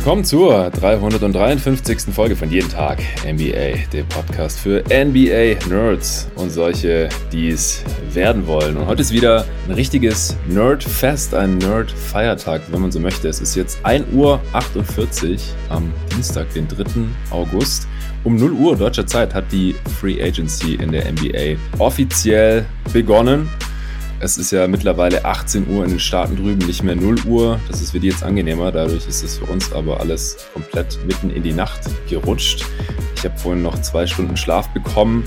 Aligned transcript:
Willkommen 0.00 0.24
zur 0.24 0.70
353. 0.70 2.14
Folge 2.14 2.34
von 2.34 2.50
Jeden 2.50 2.70
Tag 2.70 3.00
NBA, 3.22 3.86
dem 3.92 4.08
Podcast 4.08 4.58
für 4.58 4.82
NBA-Nerds 4.88 6.26
und 6.36 6.48
solche, 6.48 7.10
die 7.30 7.50
es 7.50 7.84
werden 8.14 8.46
wollen. 8.46 8.78
Und 8.78 8.86
heute 8.86 9.02
ist 9.02 9.12
wieder 9.12 9.44
ein 9.68 9.74
richtiges 9.74 10.38
Nerd-Fest, 10.48 11.34
ein 11.34 11.58
Nerd-Feiertag, 11.58 12.62
wenn 12.70 12.80
man 12.80 12.90
so 12.90 12.98
möchte. 12.98 13.28
Es 13.28 13.42
ist 13.42 13.54
jetzt 13.56 13.84
1.48 13.84 14.14
Uhr 14.14 14.40
am 15.68 15.92
Dienstag, 16.10 16.50
den 16.54 16.66
3. 16.66 16.84
August. 17.28 17.86
Um 18.24 18.36
0 18.36 18.52
Uhr 18.52 18.76
deutscher 18.76 19.06
Zeit 19.06 19.34
hat 19.34 19.52
die 19.52 19.74
Free 20.00 20.22
Agency 20.22 20.76
in 20.76 20.92
der 20.92 21.12
NBA 21.12 21.58
offiziell 21.78 22.64
begonnen. 22.90 23.50
Es 24.22 24.36
ist 24.36 24.50
ja 24.50 24.68
mittlerweile 24.68 25.24
18 25.24 25.66
Uhr 25.66 25.82
in 25.82 25.92
den 25.92 25.98
Staaten 25.98 26.36
drüben, 26.36 26.66
nicht 26.66 26.82
mehr 26.82 26.94
0 26.94 27.20
Uhr. 27.26 27.58
Das 27.68 27.80
ist 27.80 27.92
für 27.92 28.00
die 28.00 28.08
jetzt 28.08 28.22
angenehmer. 28.22 28.70
Dadurch 28.70 29.08
ist 29.08 29.24
es 29.24 29.38
für 29.38 29.46
uns 29.46 29.72
aber 29.72 29.98
alles 29.98 30.36
komplett 30.52 30.98
mitten 31.06 31.30
in 31.30 31.42
die 31.42 31.54
Nacht 31.54 31.80
gerutscht. 32.06 32.66
Ich 33.16 33.24
habe 33.24 33.38
vorhin 33.38 33.62
noch 33.62 33.80
zwei 33.80 34.06
Stunden 34.06 34.36
Schlaf 34.36 34.68
bekommen. 34.74 35.24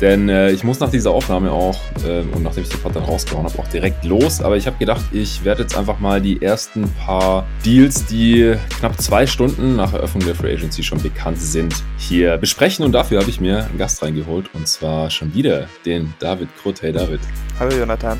Denn 0.00 0.28
äh, 0.28 0.50
ich 0.50 0.64
muss 0.64 0.80
nach 0.80 0.90
dieser 0.90 1.10
Aufnahme 1.10 1.52
auch, 1.52 1.78
äh, 2.04 2.20
und 2.20 2.42
nachdem 2.42 2.62
ich 2.62 2.70
den 2.70 2.80
Pod 2.80 2.96
dann 2.96 3.04
rausgehauen 3.04 3.44
habe, 3.46 3.58
auch 3.58 3.68
direkt 3.68 4.04
los. 4.04 4.40
Aber 4.40 4.56
ich 4.56 4.66
habe 4.66 4.78
gedacht, 4.78 5.02
ich 5.12 5.44
werde 5.44 5.62
jetzt 5.62 5.76
einfach 5.76 5.98
mal 6.00 6.20
die 6.20 6.40
ersten 6.40 6.90
paar 7.04 7.46
Deals, 7.64 8.06
die 8.06 8.54
knapp 8.78 9.00
zwei 9.00 9.26
Stunden 9.26 9.76
nach 9.76 9.92
Eröffnung 9.92 10.24
der 10.24 10.34
Free 10.34 10.54
Agency 10.54 10.82
schon 10.82 11.02
bekannt 11.02 11.40
sind, 11.40 11.74
hier 11.98 12.38
besprechen. 12.38 12.84
Und 12.84 12.92
dafür 12.92 13.20
habe 13.20 13.30
ich 13.30 13.40
mir 13.40 13.66
einen 13.66 13.78
Gast 13.78 14.02
reingeholt. 14.02 14.50
Und 14.54 14.66
zwar 14.66 15.10
schon 15.10 15.34
wieder 15.34 15.66
den 15.84 16.14
David 16.18 16.48
Krut. 16.60 16.80
Hey 16.82 16.92
David. 16.92 17.20
Hallo 17.58 17.76
Jonathan. 17.76 18.18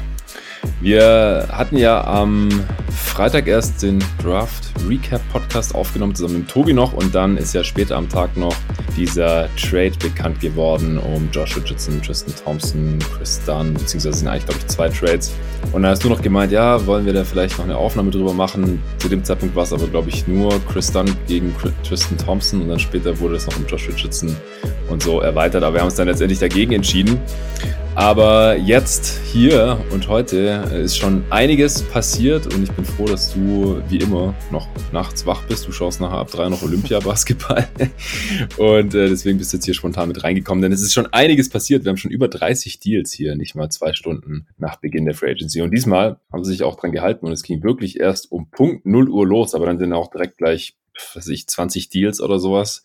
Wir 0.80 1.48
hatten 1.50 1.76
ja 1.76 2.04
am 2.04 2.48
Freitag 2.90 3.46
erst 3.46 3.82
den 3.82 4.02
Draft 4.22 4.70
Recap 4.88 5.20
Podcast 5.30 5.74
aufgenommen, 5.74 6.14
zusammen 6.14 6.38
mit 6.38 6.48
Tobi 6.48 6.72
noch. 6.72 6.92
Und 6.92 7.14
dann 7.14 7.36
ist 7.36 7.54
ja 7.54 7.62
später 7.62 7.96
am 7.96 8.08
Tag 8.08 8.36
noch 8.36 8.54
dieser 8.96 9.48
Trade 9.56 9.92
bekannt 9.98 10.40
geworden 10.40 10.98
um 10.98 11.28
Josh 11.32 11.56
Richardson, 11.56 12.00
Tristan 12.02 12.34
Thompson, 12.42 12.98
Chris 13.16 13.40
Dunn, 13.44 13.74
beziehungsweise 13.74 14.18
sind 14.18 14.28
eigentlich, 14.28 14.46
glaube 14.46 14.60
ich, 14.60 14.66
zwei 14.68 14.88
Trades. 14.88 15.32
Und 15.72 15.82
dann 15.82 15.90
hast 15.90 16.02
du 16.04 16.08
noch 16.08 16.22
gemeint, 16.22 16.52
ja, 16.52 16.86
wollen 16.86 17.04
wir 17.04 17.12
da 17.12 17.24
vielleicht 17.24 17.58
noch 17.58 17.64
eine 17.64 17.76
Aufnahme 17.76 18.10
drüber 18.10 18.32
machen. 18.32 18.82
Zu 18.98 19.08
dem 19.08 19.22
Zeitpunkt 19.22 19.54
war 19.54 19.64
es 19.64 19.72
aber, 19.72 19.86
glaube 19.86 20.08
ich, 20.08 20.26
nur 20.26 20.50
Chris 20.66 20.90
Dunn 20.90 21.14
gegen 21.26 21.54
Tristan 21.82 22.18
Thompson 22.18 22.62
und 22.62 22.68
dann 22.68 22.78
später 22.78 23.18
wurde 23.18 23.36
es 23.36 23.46
noch 23.46 23.56
um 23.56 23.66
Josh 23.66 23.88
Richardson 23.88 24.34
und 24.88 25.02
so 25.02 25.20
erweitert. 25.20 25.62
Aber 25.62 25.74
wir 25.74 25.80
haben 25.80 25.88
uns 25.88 25.96
dann 25.96 26.08
letztendlich 26.08 26.38
dagegen 26.38 26.72
entschieden. 26.72 27.20
Aber 28.00 28.56
jetzt, 28.56 29.20
hier 29.30 29.78
und 29.92 30.08
heute 30.08 30.38
ist 30.72 30.96
schon 30.96 31.22
einiges 31.28 31.82
passiert 31.82 32.46
und 32.46 32.62
ich 32.62 32.72
bin 32.72 32.82
froh, 32.86 33.04
dass 33.04 33.34
du 33.34 33.82
wie 33.90 33.98
immer 33.98 34.34
noch 34.50 34.68
nachts 34.90 35.26
wach 35.26 35.42
bist. 35.46 35.68
Du 35.68 35.72
schaust 35.72 36.00
nachher 36.00 36.16
ab 36.16 36.30
drei 36.30 36.48
noch 36.48 36.62
Olympia-Basketball 36.62 37.68
und 38.56 38.94
äh, 38.94 39.10
deswegen 39.10 39.36
bist 39.36 39.52
du 39.52 39.58
jetzt 39.58 39.66
hier 39.66 39.74
spontan 39.74 40.08
mit 40.08 40.24
reingekommen, 40.24 40.62
denn 40.62 40.72
es 40.72 40.80
ist 40.80 40.94
schon 40.94 41.12
einiges 41.12 41.50
passiert. 41.50 41.84
Wir 41.84 41.90
haben 41.90 41.98
schon 41.98 42.10
über 42.10 42.28
30 42.28 42.80
Deals 42.80 43.12
hier, 43.12 43.36
nicht 43.36 43.54
mal 43.54 43.68
zwei 43.68 43.92
Stunden 43.92 44.46
nach 44.56 44.76
Beginn 44.76 45.04
der 45.04 45.14
Free 45.14 45.32
Agency. 45.32 45.60
Und 45.60 45.70
diesmal 45.70 46.18
haben 46.32 46.42
sie 46.42 46.52
sich 46.52 46.62
auch 46.62 46.76
dran 46.76 46.92
gehalten 46.92 47.26
und 47.26 47.32
es 47.32 47.42
ging 47.42 47.62
wirklich 47.62 48.00
erst 48.00 48.32
um 48.32 48.48
Punkt 48.50 48.86
0 48.86 49.10
Uhr 49.10 49.26
los, 49.26 49.54
aber 49.54 49.66
dann 49.66 49.78
sind 49.78 49.92
auch 49.92 50.10
direkt 50.10 50.38
gleich 50.38 50.74
was 51.14 51.28
ich, 51.28 51.46
20 51.46 51.88
Deals 51.88 52.20
oder 52.20 52.38
sowas 52.38 52.82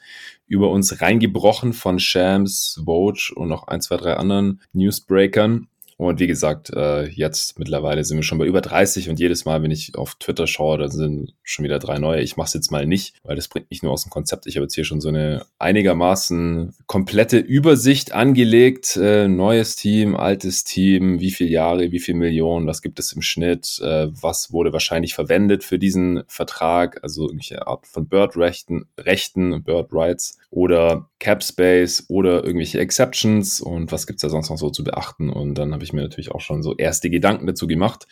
über 0.47 0.69
uns 0.69 1.01
reingebrochen 1.01 1.73
von 1.73 1.99
Shams, 1.99 2.81
Vogue 2.85 3.33
und 3.35 3.47
noch 3.47 3.67
ein, 3.67 3.81
zwei, 3.81 3.97
drei 3.97 4.15
anderen 4.15 4.61
Newsbreakern. 4.73 5.67
Und 5.97 6.19
wie 6.19 6.27
gesagt, 6.27 6.71
äh, 6.71 7.07
jetzt 7.07 7.57
mittlerweile 7.57 8.03
sind 8.03 8.17
wir 8.17 8.23
schon 8.23 8.37
bei 8.37 8.45
über 8.45 8.59
30 8.59 9.09
und 9.09 9.17
jedes 9.17 9.45
Mal, 9.45 9.63
wenn 9.63 9.71
ich 9.71 9.95
auf 9.95 10.15
Twitter 10.15 10.45
schaue, 10.45 10.77
da 10.77 10.89
sind 10.89 11.33
schon 11.41 11.63
wieder 11.63 11.79
drei 11.79 11.99
neue. 11.99 12.21
Ich 12.21 12.35
mache 12.35 12.47
es 12.47 12.53
jetzt 12.53 12.69
mal 12.69 12.85
nicht, 12.85 13.15
weil 13.23 13.37
das 13.37 13.47
bringt 13.47 13.69
mich 13.69 13.81
nur 13.81 13.93
aus 13.93 14.03
dem 14.03 14.09
Konzept. 14.09 14.45
Ich 14.45 14.57
habe 14.57 14.65
jetzt 14.65 14.75
hier 14.75 14.83
schon 14.83 14.99
so 14.99 15.07
eine 15.07 15.45
einigermaßen 15.57 16.75
komplette 16.85 17.37
Übersicht 17.37 18.11
angelegt. 18.11 18.97
Äh, 18.97 19.29
neues 19.29 19.77
Team, 19.77 20.17
altes 20.17 20.65
Team, 20.65 21.21
wie 21.21 21.31
viele 21.31 21.49
Jahre, 21.51 21.91
wie 21.91 21.99
viele 21.99 22.17
Millionen, 22.17 22.67
was 22.67 22.81
gibt 22.81 22.99
es 22.99 23.13
im 23.13 23.21
Schnitt, 23.21 23.79
äh, 23.81 24.07
was 24.09 24.51
wurde 24.51 24.73
wahrscheinlich 24.73 25.13
verwendet 25.13 25.63
für 25.63 25.79
diesen 25.79 26.23
Vertrag, 26.27 27.01
also 27.03 27.23
irgendwelche 27.23 27.67
Art 27.67 27.87
von 27.87 28.09
Bird-Rechten, 28.09 28.85
Rechten, 28.97 29.63
Bird-Rights 29.63 30.39
oder 30.49 31.09
Cap 31.25 31.43
Space 31.43 32.05
oder 32.07 32.43
irgendwelche 32.43 32.77
Exceptions 32.77 33.59
und 33.59 33.91
was 33.91 34.05
gibt's 34.05 34.21
da 34.21 34.29
sonst 34.29 34.51
noch 34.51 34.59
so 34.59 34.69
zu 34.69 34.83
beachten. 34.83 35.31
Und 35.31 35.55
dann 35.55 35.73
habe 35.73 35.83
ich 35.83 35.91
mir 35.91 36.03
natürlich 36.03 36.29
auch 36.31 36.39
schon 36.39 36.61
so 36.61 36.75
erste 36.75 37.09
Gedanken 37.09 37.47
dazu 37.47 37.65
gemacht, 37.65 38.05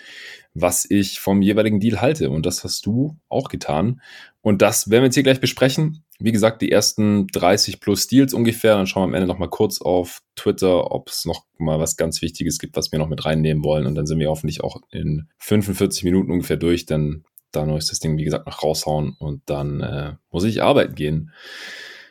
was 0.56 0.90
ich 0.90 1.19
vom 1.19 1.44
jeweiligen 1.44 1.79
Deal 1.79 2.02
halte. 2.02 2.31
Und 2.31 2.47
das 2.47 2.63
hast 2.63 2.88
du 2.88 3.16
auch 3.29 3.50
getan. 3.50 4.02
Und 4.41 4.63
das 4.63 4.90
werden 4.90 5.03
wir 5.03 5.06
jetzt 5.06 5.13
hier 5.13 5.22
gleich 5.22 5.40
besprechen. 5.40 6.03
Wie 6.18 6.31
gesagt, 6.31 6.63
die 6.63 6.72
ersten 6.72 7.28
30 7.28 7.79
plus 7.79 8.07
Deals 8.07 8.34
ungefähr. 8.34 8.78
Dann 8.78 8.88
schauen 8.88 9.03
wir 9.03 9.09
am 9.09 9.13
Ende 9.13 9.28
noch 9.28 9.38
mal 9.38 9.47
kurz 9.47 9.79
auf 9.79 10.23
Twitter, 10.35 10.91
ob 10.91 11.09
es 11.09 11.25
noch 11.25 11.46
mal 11.59 11.79
was 11.79 11.97
ganz 11.97 12.23
Wichtiges 12.23 12.57
gibt, 12.57 12.75
was 12.75 12.91
wir 12.91 12.97
noch 12.97 13.09
mit 13.09 13.23
reinnehmen 13.25 13.63
wollen. 13.63 13.85
Und 13.85 13.94
dann 13.94 14.07
sind 14.07 14.18
wir 14.18 14.29
hoffentlich 14.29 14.63
auch 14.63 14.78
in 14.90 15.28
45 15.38 16.03
Minuten 16.03 16.31
ungefähr 16.31 16.57
durch. 16.57 16.88
Dann 16.88 17.25
da 17.52 17.78
ist 17.78 17.91
das 17.91 18.00
Ding, 18.00 18.18
wie 18.18 18.23
gesagt, 18.23 18.47
noch 18.47 18.63
raushauen 18.63 19.16
und 19.19 19.44
dann 19.46 19.81
äh, 19.81 20.13
muss 20.31 20.46
ich 20.46 20.63
arbeiten 20.63 20.96
gehen. 20.96 21.31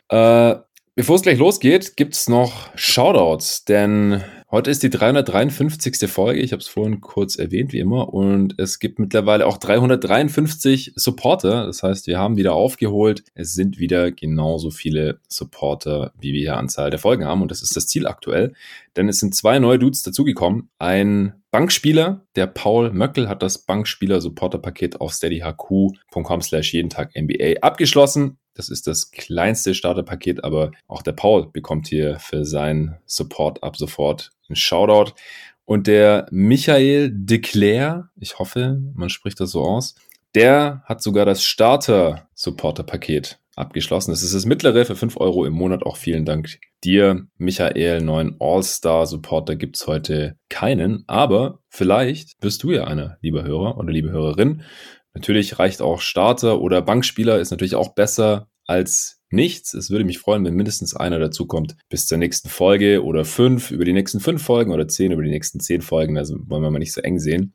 Äh, 0.07 0.55
bevor 0.95 1.15
es 1.15 1.21
gleich 1.23 1.39
losgeht, 1.39 1.95
gibt 1.95 2.15
es 2.15 2.29
noch 2.29 2.69
Shoutouts, 2.75 3.65
denn 3.65 4.23
heute 4.51 4.69
ist 4.69 4.83
die 4.83 4.89
353. 4.89 6.09
Folge. 6.09 6.41
Ich 6.41 6.51
habe 6.51 6.61
es 6.61 6.67
vorhin 6.67 7.01
kurz 7.01 7.37
erwähnt, 7.37 7.73
wie 7.73 7.79
immer. 7.79 8.13
Und 8.13 8.59
es 8.59 8.79
gibt 8.79 8.99
mittlerweile 8.99 9.47
auch 9.47 9.57
353 9.57 10.93
Supporter. 10.95 11.65
Das 11.65 11.81
heißt, 11.81 12.07
wir 12.07 12.19
haben 12.19 12.37
wieder 12.37 12.53
aufgeholt. 12.53 13.23
Es 13.33 13.53
sind 13.53 13.79
wieder 13.79 14.11
genauso 14.11 14.69
viele 14.69 15.19
Supporter, 15.27 16.13
wie 16.19 16.33
wir 16.33 16.41
hier 16.41 16.57
Anzahl 16.57 16.91
der 16.91 16.99
Folgen 16.99 17.25
haben. 17.25 17.41
Und 17.41 17.49
das 17.49 17.63
ist 17.63 17.75
das 17.75 17.87
Ziel 17.87 18.05
aktuell. 18.05 18.53
Denn 18.95 19.09
es 19.09 19.19
sind 19.19 19.33
zwei 19.35 19.57
neue 19.59 19.79
Dudes 19.79 20.03
dazugekommen. 20.03 20.69
Ein 20.77 21.33
Bankspieler, 21.49 22.25
der 22.35 22.47
Paul 22.47 22.91
Möckel 22.91 23.29
hat 23.29 23.43
das 23.43 23.59
Bankspieler-Supporter-Paket 23.59 25.01
auf 25.01 25.13
steadyhq.com 25.13 26.41
slash 26.41 26.73
jeden 26.73 26.89
Tag 26.89 27.11
NBA 27.15 27.61
abgeschlossen. 27.61 28.37
Das 28.53 28.69
ist 28.69 28.87
das 28.87 29.11
kleinste 29.11 29.73
Starterpaket, 29.73 30.43
aber 30.43 30.71
auch 30.87 31.01
der 31.01 31.13
Paul 31.13 31.49
bekommt 31.51 31.87
hier 31.87 32.19
für 32.19 32.45
seinen 32.45 32.97
Support 33.05 33.63
ab 33.63 33.77
sofort 33.77 34.31
einen 34.47 34.55
Shoutout. 34.55 35.13
Und 35.65 35.87
der 35.87 36.27
Michael 36.29 37.11
de 37.13 37.39
Claire, 37.39 38.09
ich 38.19 38.37
hoffe, 38.39 38.81
man 38.95 39.09
spricht 39.09 39.39
das 39.39 39.51
so 39.51 39.61
aus, 39.61 39.95
der 40.35 40.83
hat 40.85 41.01
sogar 41.01 41.25
das 41.25 41.43
Starter-Supporter-Paket 41.43 43.39
abgeschlossen. 43.55 44.11
Das 44.11 44.23
ist 44.23 44.33
das 44.33 44.45
mittlere 44.45 44.85
für 44.85 44.95
5 44.95 45.17
Euro 45.17 45.45
im 45.45 45.53
Monat. 45.53 45.83
Auch 45.83 45.97
vielen 45.97 46.25
Dank 46.25 46.59
dir, 46.83 47.27
Michael. 47.37 48.01
Neuen 48.01 48.35
All-Star-Supporter 48.39 49.55
gibt's 49.55 49.87
heute 49.87 50.35
keinen, 50.49 51.03
aber 51.07 51.59
vielleicht 51.69 52.39
bist 52.39 52.63
du 52.63 52.71
ja 52.71 52.85
einer, 52.85 53.17
lieber 53.21 53.43
Hörer 53.43 53.77
oder 53.77 53.91
liebe 53.91 54.09
Hörerin. 54.09 54.63
Natürlich 55.13 55.59
reicht 55.59 55.81
auch 55.81 56.01
Starter 56.01 56.61
oder 56.61 56.81
Bankspieler, 56.81 57.39
ist 57.39 57.51
natürlich 57.51 57.75
auch 57.75 57.93
besser 57.93 58.49
als 58.65 59.21
nichts. 59.29 59.73
Es 59.73 59.89
würde 59.89 60.05
mich 60.05 60.19
freuen, 60.19 60.45
wenn 60.45 60.53
mindestens 60.53 60.95
einer 60.95 61.19
dazukommt 61.19 61.75
bis 61.89 62.05
zur 62.05 62.17
nächsten 62.17 62.49
Folge 62.49 63.03
oder 63.03 63.25
fünf 63.25 63.71
über 63.71 63.85
die 63.85 63.93
nächsten 63.93 64.19
fünf 64.19 64.43
Folgen 64.43 64.71
oder 64.71 64.87
zehn 64.87 65.11
über 65.11 65.23
die 65.23 65.29
nächsten 65.29 65.59
zehn 65.59 65.81
Folgen. 65.81 66.17
Also 66.17 66.37
wollen 66.47 66.63
wir 66.63 66.71
mal 66.71 66.79
nicht 66.79 66.93
so 66.93 67.01
eng 67.01 67.19
sehen. 67.19 67.53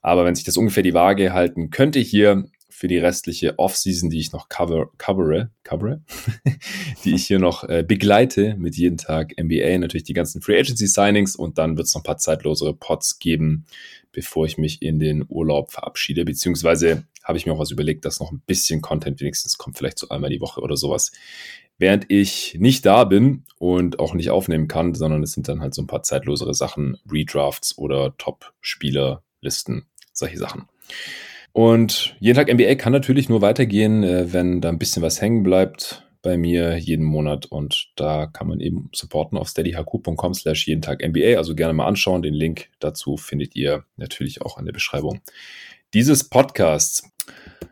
Aber 0.00 0.24
wenn 0.24 0.34
sich 0.34 0.44
das 0.44 0.56
ungefähr 0.56 0.82
die 0.82 0.94
Waage 0.94 1.32
halten 1.32 1.70
könnte 1.70 2.00
hier 2.00 2.44
für 2.78 2.86
die 2.86 2.98
restliche 2.98 3.58
Offseason, 3.58 4.08
die 4.08 4.20
ich 4.20 4.30
noch 4.30 4.48
cover, 4.48 4.92
covere, 4.98 5.50
covere 5.64 6.00
die 7.04 7.12
ich 7.16 7.26
hier 7.26 7.40
noch 7.40 7.64
äh, 7.64 7.82
begleite 7.82 8.54
mit 8.56 8.76
jeden 8.76 8.98
Tag 8.98 9.34
NBA, 9.36 9.78
natürlich 9.78 10.04
die 10.04 10.12
ganzen 10.12 10.40
Free 10.40 10.60
Agency 10.60 10.86
Signings 10.86 11.34
und 11.34 11.58
dann 11.58 11.76
wird 11.76 11.88
es 11.88 11.94
noch 11.94 12.02
ein 12.02 12.04
paar 12.04 12.18
zeitlosere 12.18 12.74
Pots 12.74 13.18
geben, 13.18 13.66
bevor 14.12 14.46
ich 14.46 14.58
mich 14.58 14.80
in 14.80 15.00
den 15.00 15.24
Urlaub 15.28 15.72
verabschiede, 15.72 16.24
beziehungsweise 16.24 17.02
habe 17.24 17.36
ich 17.36 17.46
mir 17.46 17.52
auch 17.52 17.58
was 17.58 17.72
überlegt, 17.72 18.04
dass 18.04 18.20
noch 18.20 18.30
ein 18.30 18.42
bisschen 18.46 18.80
Content 18.80 19.20
wenigstens 19.20 19.58
kommt, 19.58 19.76
vielleicht 19.76 19.98
so 19.98 20.08
einmal 20.10 20.30
die 20.30 20.40
Woche 20.40 20.60
oder 20.60 20.76
sowas. 20.76 21.10
Während 21.78 22.08
ich 22.08 22.58
nicht 22.60 22.86
da 22.86 23.02
bin 23.02 23.44
und 23.58 23.98
auch 23.98 24.14
nicht 24.14 24.30
aufnehmen 24.30 24.68
kann, 24.68 24.94
sondern 24.94 25.24
es 25.24 25.32
sind 25.32 25.48
dann 25.48 25.60
halt 25.60 25.74
so 25.74 25.82
ein 25.82 25.88
paar 25.88 26.04
zeitlosere 26.04 26.54
Sachen, 26.54 26.96
Redrafts 27.10 27.76
oder 27.76 28.16
Top-Spieler-Listen, 28.18 29.86
solche 30.12 30.38
Sachen. 30.38 30.68
Und 31.58 32.14
jeden 32.20 32.36
Tag 32.36 32.54
NBA 32.54 32.76
kann 32.76 32.92
natürlich 32.92 33.28
nur 33.28 33.42
weitergehen, 33.42 34.04
äh, 34.04 34.32
wenn 34.32 34.60
da 34.60 34.68
ein 34.68 34.78
bisschen 34.78 35.02
was 35.02 35.20
hängen 35.20 35.42
bleibt 35.42 36.06
bei 36.22 36.36
mir 36.38 36.76
jeden 36.78 37.04
Monat 37.04 37.46
und 37.46 37.88
da 37.96 38.28
kann 38.28 38.46
man 38.46 38.60
eben 38.60 38.90
supporten 38.94 39.36
auf 39.36 39.48
steadyhq.com 39.48 40.34
slash 40.34 40.68
jeden 40.68 40.82
Tag 40.82 41.04
NBA. 41.04 41.36
Also 41.36 41.56
gerne 41.56 41.72
mal 41.72 41.88
anschauen. 41.88 42.22
Den 42.22 42.34
Link 42.34 42.68
dazu 42.78 43.16
findet 43.16 43.56
ihr 43.56 43.82
natürlich 43.96 44.40
auch 44.40 44.56
in 44.58 44.66
der 44.66 44.72
Beschreibung 44.72 45.20
dieses 45.94 46.28
Podcasts. 46.28 47.10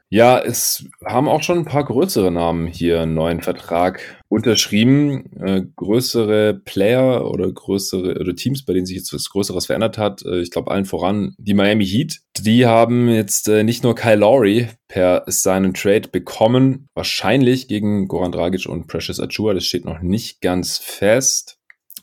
Ja, 0.09 0.41
es 0.41 0.85
haben 1.05 1.29
auch 1.29 1.45
schon 1.45 1.59
ein 1.59 1.65
paar 1.65 1.85
größere 1.85 2.33
Namen 2.33 2.67
hier 2.67 3.03
einen 3.03 3.15
neuen 3.15 3.41
Vertrag 3.41 4.16
unterschrieben. 4.29 5.31
Äh, 5.41 5.63
größere 5.77 6.55
Player 6.55 7.31
oder 7.31 7.51
größere 7.51 8.19
oder 8.19 8.35
Teams, 8.35 8.65
bei 8.65 8.73
denen 8.73 8.87
sich 8.87 8.97
jetzt 8.97 9.13
was 9.13 9.31
Größeres 9.31 9.67
verändert 9.67 9.99
hat. 9.99 10.25
Äh, 10.25 10.41
ich 10.41 10.51
glaube 10.51 10.71
allen 10.71 10.85
voran 10.85 11.35
die 11.39 11.55
Miami 11.55 11.87
Heat. 11.87 12.21
Die 12.39 12.67
haben 12.67 13.09
jetzt 13.09 13.49
äh, 13.49 13.63
nicht 13.65 13.83
nur 13.83 13.95
Kyle 13.95 14.17
Lowry 14.17 14.69
per 14.89 15.25
seinen 15.27 15.75
Trade 15.75 16.09
bekommen, 16.09 16.89
wahrscheinlich 16.95 17.69
gegen 17.69 18.09
Goran 18.09 18.33
Dragic 18.33 18.67
und 18.67 18.87
Precious 18.87 19.21
Achua. 19.21 19.55
Das 19.55 19.65
steht 19.65 19.85
noch 19.85 20.01
nicht 20.01 20.41
ganz 20.41 20.79
fest 20.79 21.59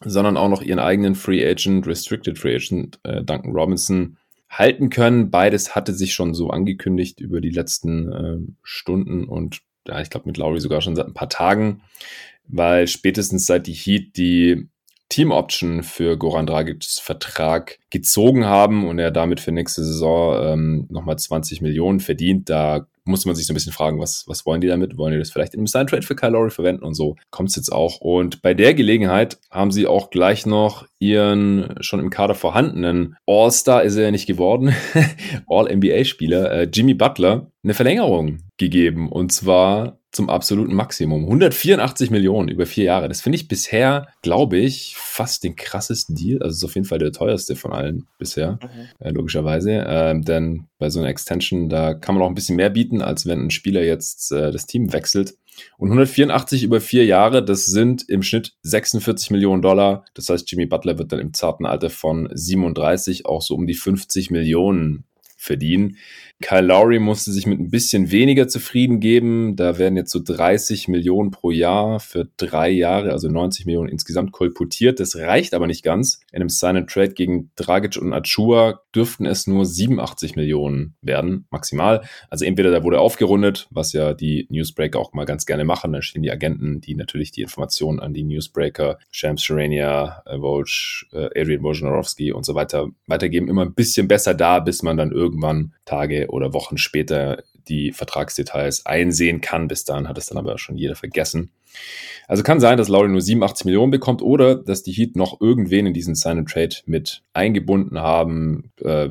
sondern 0.05 0.35
auch 0.35 0.49
noch 0.49 0.61
ihren 0.61 0.79
eigenen 0.79 1.15
Free 1.15 1.47
Agent, 1.47 1.87
Restricted 1.87 2.37
Free 2.37 2.55
Agent, 2.55 2.99
äh, 3.03 3.23
Duncan 3.23 3.53
Robinson, 3.53 4.17
halten 4.49 4.89
können. 4.89 5.31
Beides 5.31 5.75
hatte 5.75 5.93
sich 5.93 6.13
schon 6.13 6.33
so 6.33 6.49
angekündigt 6.49 7.19
über 7.19 7.41
die 7.41 7.49
letzten 7.49 8.11
äh, 8.11 8.37
Stunden 8.61 9.25
und 9.25 9.61
ja, 9.87 10.01
ich 10.01 10.09
glaube 10.09 10.27
mit 10.27 10.37
Lowry 10.37 10.59
sogar 10.59 10.81
schon 10.81 10.95
seit 10.95 11.07
ein 11.07 11.13
paar 11.13 11.29
Tagen, 11.29 11.81
weil 12.47 12.87
spätestens 12.87 13.45
seit 13.45 13.67
die 13.67 13.73
Heat 13.73 14.17
die 14.17 14.67
Team 15.09 15.31
Option 15.31 15.83
für 15.83 16.17
Goran 16.17 16.47
Dragic's 16.47 16.99
Vertrag 16.99 17.79
gezogen 17.89 18.45
haben 18.45 18.87
und 18.87 18.97
er 18.97 19.11
damit 19.11 19.39
für 19.39 19.51
nächste 19.51 19.83
Saison 19.83 20.41
ähm, 20.43 20.87
nochmal 20.89 21.19
20 21.19 21.61
Millionen 21.61 21.99
verdient, 21.99 22.49
da 22.49 22.87
muss 23.05 23.25
man 23.25 23.35
sich 23.35 23.45
so 23.45 23.53
ein 23.53 23.55
bisschen 23.55 23.73
fragen, 23.73 23.99
was, 23.99 24.23
was 24.27 24.45
wollen 24.45 24.61
die 24.61 24.67
damit? 24.67 24.97
Wollen 24.97 25.13
die 25.13 25.19
das 25.19 25.31
vielleicht 25.31 25.53
im 25.55 25.67
Sign 25.67 25.87
Trade 25.87 26.03
für 26.03 26.15
Kyle 26.15 26.31
Lowry 26.31 26.51
verwenden 26.51 26.83
und 26.83 26.93
so 26.93 27.15
kommt 27.31 27.49
es 27.49 27.55
jetzt 27.55 27.71
auch. 27.71 27.99
Und 27.99 28.41
bei 28.41 28.53
der 28.53 28.73
Gelegenheit 28.73 29.39
haben 29.51 29.71
sie 29.71 29.87
auch 29.87 30.09
gleich 30.09 30.45
noch 30.45 30.85
ihren 30.99 31.75
schon 31.81 31.99
im 31.99 32.09
Kader 32.09 32.35
vorhandenen 32.35 33.17
All-Star 33.27 33.83
ist 33.83 33.97
er 33.97 34.03
ja 34.03 34.11
nicht 34.11 34.27
geworden, 34.27 34.73
All-NBA-Spieler 35.47 36.51
äh, 36.51 36.63
Jimmy 36.71 36.93
Butler 36.93 37.51
eine 37.63 37.73
Verlängerung 37.73 38.39
gegeben 38.57 39.11
und 39.11 39.31
zwar 39.31 39.99
zum 40.13 40.29
absoluten 40.29 40.75
Maximum. 40.75 41.23
184 41.23 42.11
Millionen 42.11 42.47
über 42.47 42.65
vier 42.65 42.85
Jahre. 42.85 43.09
Das 43.09 43.21
finde 43.21 43.35
ich 43.35 43.47
bisher, 43.47 44.07
glaube 44.21 44.57
ich, 44.57 44.95
fast 44.95 45.43
den 45.43 45.55
krassesten 45.55 46.15
Deal. 46.15 46.41
Also 46.41 46.55
ist 46.55 46.63
auf 46.63 46.75
jeden 46.75 46.85
Fall 46.85 46.99
der 46.99 47.11
teuerste 47.11 47.55
von 47.55 47.73
allen 47.73 48.05
bisher, 48.19 48.59
mhm. 48.61 49.05
äh, 49.05 49.09
logischerweise. 49.09 49.83
Ähm, 49.87 50.21
denn 50.21 50.67
bei 50.77 50.91
so 50.91 50.99
einer 50.99 51.09
Extension, 51.09 51.67
da 51.67 51.95
kann 51.95 52.15
man 52.15 52.23
auch 52.23 52.29
ein 52.29 52.35
bisschen 52.35 52.55
mehr 52.55 52.69
bieten, 52.69 53.01
als 53.01 53.25
wenn 53.25 53.41
ein 53.41 53.51
Spieler 53.51 53.83
jetzt 53.83 54.31
äh, 54.31 54.51
das 54.51 54.67
Team 54.67 54.93
wechselt. 54.93 55.33
Und 55.77 55.89
184 55.89 56.63
über 56.63 56.79
vier 56.79 57.05
Jahre, 57.05 57.43
das 57.43 57.65
sind 57.65 58.07
im 58.07 58.21
Schnitt 58.21 58.53
46 58.61 59.31
Millionen 59.31 59.61
Dollar. 59.63 60.05
Das 60.13 60.29
heißt, 60.29 60.49
Jimmy 60.49 60.67
Butler 60.67 60.99
wird 60.99 61.11
dann 61.11 61.19
im 61.19 61.33
zarten 61.33 61.65
Alter 61.65 61.89
von 61.89 62.29
37 62.31 63.25
auch 63.25 63.41
so 63.41 63.55
um 63.55 63.65
die 63.65 63.73
50 63.73 64.29
Millionen 64.29 65.05
verdienen. 65.37 65.97
Kyle 66.41 66.61
Lowry 66.61 66.99
musste 66.99 67.31
sich 67.31 67.45
mit 67.45 67.59
ein 67.59 67.69
bisschen 67.69 68.11
weniger 68.11 68.47
zufrieden 68.47 68.99
geben. 68.99 69.55
Da 69.55 69.77
werden 69.77 69.95
jetzt 69.95 70.11
so 70.11 70.19
30 70.21 70.89
Millionen 70.89 71.31
pro 71.31 71.51
Jahr 71.51 71.99
für 71.99 72.27
drei 72.37 72.69
Jahre, 72.69 73.11
also 73.11 73.29
90 73.29 73.65
Millionen 73.65 73.89
insgesamt 73.89 74.33
kolportiert. 74.33 74.99
Das 74.99 75.15
reicht 75.15 75.53
aber 75.53 75.67
nicht 75.67 75.83
ganz. 75.83 76.19
In 76.31 76.41
einem 76.41 76.49
Sign 76.49 76.85
Trade 76.87 77.13
gegen 77.13 77.51
Dragic 77.55 77.97
und 77.97 78.13
Achua 78.13 78.81
dürften 78.93 79.25
es 79.25 79.47
nur 79.47 79.65
87 79.65 80.35
Millionen 80.35 80.95
werden, 81.01 81.45
maximal. 81.49 82.01
Also 82.29 82.45
entweder 82.45 82.71
da 82.71 82.83
wurde 82.83 82.99
aufgerundet, 82.99 83.67
was 83.71 83.93
ja 83.93 84.13
die 84.13 84.47
Newsbreaker 84.49 84.99
auch 84.99 85.13
mal 85.13 85.25
ganz 85.25 85.45
gerne 85.45 85.63
machen. 85.63 85.93
Da 85.93 86.01
stehen 86.01 86.23
die 86.23 86.31
Agenten, 86.31 86.81
die 86.81 86.95
natürlich 86.95 87.31
die 87.31 87.41
Informationen 87.41 87.99
an 87.99 88.13
die 88.13 88.23
Newsbreaker, 88.23 88.97
Shams 89.11 89.43
Sharania, 89.43 90.23
äh, 90.25 90.39
Woj, 90.39 91.05
äh, 91.13 91.39
Adrian 91.39 91.63
Wojnarowski 91.63 92.33
und 92.33 92.45
so 92.45 92.53
weiter 92.55 92.89
weitergeben. 93.07 93.47
Immer 93.47 93.63
ein 93.63 93.73
bisschen 93.73 94.07
besser 94.07 94.33
da, 94.33 94.59
bis 94.59 94.83
man 94.83 94.97
dann 94.97 95.11
irgendwann 95.11 95.73
Tage 95.85 96.22
oder 96.29 96.53
Wochen 96.53 96.77
später 96.77 97.43
die 97.67 97.91
Vertragsdetails 97.91 98.85
einsehen 98.85 99.41
kann. 99.41 99.67
Bis 99.67 99.85
dahin 99.85 100.07
hat 100.07 100.17
es 100.17 100.27
dann 100.27 100.37
aber 100.37 100.57
schon 100.57 100.77
jeder 100.77 100.95
vergessen. 100.95 101.51
Also 102.27 102.43
kann 102.43 102.59
sein, 102.59 102.77
dass 102.77 102.87
Lowry 102.87 103.09
nur 103.09 103.21
87 103.21 103.65
Millionen 103.65 103.91
bekommt 103.91 104.21
oder 104.21 104.55
dass 104.55 104.83
die 104.83 104.91
Heat 104.91 105.15
noch 105.15 105.41
irgendwen 105.41 105.87
in 105.87 105.93
diesen 105.93 106.15
Sign 106.15 106.39
and 106.39 106.49
Trade 106.49 106.75
mit 106.85 107.23
eingebunden 107.33 107.99
haben. 107.99 108.71
Äh, 108.81 109.09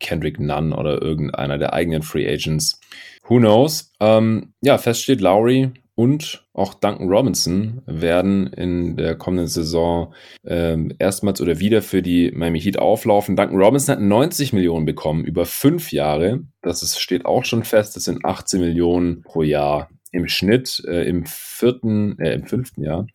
Kendrick 0.00 0.40
Nunn 0.40 0.72
oder 0.72 1.00
irgendeiner 1.00 1.58
der 1.58 1.72
eigenen 1.72 2.02
Free 2.02 2.28
Agents. 2.28 2.80
Who 3.28 3.38
knows? 3.38 3.92
Ähm, 4.00 4.52
ja, 4.60 4.76
fest 4.78 5.02
steht 5.02 5.20
Lowry 5.20 5.70
und 6.02 6.44
auch 6.52 6.74
Duncan 6.74 7.08
Robinson 7.08 7.80
werden 7.86 8.48
in 8.48 8.96
der 8.96 9.14
kommenden 9.14 9.46
Saison 9.46 10.12
ähm, 10.44 10.92
erstmals 10.98 11.40
oder 11.40 11.60
wieder 11.60 11.80
für 11.80 12.02
die 12.02 12.32
Miami 12.32 12.60
Heat 12.60 12.76
auflaufen. 12.76 13.36
Duncan 13.36 13.56
Robinson 13.56 13.94
hat 13.94 14.02
90 14.02 14.52
Millionen 14.52 14.84
bekommen 14.84 15.24
über 15.24 15.46
fünf 15.46 15.92
Jahre. 15.92 16.40
Das 16.60 16.82
ist, 16.82 16.98
steht 16.98 17.24
auch 17.24 17.44
schon 17.44 17.62
fest. 17.62 17.94
Das 17.94 18.02
sind 18.02 18.24
18 18.24 18.60
Millionen 18.60 19.22
pro 19.22 19.44
Jahr 19.44 19.90
im 20.10 20.26
Schnitt. 20.26 20.82
Äh, 20.88 21.08
Im 21.08 21.24
vierten, 21.24 22.18
äh, 22.18 22.34
im 22.34 22.46
fünften 22.48 22.82
Jahr 22.82 23.06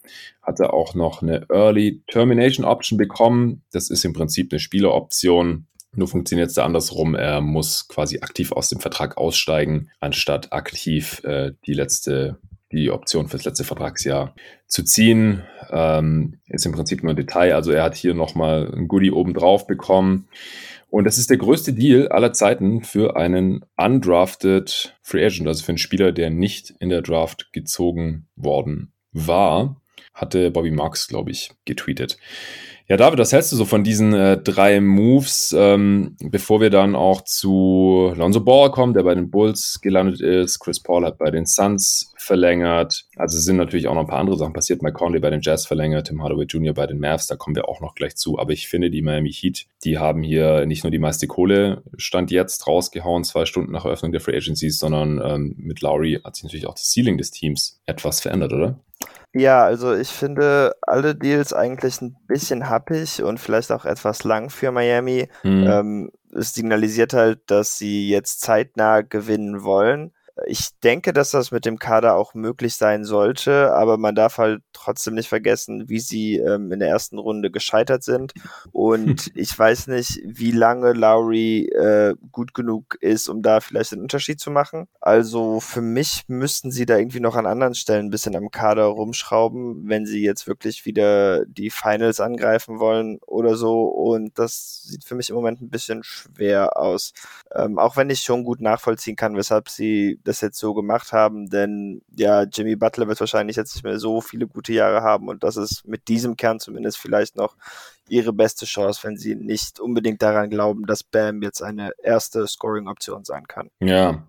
hat 0.42 0.62
er 0.62 0.74
auch 0.74 0.96
noch 0.96 1.22
eine 1.22 1.46
Early 1.50 2.04
Termination 2.08 2.66
Option 2.66 2.98
bekommen. 2.98 3.64
Das 3.74 3.90
ist 3.90 4.06
im 4.06 4.14
Prinzip 4.14 4.54
eine 4.54 4.60
Spieleroption 4.60 5.68
nur 5.98 6.08
funktioniert 6.08 6.50
es 6.50 6.54
da 6.54 6.64
andersrum. 6.64 7.16
Er 7.16 7.42
muss 7.42 7.88
quasi 7.88 8.20
aktiv 8.20 8.52
aus 8.52 8.70
dem 8.70 8.80
Vertrag 8.80 9.18
aussteigen, 9.18 9.90
anstatt 10.00 10.54
aktiv 10.54 11.24
äh, 11.24 11.54
die 11.66 11.74
letzte 11.74 12.38
die 12.72 12.92
Option 12.92 13.28
fürs 13.28 13.46
letzte 13.46 13.64
Vertragsjahr 13.64 14.36
zu 14.68 14.84
ziehen. 14.84 15.44
Ähm, 15.72 16.40
ist 16.48 16.66
im 16.66 16.74
Prinzip 16.74 17.04
nur 17.04 17.14
ein 17.14 17.18
Detail. 17.18 17.54
Also 17.54 17.72
er 17.72 17.84
hat 17.84 17.96
hier 17.96 18.14
nochmal 18.14 18.72
ein 18.76 18.88
Goodie 18.88 19.12
obendrauf 19.12 19.68
bekommen. 19.68 20.28
Und 20.90 21.04
das 21.04 21.18
ist 21.18 21.30
der 21.30 21.38
größte 21.38 21.74
Deal 21.74 22.08
aller 22.08 22.32
Zeiten 22.34 22.82
für 22.84 23.18
einen 23.18 23.66
undrafted 23.76 24.96
Free 25.02 25.26
Agent, 25.26 25.48
also 25.48 25.64
für 25.64 25.70
einen 25.70 25.78
Spieler, 25.78 26.12
der 26.12 26.30
nicht 26.30 26.74
in 26.80 26.90
der 26.90 27.02
Draft 27.02 27.52
gezogen 27.52 28.28
worden 28.36 28.94
war, 29.12 29.82
hatte 30.14 30.52
Bobby 30.52 30.72
Marks, 30.72 31.08
glaube 31.08 31.32
ich, 31.32 31.52
getweetet. 31.66 32.18
Ja, 32.90 32.96
David, 32.96 33.20
was 33.20 33.34
hältst 33.34 33.52
du 33.52 33.58
so 33.58 33.66
von 33.66 33.84
diesen 33.84 34.14
äh, 34.14 34.42
drei 34.42 34.80
Moves, 34.80 35.54
ähm, 35.58 36.16
bevor 36.22 36.62
wir 36.62 36.70
dann 36.70 36.96
auch 36.96 37.22
zu 37.22 38.14
Lonzo 38.16 38.40
Ball 38.40 38.72
kommen, 38.72 38.94
der 38.94 39.04
bei 39.04 39.14
den 39.14 39.30
Bulls 39.30 39.82
gelandet 39.82 40.22
ist. 40.22 40.60
Chris 40.60 40.82
Paul 40.82 41.04
hat 41.04 41.18
bei 41.18 41.30
den 41.30 41.46
Suns 41.46 42.14
verlängert. 42.16 43.04
Also 43.18 43.40
sind 43.40 43.58
natürlich 43.58 43.90
auch 43.90 43.94
noch 43.94 44.04
ein 44.04 44.08
paar 44.08 44.20
andere 44.20 44.38
Sachen 44.38 44.54
passiert. 44.54 44.84
Mike 44.84 44.94
Conley 44.94 45.20
bei 45.20 45.30
den 45.30 45.42
Jazz 45.42 45.66
verlängert, 45.66 46.08
Tim 46.08 46.24
Hardaway 46.24 46.46
Jr. 46.46 46.74
bei 46.74 46.88
den 46.88 47.02
Mavs, 47.02 47.28
da 47.28 47.36
kommen 47.36 47.58
wir 47.58 47.68
auch 47.68 47.82
noch 47.82 47.94
gleich 47.94 48.16
zu. 48.16 48.40
Aber 48.40 48.54
ich 48.54 48.70
finde, 48.70 48.90
die 48.90 49.02
Miami 49.02 49.34
Heat, 49.34 49.66
die 49.84 49.98
haben 49.98 50.24
hier 50.24 50.66
nicht 50.66 50.86
nur 50.86 50.92
die 50.92 50.98
meiste 50.98 51.28
Kohle 51.28 51.84
Stand 51.98 52.32
jetzt 52.32 52.68
rausgehauen, 52.68 53.26
zwei 53.26 53.46
Stunden 53.46 53.74
nach 53.74 53.84
Eröffnung 53.84 54.14
der 54.14 54.22
Free 54.22 54.38
Agencies, 54.38 54.80
sondern 54.80 55.22
ähm, 55.22 55.56
mit 55.58 55.82
Lowry 55.82 56.22
hat 56.24 56.38
sich 56.38 56.46
natürlich 56.46 56.68
auch 56.68 56.76
das 56.76 56.90
Ceiling 56.94 57.18
des 57.18 57.32
Teams 57.32 57.82
etwas 57.86 58.22
verändert, 58.22 58.54
oder? 58.54 58.80
Ja, 59.38 59.64
also 59.64 59.94
ich 59.94 60.10
finde 60.10 60.76
alle 60.82 61.14
Deals 61.16 61.54
eigentlich 61.54 62.02
ein 62.02 62.16
bisschen 62.28 62.70
happig 62.70 63.22
und 63.22 63.40
vielleicht 63.40 63.72
auch 63.72 63.86
etwas 63.86 64.24
lang 64.24 64.50
für 64.50 64.72
Miami. 64.72 65.30
Mhm. 65.44 65.68
Ähm, 65.68 66.12
es 66.36 66.54
signalisiert 66.54 67.14
halt, 67.14 67.40
dass 67.46 67.78
sie 67.78 68.10
jetzt 68.10 68.42
zeitnah 68.42 69.02
gewinnen 69.02 69.64
wollen. 69.64 70.12
Ich 70.46 70.70
denke, 70.84 71.14
dass 71.14 71.32
das 71.32 71.52
mit 71.52 71.66
dem 71.66 71.80
Kader 71.80 72.16
auch 72.16 72.34
möglich 72.34 72.76
sein 72.76 73.04
sollte, 73.04 73.74
aber 73.74 73.98
man 73.98 74.14
darf 74.14 74.38
halt 74.38 74.62
trotzdem 74.74 75.16
nicht 75.16 75.30
vergessen, 75.30 75.90
wie 75.90 76.00
sie 76.00 76.38
ähm, 76.38 76.72
in 76.72 76.80
der 76.80 76.90
ersten 76.90 77.18
Runde 77.18 77.50
gescheitert 77.50 78.04
sind. 78.04 78.34
Und 78.72 79.32
ich 79.36 79.58
weiß 79.58 79.88
nicht, 79.88 80.22
wie 80.26 80.52
lange 80.52 80.94
Lowry 80.94 81.68
äh, 81.70 82.16
gut 82.32 82.54
genug 82.54 82.98
ist, 83.02 83.30
um 83.30 83.42
da 83.42 83.60
vielleicht 83.60 83.94
einen 83.94 84.04
Unterschied 84.04 84.40
zu 84.40 84.52
machen. 84.52 84.88
Also 85.02 85.60
für 85.60 85.82
mich 85.82 86.26
müssten 86.28 86.72
sie 86.72 86.86
da 86.86 86.98
irgendwie 86.98 87.20
noch 87.20 87.36
an 87.36 87.46
anderen 87.46 87.74
Stellen 87.74 88.08
ein 88.08 88.12
bisschen 88.12 88.36
am 88.36 88.52
Kader 88.52 88.86
rumschrauben, 88.86 89.88
wenn 89.90 90.06
sie 90.06 90.24
jetzt 90.24 90.48
wirklich 90.48 90.86
wieder 90.86 91.46
die 91.46 91.70
Finals 91.70 92.20
angreifen 92.20 92.80
wollen 92.80 93.20
oder 93.26 93.56
so. 93.56 93.86
Und 93.86 94.38
das 94.38 94.84
sieht 94.84 95.04
für 95.04 95.16
mich 95.16 95.30
im 95.30 95.36
Moment 95.36 95.62
ein 95.62 95.70
bisschen 95.70 96.04
schwer 96.04 96.78
aus. 96.78 97.14
Ähm, 97.54 97.80
auch 97.80 97.98
wenn 97.98 98.10
ich 98.10 98.20
schon 98.20 98.44
gut 98.44 98.62
nachvollziehen 98.62 99.16
kann, 99.16 99.36
weshalb 99.36 99.70
sie 99.70 100.20
das 100.28 100.42
jetzt 100.42 100.60
so 100.60 100.74
gemacht 100.74 101.14
haben, 101.14 101.50
denn 101.50 102.02
ja, 102.16 102.44
Jimmy 102.44 102.76
Butler 102.76 103.08
wird 103.08 103.20
wahrscheinlich 103.20 103.56
jetzt 103.56 103.76
nicht 103.76 103.84
mehr 103.84 104.00
so 104.00 104.22
viele 104.22 104.48
gute 104.48 104.74
Jahre 104.74 105.02
haben 105.02 105.30
und 105.30 105.44
das 105.44 105.58
ist 105.58 105.88
mit 105.88 106.08
diesem 106.08 106.36
Kern 106.36 106.60
zumindest 106.60 106.98
vielleicht 106.98 107.36
noch 107.36 107.56
ihre 108.10 108.34
beste 108.34 108.66
Chance, 108.66 109.02
wenn 109.04 109.18
sie 109.18 109.36
nicht 109.36 109.80
unbedingt 109.80 110.22
daran 110.22 110.50
glauben, 110.50 110.86
dass 110.86 111.04
Bam 111.04 111.42
jetzt 111.42 111.62
eine 111.62 111.92
erste 112.02 112.48
Scoring-Option 112.48 113.26
sein 113.26 113.48
kann. 113.48 113.70
Ja, 113.80 114.24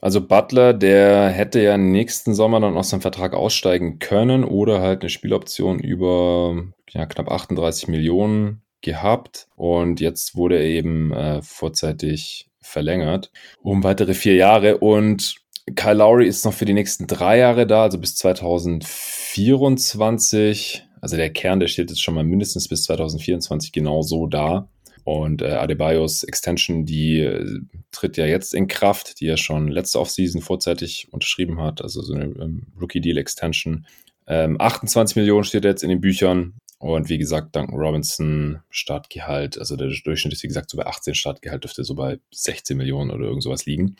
also 0.00 0.20
Butler, 0.20 0.72
der 0.72 1.28
hätte 1.28 1.60
ja 1.60 1.76
nächsten 1.76 2.34
Sommer 2.34 2.60
dann 2.60 2.76
aus 2.76 2.90
seinem 2.90 3.00
Vertrag 3.00 3.34
aussteigen 3.34 3.98
können 3.98 4.44
oder 4.44 4.80
halt 4.80 5.02
eine 5.02 5.10
Spieloption 5.10 5.78
über 5.78 6.64
ja, 6.90 7.06
knapp 7.06 7.30
38 7.30 7.88
Millionen 7.88 8.62
gehabt 8.80 9.48
und 9.56 10.00
jetzt 10.00 10.36
wurde 10.36 10.56
er 10.56 10.64
eben 10.64 11.12
äh, 11.12 11.42
vorzeitig 11.42 12.48
verlängert 12.68 13.30
um 13.62 13.82
weitere 13.82 14.14
vier 14.14 14.34
Jahre 14.34 14.78
und 14.78 15.36
Kyle 15.74 15.94
Lowry 15.94 16.26
ist 16.26 16.44
noch 16.44 16.54
für 16.54 16.64
die 16.64 16.72
nächsten 16.72 17.06
drei 17.06 17.38
Jahre 17.38 17.64
da, 17.66 17.82
also 17.82 17.98
bis 17.98 18.16
2024. 18.16 20.84
Also 21.00 21.16
der 21.16 21.30
Kern, 21.30 21.60
der 21.60 21.68
steht 21.68 21.90
jetzt 21.90 22.02
schon 22.02 22.14
mal 22.14 22.24
mindestens 22.24 22.66
bis 22.68 22.82
2024 22.84 23.72
genau 23.72 24.02
so 24.02 24.26
da. 24.26 24.68
Und 25.04 25.42
äh, 25.42 25.52
Adebayos 25.52 26.24
Extension, 26.24 26.84
die 26.84 27.20
äh, 27.20 27.60
tritt 27.92 28.16
ja 28.18 28.26
jetzt 28.26 28.52
in 28.52 28.66
Kraft, 28.66 29.20
die 29.20 29.26
er 29.26 29.38
schon 29.38 29.68
letzte 29.68 30.00
Offseason 30.00 30.42
vorzeitig 30.42 31.08
unterschrieben 31.12 31.62
hat, 31.62 31.80
also 31.80 32.02
so 32.02 32.12
eine 32.12 32.24
ähm, 32.24 32.66
Rookie-Deal-Extension. 32.78 33.86
Ähm, 34.26 34.60
28 34.60 35.16
Millionen 35.16 35.44
steht 35.44 35.64
jetzt 35.64 35.82
in 35.82 35.88
den 35.88 36.02
Büchern. 36.02 36.60
Und 36.78 37.08
wie 37.08 37.18
gesagt, 37.18 37.56
Duncan 37.56 37.76
Robinson 37.76 38.60
Startgehalt, 38.70 39.58
also 39.58 39.76
der 39.76 39.88
Durchschnitt 40.04 40.32
ist 40.32 40.42
wie 40.44 40.48
gesagt 40.48 40.70
so 40.70 40.76
bei 40.76 40.86
18 40.86 41.14
Startgehalt, 41.14 41.64
dürfte 41.64 41.82
so 41.82 41.94
bei 41.94 42.20
16 42.32 42.76
Millionen 42.76 43.10
oder 43.10 43.24
irgend 43.24 43.42
sowas 43.42 43.66
liegen. 43.66 43.96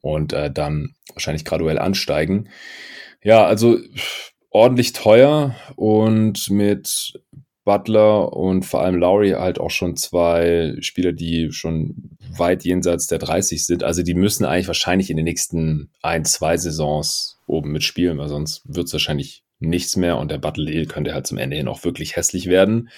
Und 0.00 0.32
äh, 0.32 0.50
dann 0.50 0.96
wahrscheinlich 1.12 1.44
graduell 1.44 1.78
ansteigen. 1.78 2.48
Ja, 3.22 3.44
also 3.44 3.78
ordentlich 4.50 4.92
teuer 4.92 5.54
und 5.76 6.50
mit 6.50 7.12
Butler 7.64 8.32
und 8.32 8.64
vor 8.64 8.82
allem 8.82 8.96
Lowry 8.96 9.30
halt 9.30 9.60
auch 9.60 9.70
schon 9.70 9.96
zwei 9.96 10.74
Spieler, 10.80 11.12
die 11.12 11.52
schon 11.52 12.16
weit 12.36 12.64
jenseits 12.64 13.06
der 13.06 13.18
30 13.18 13.64
sind. 13.64 13.84
Also 13.84 14.02
die 14.02 14.14
müssen 14.14 14.44
eigentlich 14.44 14.66
wahrscheinlich 14.66 15.10
in 15.10 15.16
den 15.16 15.24
nächsten 15.24 15.90
ein, 16.02 16.24
zwei 16.24 16.56
Saisons 16.56 17.38
oben 17.46 17.70
mitspielen, 17.70 18.18
weil 18.18 18.28
sonst 18.28 18.62
wird 18.64 18.86
es 18.86 18.92
wahrscheinlich 18.92 19.44
nichts 19.60 19.96
mehr 19.96 20.16
und 20.18 20.30
der 20.30 20.38
Battle 20.38 20.64
Deal 20.64 20.86
könnte 20.86 21.14
halt 21.14 21.26
zum 21.26 21.38
Ende 21.38 21.56
hin 21.56 21.68
auch 21.68 21.84
wirklich 21.84 22.16
hässlich 22.16 22.48
werden. 22.48 22.88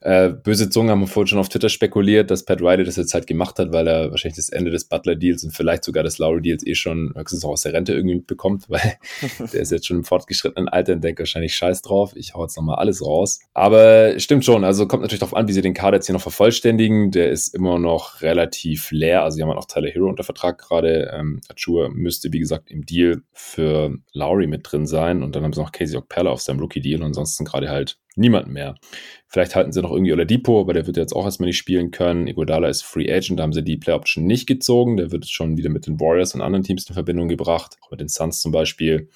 Äh, 0.00 0.30
böse 0.30 0.68
Zungen 0.68 0.90
haben 0.90 1.06
vorhin 1.06 1.28
schon 1.28 1.38
auf 1.38 1.48
Twitter 1.48 1.68
spekuliert, 1.68 2.30
dass 2.30 2.44
Pat 2.44 2.60
Riley 2.60 2.84
das 2.84 2.96
jetzt 2.96 3.14
halt 3.14 3.28
gemacht 3.28 3.58
hat, 3.58 3.72
weil 3.72 3.86
er 3.86 4.10
wahrscheinlich 4.10 4.36
das 4.36 4.48
Ende 4.48 4.72
des 4.72 4.84
Butler-Deals 4.84 5.44
und 5.44 5.52
vielleicht 5.52 5.84
sogar 5.84 6.02
des 6.02 6.18
Lowry-Deals 6.18 6.66
eh 6.66 6.74
schon 6.74 7.12
höchstens 7.16 7.44
auch 7.44 7.50
aus 7.50 7.62
der 7.62 7.72
Rente 7.72 7.94
irgendwie 7.94 8.16
mitbekommt, 8.16 8.64
weil 8.68 8.98
der 9.38 9.60
ist 9.60 9.70
jetzt 9.70 9.86
schon 9.86 9.98
im 9.98 10.04
fortgeschrittenen 10.04 10.68
Alter 10.68 10.94
und 10.94 11.04
denkt 11.04 11.20
wahrscheinlich 11.20 11.54
scheiß 11.54 11.82
drauf, 11.82 12.12
ich 12.16 12.34
hau 12.34 12.42
jetzt 12.42 12.56
nochmal 12.56 12.76
alles 12.76 13.04
raus. 13.04 13.40
Aber 13.54 14.18
stimmt 14.18 14.44
schon, 14.44 14.64
also 14.64 14.88
kommt 14.88 15.02
natürlich 15.02 15.20
darauf 15.20 15.36
an, 15.36 15.46
wie 15.46 15.52
sie 15.52 15.62
den 15.62 15.74
Kader 15.74 15.98
jetzt 15.98 16.06
hier 16.06 16.14
noch 16.14 16.20
vervollständigen. 16.20 17.12
Der 17.12 17.30
ist 17.30 17.54
immer 17.54 17.78
noch 17.78 18.22
relativ 18.22 18.90
leer, 18.90 19.22
also 19.22 19.36
sie 19.36 19.42
haben 19.42 19.50
halt 19.50 19.58
auch 19.58 19.66
Tyler 19.66 19.88
Hero 19.88 20.08
unter 20.08 20.24
Vertrag 20.24 20.58
gerade. 20.58 21.12
Ähm, 21.16 21.40
Achua 21.48 21.88
müsste, 21.88 22.32
wie 22.32 22.40
gesagt, 22.40 22.70
im 22.70 22.84
Deal 22.84 23.22
für 23.32 23.96
Lowry 24.12 24.48
mit 24.48 24.62
drin 24.64 24.86
sein 24.86 25.22
und 25.22 25.36
dann 25.36 25.44
haben 25.44 25.52
sie 25.52 25.60
noch 25.60 25.70
Casey 25.70 26.01
Okpella 26.02 26.30
auf 26.30 26.42
seinem 26.42 26.60
Rookie-Deal 26.60 27.00
und 27.00 27.06
ansonsten 27.06 27.44
gerade 27.44 27.68
halt 27.68 27.98
niemanden 28.16 28.52
mehr. 28.52 28.74
Vielleicht 29.28 29.54
halten 29.54 29.72
sie 29.72 29.80
noch 29.80 29.90
irgendwie 29.90 30.12
Oladipo, 30.12 30.60
aber 30.60 30.74
der 30.74 30.86
wird 30.86 30.96
jetzt 30.96 31.14
auch 31.14 31.24
erstmal 31.24 31.46
nicht 31.46 31.56
spielen 31.56 31.90
können. 31.90 32.26
Iguodala 32.26 32.68
ist 32.68 32.82
Free 32.82 33.10
Agent, 33.10 33.38
da 33.38 33.44
haben 33.44 33.52
sie 33.52 33.64
die 33.64 33.78
Play 33.78 33.94
Option 33.94 34.24
nicht 34.24 34.46
gezogen. 34.46 34.96
Der 34.96 35.10
wird 35.10 35.28
schon 35.28 35.56
wieder 35.56 35.70
mit 35.70 35.86
den 35.86 35.98
Warriors 35.98 36.34
und 36.34 36.42
anderen 36.42 36.64
Teams 36.64 36.86
in 36.88 36.94
Verbindung 36.94 37.28
gebracht, 37.28 37.78
auch 37.82 37.90
mit 37.90 38.00
den 38.00 38.08
Suns 38.08 38.40
zum 38.40 38.52
Beispiel. 38.52 39.08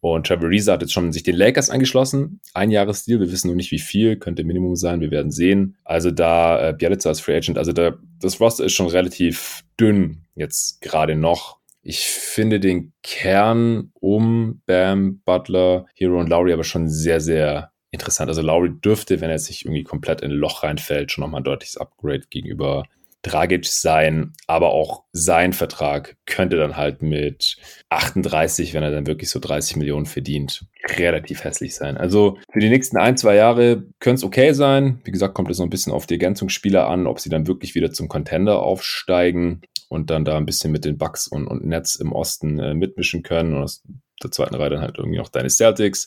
Und 0.00 0.28
Trevor 0.28 0.48
Reza 0.48 0.72
hat 0.72 0.82
jetzt 0.82 0.92
schon 0.92 1.12
sich 1.12 1.24
den 1.24 1.34
Lakers 1.34 1.70
angeschlossen. 1.70 2.40
Ein 2.54 2.70
Jahresdeal, 2.70 3.18
wir 3.18 3.32
wissen 3.32 3.48
noch 3.48 3.56
nicht 3.56 3.72
wie 3.72 3.80
viel, 3.80 4.16
könnte 4.16 4.44
Minimum 4.44 4.76
sein, 4.76 5.00
wir 5.00 5.10
werden 5.10 5.32
sehen. 5.32 5.76
Also 5.84 6.12
da 6.12 6.68
äh, 6.68 6.72
Bialica 6.72 7.08
als 7.08 7.20
Free 7.20 7.36
Agent, 7.36 7.58
also 7.58 7.72
da, 7.72 7.94
das 8.20 8.40
Roster 8.40 8.64
ist 8.64 8.74
schon 8.74 8.86
relativ 8.86 9.64
dünn 9.78 10.22
jetzt 10.36 10.80
gerade 10.80 11.16
noch. 11.16 11.57
Ich 11.90 12.00
finde 12.00 12.60
den 12.60 12.92
Kern 13.02 13.92
um 13.94 14.60
Bam, 14.66 15.22
Butler, 15.24 15.86
Hero 15.94 16.20
und 16.20 16.28
Lowry 16.28 16.52
aber 16.52 16.62
schon 16.62 16.86
sehr, 16.90 17.18
sehr 17.18 17.72
interessant. 17.90 18.28
Also 18.28 18.42
Lowry 18.42 18.78
dürfte, 18.78 19.22
wenn 19.22 19.30
er 19.30 19.38
sich 19.38 19.64
irgendwie 19.64 19.84
komplett 19.84 20.20
in 20.20 20.30
ein 20.30 20.36
Loch 20.36 20.64
reinfällt, 20.64 21.10
schon 21.10 21.22
nochmal 21.22 21.40
ein 21.40 21.44
deutliches 21.44 21.78
Upgrade 21.78 22.24
gegenüber 22.28 22.84
Dragic 23.22 23.66
sein, 23.66 24.32
aber 24.46 24.70
auch 24.70 25.04
sein 25.12 25.52
Vertrag 25.52 26.16
könnte 26.24 26.56
dann 26.56 26.76
halt 26.76 27.02
mit 27.02 27.56
38, 27.88 28.74
wenn 28.74 28.82
er 28.82 28.90
dann 28.90 29.06
wirklich 29.06 29.30
so 29.30 29.40
30 29.40 29.76
Millionen 29.76 30.06
verdient, 30.06 30.66
relativ 30.96 31.42
hässlich 31.42 31.74
sein. 31.74 31.96
Also 31.96 32.38
für 32.52 32.60
die 32.60 32.68
nächsten 32.68 32.96
ein, 32.96 33.16
zwei 33.16 33.34
Jahre 33.34 33.84
könnte 33.98 34.20
es 34.20 34.24
okay 34.24 34.52
sein. 34.52 35.00
Wie 35.04 35.10
gesagt, 35.10 35.34
kommt 35.34 35.50
es 35.50 35.58
noch 35.58 35.66
ein 35.66 35.70
bisschen 35.70 35.92
auf 35.92 36.06
die 36.06 36.14
Ergänzungsspieler 36.14 36.88
an, 36.88 37.06
ob 37.06 37.18
sie 37.18 37.30
dann 37.30 37.46
wirklich 37.46 37.74
wieder 37.74 37.92
zum 37.92 38.08
Contender 38.08 38.60
aufsteigen 38.62 39.62
und 39.88 40.10
dann 40.10 40.24
da 40.24 40.36
ein 40.36 40.46
bisschen 40.46 40.70
mit 40.70 40.84
den 40.84 40.98
Bucks 40.98 41.26
und, 41.26 41.46
und 41.46 41.64
Nets 41.64 41.96
im 41.96 42.12
Osten 42.12 42.58
äh, 42.58 42.74
mitmischen 42.74 43.22
können. 43.22 43.54
Und 43.54 43.62
aus 43.64 43.82
der 44.22 44.30
zweiten 44.30 44.54
Reihe 44.54 44.70
dann 44.70 44.80
halt 44.80 44.98
irgendwie 44.98 45.18
noch 45.18 45.28
deine 45.28 45.50
Celtics 45.50 46.06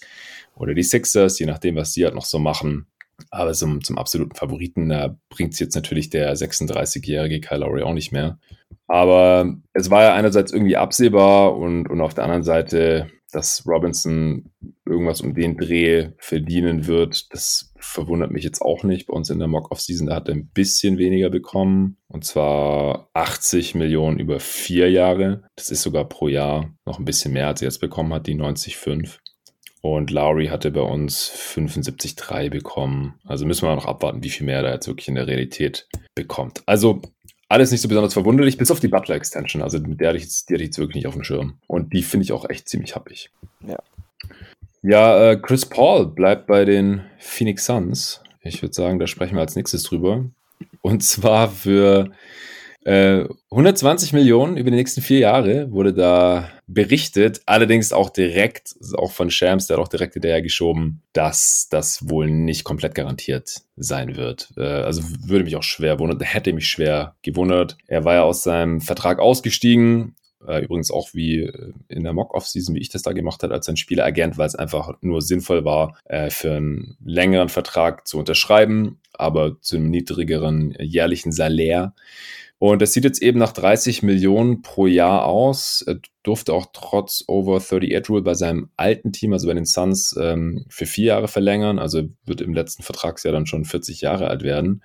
oder 0.55 0.73
die 0.73 0.83
Sixers, 0.83 1.39
je 1.39 1.45
nachdem, 1.45 1.75
was 1.75 1.93
die 1.93 2.05
halt 2.05 2.15
noch 2.15 2.25
so 2.25 2.39
machen. 2.39 2.87
Aber 3.29 3.53
zum, 3.53 3.83
zum 3.83 3.97
absoluten 3.97 4.35
Favoriten, 4.35 4.89
da 4.89 5.17
bringt 5.29 5.53
es 5.53 5.59
jetzt 5.59 5.75
natürlich 5.75 6.09
der 6.09 6.35
36-jährige 6.35 7.41
Kyle 7.41 7.59
Lowry 7.59 7.83
auch 7.83 7.93
nicht 7.93 8.11
mehr. 8.11 8.39
Aber 8.87 9.55
es 9.73 9.89
war 9.89 10.03
ja 10.03 10.13
einerseits 10.13 10.51
irgendwie 10.51 10.77
absehbar 10.77 11.55
und, 11.55 11.87
und 11.87 12.01
auf 12.01 12.13
der 12.13 12.25
anderen 12.25 12.43
Seite, 12.43 13.09
dass 13.31 13.65
Robinson 13.65 14.51
irgendwas 14.85 15.21
um 15.21 15.33
den 15.33 15.57
Dreh 15.57 16.09
verdienen 16.17 16.87
wird, 16.87 17.33
das 17.33 17.73
verwundert 17.77 18.31
mich 18.31 18.43
jetzt 18.43 18.61
auch 18.61 18.83
nicht. 18.83 19.07
Bei 19.07 19.13
uns 19.13 19.29
in 19.29 19.39
der 19.39 19.47
Mock-Off-Season, 19.47 20.07
da 20.07 20.15
hat 20.15 20.27
er 20.27 20.35
ein 20.35 20.49
bisschen 20.49 20.97
weniger 20.97 21.29
bekommen. 21.29 21.97
Und 22.07 22.25
zwar 22.25 23.09
80 23.13 23.75
Millionen 23.75 24.19
über 24.19 24.39
vier 24.39 24.91
Jahre. 24.91 25.43
Das 25.55 25.71
ist 25.71 25.81
sogar 25.81 26.07
pro 26.09 26.27
Jahr 26.27 26.73
noch 26.85 26.99
ein 26.99 27.05
bisschen 27.05 27.31
mehr, 27.33 27.47
als 27.47 27.61
er 27.61 27.67
jetzt 27.67 27.79
bekommen 27.79 28.13
hat, 28.13 28.27
die 28.27 28.35
90,5. 28.35 29.19
Und 29.81 30.11
Lowry 30.11 30.47
hatte 30.47 30.69
bei 30.69 30.81
uns 30.81 31.29
75,3 31.31 32.49
bekommen. 32.49 33.15
Also 33.25 33.45
müssen 33.45 33.67
wir 33.67 33.75
noch 33.75 33.87
abwarten, 33.87 34.23
wie 34.23 34.29
viel 34.29 34.45
mehr 34.45 34.61
er 34.61 34.73
jetzt 34.73 34.87
wirklich 34.87 35.07
in 35.07 35.15
der 35.15 35.27
Realität 35.27 35.87
bekommt. 36.13 36.61
Also 36.67 37.01
alles 37.49 37.71
nicht 37.71 37.81
so 37.81 37.87
besonders 37.87 38.13
verwunderlich, 38.13 38.57
bis 38.57 38.71
auf 38.71 38.79
die 38.79 38.87
Butler 38.87 39.15
Extension. 39.15 39.61
Also 39.61 39.79
mit 39.79 39.99
der 39.99 40.09
hatte 40.09 40.17
ich 40.17 40.23
jetzt, 40.23 40.49
die 40.49 40.53
hatte 40.53 40.63
ich 40.63 40.67
jetzt 40.67 40.77
wirklich 40.77 40.95
nicht 40.95 41.07
auf 41.07 41.15
dem 41.15 41.23
Schirm. 41.23 41.55
Und 41.67 41.93
die 41.93 42.03
finde 42.03 42.23
ich 42.23 42.31
auch 42.31 42.47
echt 42.49 42.69
ziemlich 42.69 42.95
happig. 42.95 43.31
Ja. 43.67 43.77
Ja, 44.83 45.31
äh, 45.31 45.37
Chris 45.37 45.65
Paul 45.65 46.07
bleibt 46.07 46.47
bei 46.47 46.65
den 46.65 47.01
Phoenix 47.19 47.65
Suns. 47.65 48.21
Ich 48.41 48.61
würde 48.61 48.73
sagen, 48.73 48.99
da 48.99 49.05
sprechen 49.05 49.35
wir 49.35 49.41
als 49.41 49.55
nächstes 49.55 49.83
drüber. 49.83 50.25
Und 50.81 51.03
zwar 51.03 51.49
für 51.49 52.11
120 52.83 54.11
äh, 54.11 54.15
Millionen 54.15 54.57
über 54.57 54.71
die 54.71 54.77
nächsten 54.77 55.01
vier 55.01 55.19
Jahre 55.19 55.71
wurde 55.71 55.93
da 55.93 56.49
berichtet, 56.65 57.41
allerdings 57.45 57.93
auch 57.93 58.09
direkt, 58.09 58.75
auch 58.95 59.11
von 59.11 59.29
Shams, 59.29 59.67
der 59.67 59.77
hat 59.77 59.83
auch 59.83 59.87
direkt 59.87 60.13
hinterher 60.13 60.41
geschoben, 60.41 61.03
dass 61.13 61.67
das 61.69 62.09
wohl 62.09 62.31
nicht 62.31 62.63
komplett 62.63 62.95
garantiert 62.95 63.61
sein 63.75 64.15
wird. 64.15 64.53
Äh, 64.57 64.63
also 64.63 65.03
würde 65.23 65.43
mich 65.43 65.57
auch 65.57 65.63
schwer 65.63 65.99
wundern, 65.99 66.19
hätte 66.21 66.53
mich 66.53 66.69
schwer 66.69 67.15
gewundert. 67.21 67.77
Er 67.87 68.03
war 68.03 68.15
ja 68.15 68.23
aus 68.23 68.41
seinem 68.41 68.81
Vertrag 68.81 69.19
ausgestiegen, 69.19 70.15
äh, 70.47 70.63
übrigens 70.63 70.91
auch 70.91 71.13
wie 71.13 71.51
in 71.87 72.03
der 72.03 72.13
Mock-Off-Season, 72.13 72.75
wie 72.75 72.81
ich 72.81 72.89
das 72.89 73.01
da 73.01 73.13
gemacht 73.13 73.43
habe, 73.43 73.53
als 73.53 73.67
ein 73.69 73.77
Spieleragent, 73.77 74.37
weil 74.37 74.47
es 74.47 74.55
einfach 74.55 74.93
nur 75.01 75.21
sinnvoll 75.21 75.65
war, 75.65 75.97
für 76.29 76.53
einen 76.53 76.97
längeren 77.03 77.49
Vertrag 77.49 78.07
zu 78.07 78.17
unterschreiben, 78.17 78.99
aber 79.13 79.59
zu 79.61 79.77
einem 79.77 79.89
niedrigeren 79.89 80.75
jährlichen 80.79 81.31
Salär. 81.31 81.93
Und 82.61 82.79
das 82.83 82.93
sieht 82.93 83.05
jetzt 83.05 83.23
eben 83.23 83.39
nach 83.39 83.53
30 83.53 84.03
Millionen 84.03 84.61
pro 84.61 84.85
Jahr 84.85 85.25
aus. 85.25 85.81
Er 85.81 85.99
durfte 86.21 86.53
auch 86.53 86.67
trotz 86.71 87.23
Over 87.25 87.55
38 87.55 88.07
Rule 88.07 88.21
bei 88.21 88.35
seinem 88.35 88.69
alten 88.77 89.11
Team, 89.11 89.33
also 89.33 89.47
bei 89.47 89.55
den 89.55 89.65
Suns, 89.65 90.15
ähm, 90.21 90.65
für 90.69 90.85
vier 90.85 91.05
Jahre 91.05 91.27
verlängern. 91.27 91.79
Also 91.79 92.03
wird 92.23 92.39
im 92.39 92.53
letzten 92.53 92.83
Vertragsjahr 92.83 93.33
dann 93.33 93.47
schon 93.47 93.65
40 93.65 94.01
Jahre 94.01 94.27
alt 94.27 94.43
werden. 94.43 94.83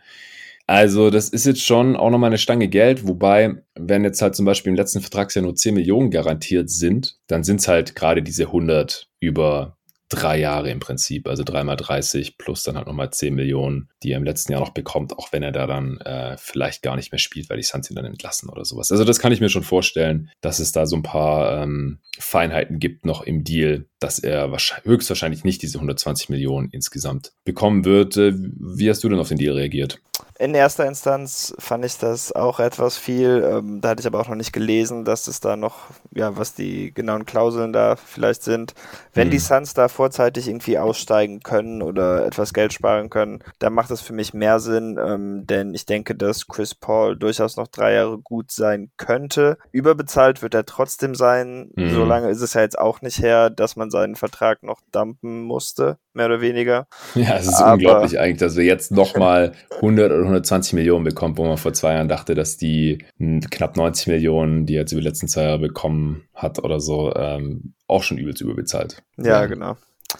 Also 0.66 1.10
das 1.10 1.28
ist 1.28 1.46
jetzt 1.46 1.62
schon 1.62 1.94
auch 1.94 2.10
nochmal 2.10 2.30
eine 2.30 2.38
Stange 2.38 2.68
Geld, 2.68 3.06
wobei, 3.06 3.62
wenn 3.74 4.02
jetzt 4.02 4.20
halt 4.20 4.34
zum 4.34 4.46
Beispiel 4.46 4.70
im 4.70 4.76
letzten 4.76 5.00
Vertragsjahr 5.00 5.44
nur 5.44 5.54
10 5.54 5.74
Millionen 5.74 6.10
garantiert 6.10 6.70
sind, 6.70 7.18
dann 7.28 7.44
sind 7.44 7.60
es 7.60 7.68
halt 7.68 7.94
gerade 7.94 8.22
diese 8.22 8.46
100 8.46 9.08
über 9.20 9.76
drei 10.08 10.38
Jahre 10.38 10.70
im 10.70 10.78
Prinzip, 10.78 11.26
also 11.26 11.42
dreimal 11.42 11.76
30 11.76 12.38
plus 12.38 12.62
dann 12.62 12.76
halt 12.76 12.86
nochmal 12.86 13.10
10 13.10 13.34
Millionen, 13.34 13.88
die 14.02 14.12
er 14.12 14.18
im 14.18 14.24
letzten 14.24 14.52
Jahr 14.52 14.60
noch 14.60 14.70
bekommt, 14.70 15.16
auch 15.18 15.32
wenn 15.32 15.42
er 15.42 15.52
da 15.52 15.66
dann 15.66 15.98
äh, 15.98 16.36
vielleicht 16.38 16.82
gar 16.82 16.96
nicht 16.96 17.10
mehr 17.10 17.18
spielt, 17.18 17.50
weil 17.50 17.56
die 17.56 17.64
Suns 17.64 17.90
ihn 17.90 17.96
dann 17.96 18.04
entlassen 18.04 18.48
oder 18.48 18.64
sowas. 18.64 18.90
Also 18.92 19.04
das 19.04 19.18
kann 19.18 19.32
ich 19.32 19.40
mir 19.40 19.48
schon 19.48 19.64
vorstellen, 19.64 20.30
dass 20.40 20.60
es 20.60 20.72
da 20.72 20.86
so 20.86 20.96
ein 20.96 21.02
paar 21.02 21.62
ähm, 21.62 21.98
Feinheiten 22.18 22.78
gibt 22.78 23.04
noch 23.04 23.22
im 23.22 23.42
Deal, 23.42 23.86
dass 24.06 24.20
er 24.20 24.48
höchstwahrscheinlich 24.84 25.42
nicht 25.42 25.62
diese 25.62 25.78
120 25.78 26.28
Millionen 26.28 26.70
insgesamt 26.70 27.32
bekommen 27.44 27.84
wird. 27.84 28.16
Äh, 28.16 28.34
wie 28.36 28.88
hast 28.88 29.02
du 29.02 29.08
denn 29.08 29.18
auf 29.18 29.28
den 29.28 29.36
Deal 29.36 29.54
reagiert? 29.54 30.00
In 30.38 30.54
erster 30.54 30.86
Instanz 30.86 31.54
fand 31.58 31.84
ich 31.86 31.96
das 31.96 32.32
auch 32.32 32.60
etwas 32.60 32.98
viel. 32.98 33.42
Ähm, 33.50 33.80
da 33.80 33.90
hatte 33.90 34.00
ich 34.00 34.06
aber 34.06 34.20
auch 34.20 34.28
noch 34.28 34.36
nicht 34.36 34.52
gelesen, 34.52 35.06
dass 35.06 35.28
es 35.28 35.40
da 35.40 35.56
noch, 35.56 35.84
ja, 36.14 36.36
was 36.36 36.52
die 36.52 36.92
genauen 36.92 37.24
Klauseln 37.24 37.72
da 37.72 37.96
vielleicht 37.96 38.42
sind. 38.42 38.74
Wenn 39.14 39.28
mhm. 39.28 39.32
die 39.32 39.38
Suns 39.38 39.72
da 39.72 39.88
vorzeitig 39.88 40.46
irgendwie 40.46 40.78
aussteigen 40.78 41.40
können 41.40 41.80
oder 41.80 42.26
etwas 42.26 42.52
Geld 42.52 42.74
sparen 42.74 43.08
können, 43.08 43.42
dann 43.60 43.72
macht 43.72 43.90
das 43.90 44.02
für 44.02 44.12
mich 44.12 44.34
mehr 44.34 44.60
Sinn, 44.60 44.98
ähm, 45.02 45.46
denn 45.46 45.74
ich 45.74 45.86
denke, 45.86 46.14
dass 46.14 46.46
Chris 46.46 46.74
Paul 46.74 47.16
durchaus 47.16 47.56
noch 47.56 47.68
drei 47.68 47.94
Jahre 47.94 48.18
gut 48.18 48.52
sein 48.52 48.90
könnte. 48.98 49.56
Überbezahlt 49.72 50.42
wird 50.42 50.52
er 50.52 50.66
trotzdem 50.66 51.14
sein. 51.14 51.70
Mhm. 51.76 51.94
So 51.94 52.04
lange 52.04 52.28
ist 52.28 52.42
es 52.42 52.52
ja 52.52 52.60
jetzt 52.60 52.78
auch 52.78 53.00
nicht 53.00 53.20
her, 53.22 53.48
dass 53.48 53.76
man 53.76 53.90
seinen 53.96 54.16
Vertrag 54.16 54.62
noch 54.62 54.80
dumpen 54.92 55.42
musste, 55.42 55.98
mehr 56.12 56.26
oder 56.26 56.40
weniger. 56.40 56.86
Ja, 57.14 57.36
es 57.36 57.46
ist 57.46 57.60
aber 57.60 57.74
unglaublich 57.74 58.18
eigentlich, 58.18 58.38
dass 58.38 58.56
wir 58.56 58.64
jetzt 58.64 58.92
nochmal 58.92 59.52
100 59.76 60.12
oder 60.12 60.22
120 60.22 60.74
Millionen 60.74 61.04
bekommt, 61.04 61.38
wo 61.38 61.44
man 61.44 61.56
vor 61.56 61.72
zwei 61.72 61.94
Jahren 61.94 62.08
dachte, 62.08 62.34
dass 62.34 62.56
die 62.56 63.04
knapp 63.50 63.76
90 63.76 64.08
Millionen, 64.08 64.66
die 64.66 64.74
er 64.74 64.80
jetzt 64.80 64.92
über 64.92 65.00
die 65.00 65.06
letzten 65.08 65.28
zwei 65.28 65.44
Jahre 65.44 65.58
bekommen 65.58 66.28
hat 66.34 66.62
oder 66.62 66.80
so, 66.80 67.14
ähm, 67.14 67.74
auch 67.86 68.02
schon 68.02 68.18
übelst 68.18 68.42
überbezahlt. 68.42 69.02
Ja, 69.16 69.40
ja, 69.40 69.46
genau. 69.46 69.76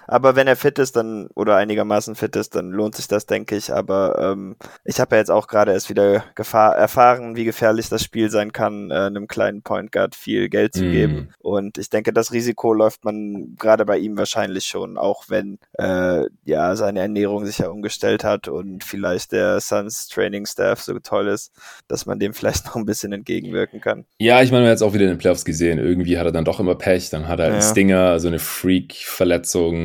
Aber 0.06 0.36
wenn 0.36 0.46
er 0.46 0.56
fit 0.56 0.78
ist, 0.78 0.96
dann 0.96 1.28
oder 1.34 1.56
einigermaßen 1.56 2.14
fit 2.14 2.36
ist, 2.36 2.54
dann 2.54 2.70
lohnt 2.70 2.94
sich 2.94 3.08
das, 3.08 3.26
denke 3.26 3.56
ich. 3.56 3.72
Aber 3.72 4.18
ähm, 4.20 4.56
ich 4.84 5.00
habe 5.00 5.16
ja 5.16 5.20
jetzt 5.20 5.30
auch 5.30 5.46
gerade 5.46 5.72
erst 5.72 5.90
wieder 5.90 6.24
Gefahr, 6.34 6.76
erfahren, 6.76 7.36
wie 7.36 7.44
gefährlich 7.44 7.88
das 7.88 8.02
Spiel 8.02 8.30
sein 8.30 8.52
kann, 8.52 8.90
äh, 8.90 8.94
einem 8.94 9.28
kleinen 9.28 9.62
Point 9.62 9.92
Guard 9.92 10.14
viel 10.14 10.48
Geld 10.48 10.74
zu 10.74 10.84
mm. 10.84 10.92
geben. 10.92 11.28
Und 11.38 11.78
ich 11.78 11.90
denke, 11.90 12.12
das 12.12 12.32
Risiko 12.32 12.72
läuft 12.72 13.04
man 13.04 13.56
gerade 13.58 13.84
bei 13.84 13.98
ihm 13.98 14.16
wahrscheinlich 14.16 14.64
schon, 14.64 14.98
auch 14.98 15.24
wenn 15.28 15.58
äh, 15.74 16.24
ja 16.44 16.76
seine 16.76 17.00
Ernährung 17.00 17.46
sich 17.46 17.58
ja 17.58 17.68
umgestellt 17.68 18.24
hat 18.24 18.48
und 18.48 18.84
vielleicht 18.84 19.32
der 19.32 19.60
Suns 19.60 20.08
Training 20.08 20.46
Staff 20.46 20.82
so 20.82 20.98
toll 20.98 21.28
ist, 21.28 21.52
dass 21.88 22.06
man 22.06 22.18
dem 22.18 22.34
vielleicht 22.46 22.66
noch 22.66 22.76
ein 22.76 22.86
bisschen 22.86 23.12
entgegenwirken 23.12 23.80
kann. 23.80 24.04
Ja, 24.18 24.42
ich 24.42 24.50
meine, 24.50 24.64
wir 24.64 24.68
haben 24.68 24.74
jetzt 24.74 24.82
auch 24.82 24.94
wieder 24.94 25.04
in 25.04 25.10
den 25.10 25.18
Playoffs 25.18 25.44
gesehen. 25.44 25.78
Irgendwie 25.78 26.18
hat 26.18 26.26
er 26.26 26.32
dann 26.32 26.44
doch 26.44 26.60
immer 26.60 26.74
Pech, 26.74 27.10
dann 27.10 27.28
hat 27.28 27.40
er 27.40 27.46
einen 27.46 27.54
ja. 27.56 27.62
Stinger, 27.62 28.20
so 28.20 28.28
eine 28.28 28.38
Freak-Verletzung 28.38 29.75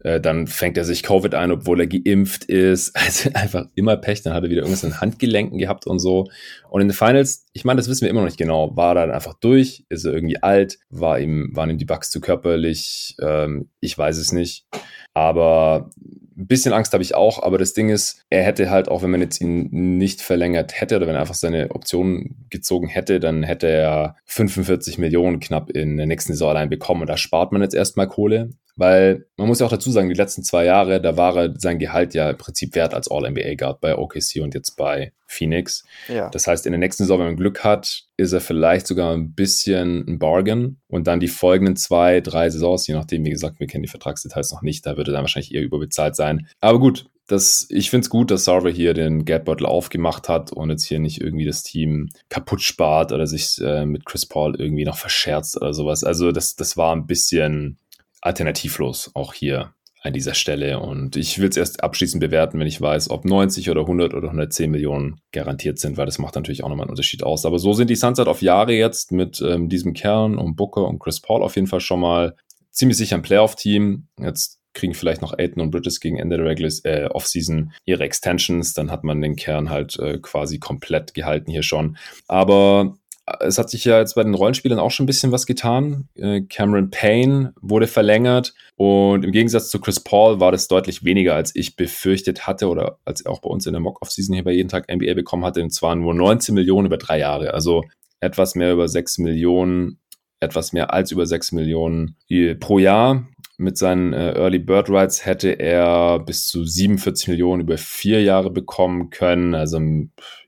äh, 0.00 0.20
dann 0.20 0.46
fängt 0.46 0.76
er 0.76 0.84
sich 0.84 1.02
Covid 1.02 1.34
ein, 1.34 1.50
obwohl 1.50 1.80
er 1.80 1.86
geimpft 1.86 2.44
ist. 2.44 2.92
Also 3.04 3.30
einfach 3.34 3.66
immer 3.74 3.96
Pech. 3.96 4.22
Dann 4.22 4.34
hat 4.34 4.44
er 4.44 4.50
wieder 4.50 4.62
irgendwas 4.62 4.84
in 4.84 5.00
Handgelenken 5.00 5.58
gehabt 5.58 5.86
und 5.86 5.98
so. 5.98 6.26
Und 6.70 6.80
in 6.80 6.88
den 6.88 6.94
Finals, 6.94 7.46
ich 7.52 7.64
meine, 7.64 7.78
das 7.78 7.88
wissen 7.88 8.02
wir 8.02 8.10
immer 8.10 8.20
noch 8.20 8.28
nicht 8.28 8.38
genau. 8.38 8.74
War 8.76 8.92
er 8.96 9.06
dann 9.06 9.10
einfach 9.10 9.34
durch? 9.34 9.84
Ist 9.88 10.04
er 10.04 10.14
irgendwie 10.14 10.42
alt? 10.42 10.78
War 10.88 11.18
ihm, 11.18 11.50
waren 11.54 11.70
ihm 11.70 11.78
die 11.78 11.84
Bugs 11.84 12.10
zu 12.10 12.20
körperlich? 12.20 13.16
Ähm, 13.20 13.68
ich 13.80 13.96
weiß 13.96 14.18
es 14.18 14.32
nicht. 14.32 14.66
Aber 15.12 15.90
ein 16.36 16.46
bisschen 16.46 16.72
Angst 16.72 16.92
habe 16.92 17.02
ich 17.02 17.14
auch, 17.14 17.42
aber 17.42 17.58
das 17.58 17.74
Ding 17.74 17.88
ist, 17.88 18.24
er 18.28 18.42
hätte 18.42 18.70
halt 18.70 18.88
auch, 18.88 19.02
wenn 19.02 19.10
man 19.10 19.20
jetzt 19.20 19.40
ihn 19.40 19.68
nicht 19.98 20.20
verlängert 20.20 20.80
hätte 20.80 20.96
oder 20.96 21.06
wenn 21.06 21.14
er 21.14 21.20
einfach 21.20 21.34
seine 21.34 21.70
Option 21.70 22.36
gezogen 22.50 22.88
hätte, 22.88 23.20
dann 23.20 23.42
hätte 23.42 23.68
er 23.68 24.16
45 24.26 24.98
Millionen 24.98 25.40
knapp 25.40 25.70
in 25.70 25.96
der 25.96 26.06
nächsten 26.06 26.32
Saison 26.32 26.50
allein 26.50 26.68
bekommen 26.68 27.02
und 27.02 27.08
da 27.08 27.16
spart 27.16 27.52
man 27.52 27.62
jetzt 27.62 27.74
erstmal 27.74 28.08
Kohle. 28.08 28.50
Weil 28.76 29.26
man 29.36 29.46
muss 29.46 29.60
ja 29.60 29.66
auch 29.66 29.70
dazu 29.70 29.90
sagen, 29.90 30.08
die 30.08 30.14
letzten 30.14 30.42
zwei 30.42 30.64
Jahre, 30.64 31.00
da 31.00 31.16
war 31.16 31.36
er 31.36 31.54
sein 31.58 31.78
Gehalt 31.78 32.14
ja 32.14 32.30
im 32.30 32.36
Prinzip 32.36 32.74
wert 32.74 32.92
als 32.94 33.08
All-NBA-Guard 33.08 33.80
bei 33.80 33.96
OKC 33.96 34.40
und 34.42 34.54
jetzt 34.54 34.72
bei 34.76 35.12
Phoenix. 35.26 35.84
Ja. 36.08 36.28
Das 36.30 36.46
heißt, 36.46 36.66
in 36.66 36.72
der 36.72 36.78
nächsten 36.78 37.04
Saison, 37.04 37.20
wenn 37.20 37.26
man 37.26 37.36
Glück 37.36 37.62
hat, 37.62 38.04
ist 38.16 38.32
er 38.32 38.40
vielleicht 38.40 38.86
sogar 38.86 39.14
ein 39.14 39.32
bisschen 39.34 40.04
ein 40.08 40.18
Bargain. 40.18 40.78
Und 40.88 41.06
dann 41.06 41.20
die 41.20 41.28
folgenden 41.28 41.76
zwei, 41.76 42.20
drei 42.20 42.50
Saisons, 42.50 42.86
je 42.86 42.94
nachdem, 42.94 43.24
wie 43.24 43.30
gesagt, 43.30 43.60
wir 43.60 43.66
kennen 43.66 43.82
die 43.82 43.88
Vertragsdetails 43.88 44.52
noch 44.52 44.62
nicht, 44.62 44.86
da 44.86 44.96
würde 44.96 45.12
er 45.12 45.14
dann 45.14 45.22
wahrscheinlich 45.22 45.54
eher 45.54 45.62
überbezahlt 45.62 46.16
sein. 46.16 46.48
Aber 46.60 46.80
gut, 46.80 47.06
das, 47.26 47.66
ich 47.70 47.88
finde 47.88 48.04
es 48.04 48.10
gut, 48.10 48.30
dass 48.30 48.44
Sarver 48.44 48.70
hier 48.70 48.92
den 48.92 49.24
Geldbeutel 49.24 49.66
aufgemacht 49.66 50.28
hat 50.28 50.52
und 50.52 50.68
jetzt 50.68 50.84
hier 50.84 50.98
nicht 50.98 51.22
irgendwie 51.22 51.46
das 51.46 51.62
Team 51.62 52.10
kaputt 52.28 52.60
spart 52.60 53.12
oder 53.12 53.26
sich 53.26 53.58
äh, 53.62 53.86
mit 53.86 54.04
Chris 54.04 54.26
Paul 54.26 54.54
irgendwie 54.58 54.84
noch 54.84 54.98
verscherzt 54.98 55.56
oder 55.56 55.72
sowas. 55.72 56.04
Also 56.04 56.32
das, 56.32 56.54
das 56.54 56.76
war 56.76 56.94
ein 56.94 57.06
bisschen 57.06 57.78
alternativlos 58.24 59.10
auch 59.14 59.34
hier 59.34 59.74
an 60.04 60.12
dieser 60.12 60.34
Stelle. 60.34 60.80
Und 60.80 61.16
ich 61.16 61.38
will 61.38 61.48
es 61.48 61.56
erst 61.56 61.82
abschließend 61.82 62.20
bewerten, 62.20 62.58
wenn 62.58 62.66
ich 62.66 62.80
weiß, 62.80 63.10
ob 63.10 63.24
90 63.24 63.70
oder 63.70 63.82
100 63.82 64.12
oder 64.12 64.28
110 64.28 64.70
Millionen 64.70 65.20
garantiert 65.32 65.78
sind, 65.78 65.96
weil 65.96 66.06
das 66.06 66.18
macht 66.18 66.34
natürlich 66.34 66.62
auch 66.62 66.68
nochmal 66.68 66.84
einen 66.84 66.90
Unterschied 66.90 67.22
aus. 67.22 67.46
Aber 67.46 67.58
so 67.58 67.72
sind 67.72 67.88
die 67.88 67.96
Suns 67.96 68.18
halt 68.18 68.28
auf 68.28 68.42
Jahre 68.42 68.74
jetzt 68.74 69.12
mit 69.12 69.40
ähm, 69.40 69.68
diesem 69.68 69.94
Kern 69.94 70.36
und 70.36 70.56
Booker 70.56 70.86
und 70.86 70.98
Chris 70.98 71.20
Paul 71.20 71.42
auf 71.42 71.56
jeden 71.56 71.68
Fall 71.68 71.80
schon 71.80 72.00
mal 72.00 72.36
ziemlich 72.70 72.98
sicher 72.98 73.16
ein 73.16 73.22
Playoff-Team. 73.22 74.08
Jetzt 74.20 74.60
kriegen 74.74 74.92
vielleicht 74.92 75.22
noch 75.22 75.32
Aiton 75.38 75.62
und 75.62 75.70
Bridges 75.70 76.00
gegen 76.00 76.18
Ende 76.18 76.36
der 76.36 76.46
Regular 76.46 76.70
äh, 76.82 77.06
Offseason 77.06 77.72
ihre 77.86 78.04
Extensions. 78.04 78.74
Dann 78.74 78.90
hat 78.90 79.04
man 79.04 79.22
den 79.22 79.36
Kern 79.36 79.70
halt 79.70 79.98
äh, 79.98 80.18
quasi 80.18 80.58
komplett 80.58 81.14
gehalten 81.14 81.50
hier 81.50 81.62
schon. 81.62 81.96
Aber 82.28 82.96
es 83.40 83.58
hat 83.58 83.70
sich 83.70 83.84
ja 83.84 83.98
jetzt 83.98 84.14
bei 84.14 84.22
den 84.22 84.34
Rollenspielern 84.34 84.78
auch 84.78 84.90
schon 84.90 85.04
ein 85.04 85.06
bisschen 85.06 85.32
was 85.32 85.46
getan. 85.46 86.08
Äh, 86.14 86.42
Cameron 86.42 86.90
Payne 86.90 87.54
wurde 87.60 87.86
verlängert 87.86 88.54
und 88.76 89.24
im 89.24 89.32
Gegensatz 89.32 89.70
zu 89.70 89.80
Chris 89.80 90.00
Paul 90.00 90.40
war 90.40 90.52
das 90.52 90.68
deutlich 90.68 91.04
weniger, 91.04 91.34
als 91.34 91.54
ich 91.56 91.76
befürchtet 91.76 92.46
hatte 92.46 92.68
oder 92.68 92.98
als 93.04 93.22
er 93.22 93.30
auch 93.30 93.40
bei 93.40 93.48
uns 93.48 93.66
in 93.66 93.72
der 93.72 93.80
Mock-Off-Season 93.80 94.34
hier 94.34 94.44
bei 94.44 94.52
jeden 94.52 94.68
Tag 94.68 94.92
NBA 94.92 95.14
bekommen 95.14 95.44
hatte. 95.44 95.62
Und 95.62 95.70
zwar 95.70 95.94
nur 95.96 96.14
19 96.14 96.54
Millionen 96.54 96.86
über 96.86 96.98
drei 96.98 97.18
Jahre, 97.18 97.54
also 97.54 97.84
etwas 98.20 98.54
mehr 98.54 98.72
über 98.72 98.88
6 98.88 99.18
Millionen, 99.18 100.00
etwas 100.40 100.72
mehr 100.72 100.92
als 100.92 101.10
über 101.10 101.26
6 101.26 101.52
Millionen 101.52 102.16
pro 102.60 102.78
Jahr. 102.78 103.26
Mit 103.56 103.78
seinen 103.78 104.12
äh, 104.12 104.32
Early 104.32 104.58
Bird 104.58 104.90
Rights 104.90 105.24
hätte 105.24 105.50
er 105.60 106.18
bis 106.18 106.48
zu 106.48 106.64
47 106.64 107.28
Millionen 107.28 107.62
über 107.62 107.78
vier 107.78 108.20
Jahre 108.20 108.50
bekommen 108.50 109.10
können. 109.10 109.54
Also 109.54 109.80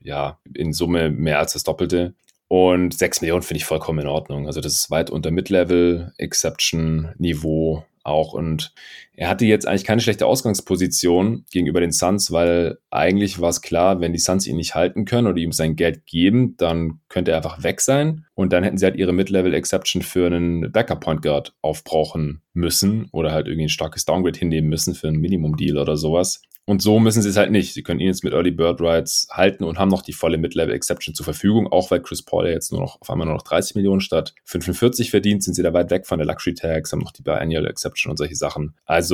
ja, 0.01 0.39
in 0.53 0.73
Summe 0.73 1.09
mehr 1.09 1.39
als 1.39 1.53
das 1.53 1.63
Doppelte. 1.63 2.15
Und 2.49 2.93
6 2.93 3.21
Millionen 3.21 3.43
finde 3.43 3.57
ich 3.57 3.65
vollkommen 3.65 3.99
in 3.99 4.07
Ordnung. 4.07 4.47
Also 4.47 4.61
das 4.61 4.71
ist 4.73 4.89
weit 4.89 5.09
unter 5.09 5.31
Mid-Level-Exception-Niveau 5.31 7.83
auch. 8.03 8.31
Und 8.33 8.73
er 9.17 9.29
hatte 9.29 9.45
jetzt 9.45 9.67
eigentlich 9.67 9.83
keine 9.83 9.99
schlechte 9.99 10.27
Ausgangsposition 10.27 11.43
gegenüber 11.51 11.81
den 11.81 11.91
Suns, 11.91 12.31
weil 12.31 12.77
eigentlich 12.91 13.41
war 13.41 13.49
es 13.49 13.63
klar, 13.63 13.99
wenn 13.99 14.13
die 14.13 14.19
Suns 14.19 14.45
ihn 14.45 14.57
nicht 14.57 14.75
halten 14.75 15.05
können 15.05 15.25
oder 15.25 15.37
ihm 15.37 15.51
sein 15.51 15.75
Geld 15.75 16.05
geben, 16.05 16.55
dann 16.57 16.99
könnte 17.09 17.31
er 17.31 17.37
einfach 17.37 17.63
weg 17.63 17.81
sein. 17.81 18.25
Und 18.35 18.53
dann 18.53 18.63
hätten 18.63 18.77
sie 18.77 18.85
halt 18.85 18.95
ihre 18.95 19.13
Mid-Level-Exception 19.13 20.03
für 20.03 20.27
einen 20.27 20.71
Backup-Point 20.71 21.23
Guard 21.23 21.55
aufbrauchen 21.63 22.43
müssen 22.53 23.09
oder 23.11 23.31
halt 23.31 23.47
irgendwie 23.47 23.65
ein 23.65 23.69
starkes 23.69 24.05
Downgrade 24.05 24.37
hinnehmen 24.37 24.69
müssen 24.69 24.93
für 24.93 25.07
einen 25.07 25.19
Minimum-Deal 25.19 25.79
oder 25.79 25.97
sowas. 25.97 26.41
Und 26.69 26.81
so 26.81 26.99
müssen 26.99 27.21
sie 27.21 27.29
es 27.29 27.37
halt 27.37 27.49
nicht. 27.49 27.73
Sie 27.73 27.81
können 27.81 28.01
ihn 28.01 28.07
jetzt 28.07 28.25
mit 28.25 28.33
Early 28.33 28.51
Bird 28.51 28.81
Rights 28.81 29.29
halten 29.31 29.63
und 29.63 29.79
haben 29.79 29.87
noch 29.87 30.01
die 30.01 30.11
volle 30.11 30.37
Mid-Level 30.37 30.75
Exception 30.75 31.15
zur 31.15 31.23
Verfügung, 31.23 31.67
auch 31.67 31.91
weil 31.91 32.01
Chris 32.01 32.21
Paul 32.21 32.45
ja 32.45 32.51
jetzt 32.51 32.73
nur 32.73 32.81
noch 32.81 32.99
auf 32.99 33.09
einmal 33.09 33.25
nur 33.25 33.37
noch 33.37 33.43
30 33.43 33.75
Millionen 33.75 34.01
statt 34.01 34.35
45 34.43 35.09
verdient, 35.09 35.43
sind 35.43 35.53
sie 35.53 35.63
da 35.63 35.71
weit 35.71 35.91
weg 35.91 36.05
von 36.05 36.19
der 36.19 36.27
Luxury 36.27 36.55
Tags, 36.55 36.91
haben 36.91 36.99
noch 36.99 37.13
die 37.13 37.21
Biannual 37.21 37.67
Exception 37.67 38.11
und 38.11 38.17
solche 38.17 38.35
Sachen. 38.35 38.75
Also 38.85 39.06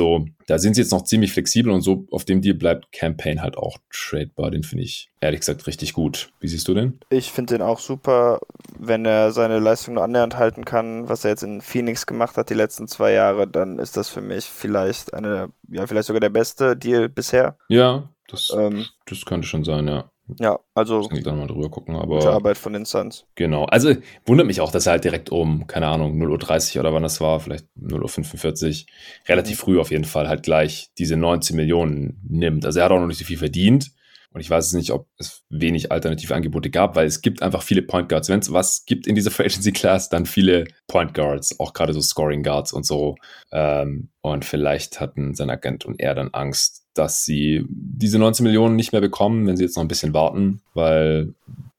da 0.46 0.58
sind 0.58 0.74
sie 0.74 0.80
jetzt 0.80 0.90
noch 0.90 1.04
ziemlich 1.04 1.32
flexibel 1.32 1.72
und 1.72 1.82
so 1.82 2.06
auf 2.10 2.24
dem 2.24 2.40
Deal 2.40 2.54
bleibt 2.54 2.90
Campaign 2.92 3.42
halt 3.42 3.56
auch 3.56 3.78
tradebar. 3.92 4.50
Den 4.50 4.62
finde 4.62 4.84
ich 4.84 5.10
ehrlich 5.20 5.40
gesagt 5.40 5.66
richtig 5.66 5.92
gut. 5.92 6.30
Wie 6.40 6.48
siehst 6.48 6.66
du 6.68 6.74
den? 6.74 6.98
Ich 7.10 7.30
finde 7.30 7.54
den 7.54 7.62
auch 7.62 7.78
super, 7.78 8.40
wenn 8.78 9.04
er 9.04 9.30
seine 9.30 9.58
Leistung 9.58 9.94
nur 9.94 10.02
annähernd 10.02 10.36
halten 10.36 10.64
kann, 10.64 11.08
was 11.08 11.24
er 11.24 11.30
jetzt 11.30 11.42
in 11.42 11.60
Phoenix 11.60 12.06
gemacht 12.06 12.36
hat 12.36 12.50
die 12.50 12.54
letzten 12.54 12.88
zwei 12.88 13.12
Jahre, 13.12 13.46
dann 13.46 13.78
ist 13.78 13.96
das 13.96 14.08
für 14.08 14.20
mich 14.20 14.44
vielleicht 14.44 15.14
eine, 15.14 15.50
ja, 15.68 15.86
vielleicht 15.86 16.08
sogar 16.08 16.20
der 16.20 16.30
beste 16.30 16.76
Deal 16.76 17.08
bisher 17.08 17.34
her. 17.34 17.56
Ja, 17.68 18.08
das, 18.28 18.50
ähm, 18.56 18.86
das 19.06 19.24
könnte 19.24 19.46
schon 19.46 19.64
sein, 19.64 19.86
ja. 19.86 20.10
Ja, 20.40 20.58
also. 20.74 21.02
Kann 21.02 21.18
ich 21.18 21.24
dann 21.24 21.38
mal 21.38 21.46
drüber 21.46 21.70
gucken, 21.70 21.96
aber. 21.96 22.18
Gute 22.18 22.32
Arbeit 22.32 22.56
von 22.56 22.72
den 22.72 22.84
Suns. 22.84 23.26
Genau. 23.34 23.64
Also 23.66 23.94
wundert 24.24 24.46
mich 24.46 24.60
auch, 24.60 24.72
dass 24.72 24.86
er 24.86 24.92
halt 24.92 25.04
direkt 25.04 25.30
um, 25.30 25.66
keine 25.66 25.88
Ahnung, 25.88 26.20
0.30 26.20 26.76
Uhr 26.76 26.80
oder 26.80 26.94
wann 26.94 27.02
das 27.02 27.20
war, 27.20 27.40
vielleicht 27.40 27.66
0.45 27.80 28.82
Uhr, 28.82 28.88
relativ 29.28 29.58
mhm. 29.58 29.60
früh 29.60 29.80
auf 29.80 29.90
jeden 29.90 30.04
Fall 30.04 30.28
halt 30.28 30.42
gleich 30.42 30.90
diese 30.98 31.16
19 31.16 31.56
Millionen 31.56 32.20
nimmt. 32.28 32.64
Also 32.64 32.78
er 32.78 32.86
hat 32.86 32.92
auch 32.92 33.00
noch 33.00 33.06
nicht 33.06 33.18
so 33.18 33.24
viel 33.24 33.38
verdient. 33.38 33.92
Und 34.34 34.40
ich 34.40 34.50
weiß 34.50 34.72
nicht, 34.72 34.90
ob 34.90 35.06
es 35.16 35.44
wenig 35.48 35.92
alternative 35.92 36.34
Angebote 36.34 36.68
gab, 36.68 36.96
weil 36.96 37.06
es 37.06 37.22
gibt 37.22 37.40
einfach 37.40 37.62
viele 37.62 37.82
Point 37.82 38.08
Guards. 38.08 38.28
Wenn 38.28 38.40
es 38.40 38.52
was 38.52 38.84
gibt 38.84 39.06
in 39.06 39.14
dieser 39.14 39.30
Free 39.30 39.44
Agency 39.44 39.70
Class, 39.70 40.08
dann 40.08 40.26
viele 40.26 40.64
Point 40.88 41.14
Guards, 41.14 41.60
auch 41.60 41.72
gerade 41.72 41.92
so 41.92 42.00
Scoring 42.00 42.42
Guards 42.42 42.72
und 42.72 42.84
so. 42.84 43.14
Ähm, 43.52 44.10
und 44.22 44.44
vielleicht 44.44 45.00
hatten 45.00 45.34
sein 45.34 45.50
Agent 45.50 45.84
und 45.84 46.00
er 46.00 46.16
dann 46.16 46.30
Angst, 46.32 46.83
dass 46.94 47.24
sie 47.24 47.64
diese 47.68 48.18
19 48.18 48.44
Millionen 48.44 48.76
nicht 48.76 48.92
mehr 48.92 49.00
bekommen, 49.00 49.46
wenn 49.46 49.56
sie 49.56 49.64
jetzt 49.64 49.76
noch 49.76 49.84
ein 49.84 49.88
bisschen 49.88 50.14
warten, 50.14 50.60
weil 50.74 51.34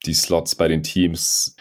die 0.06 0.14
Slots 0.14 0.56
bei 0.56 0.68
den 0.68 0.84
Teams 0.84 1.56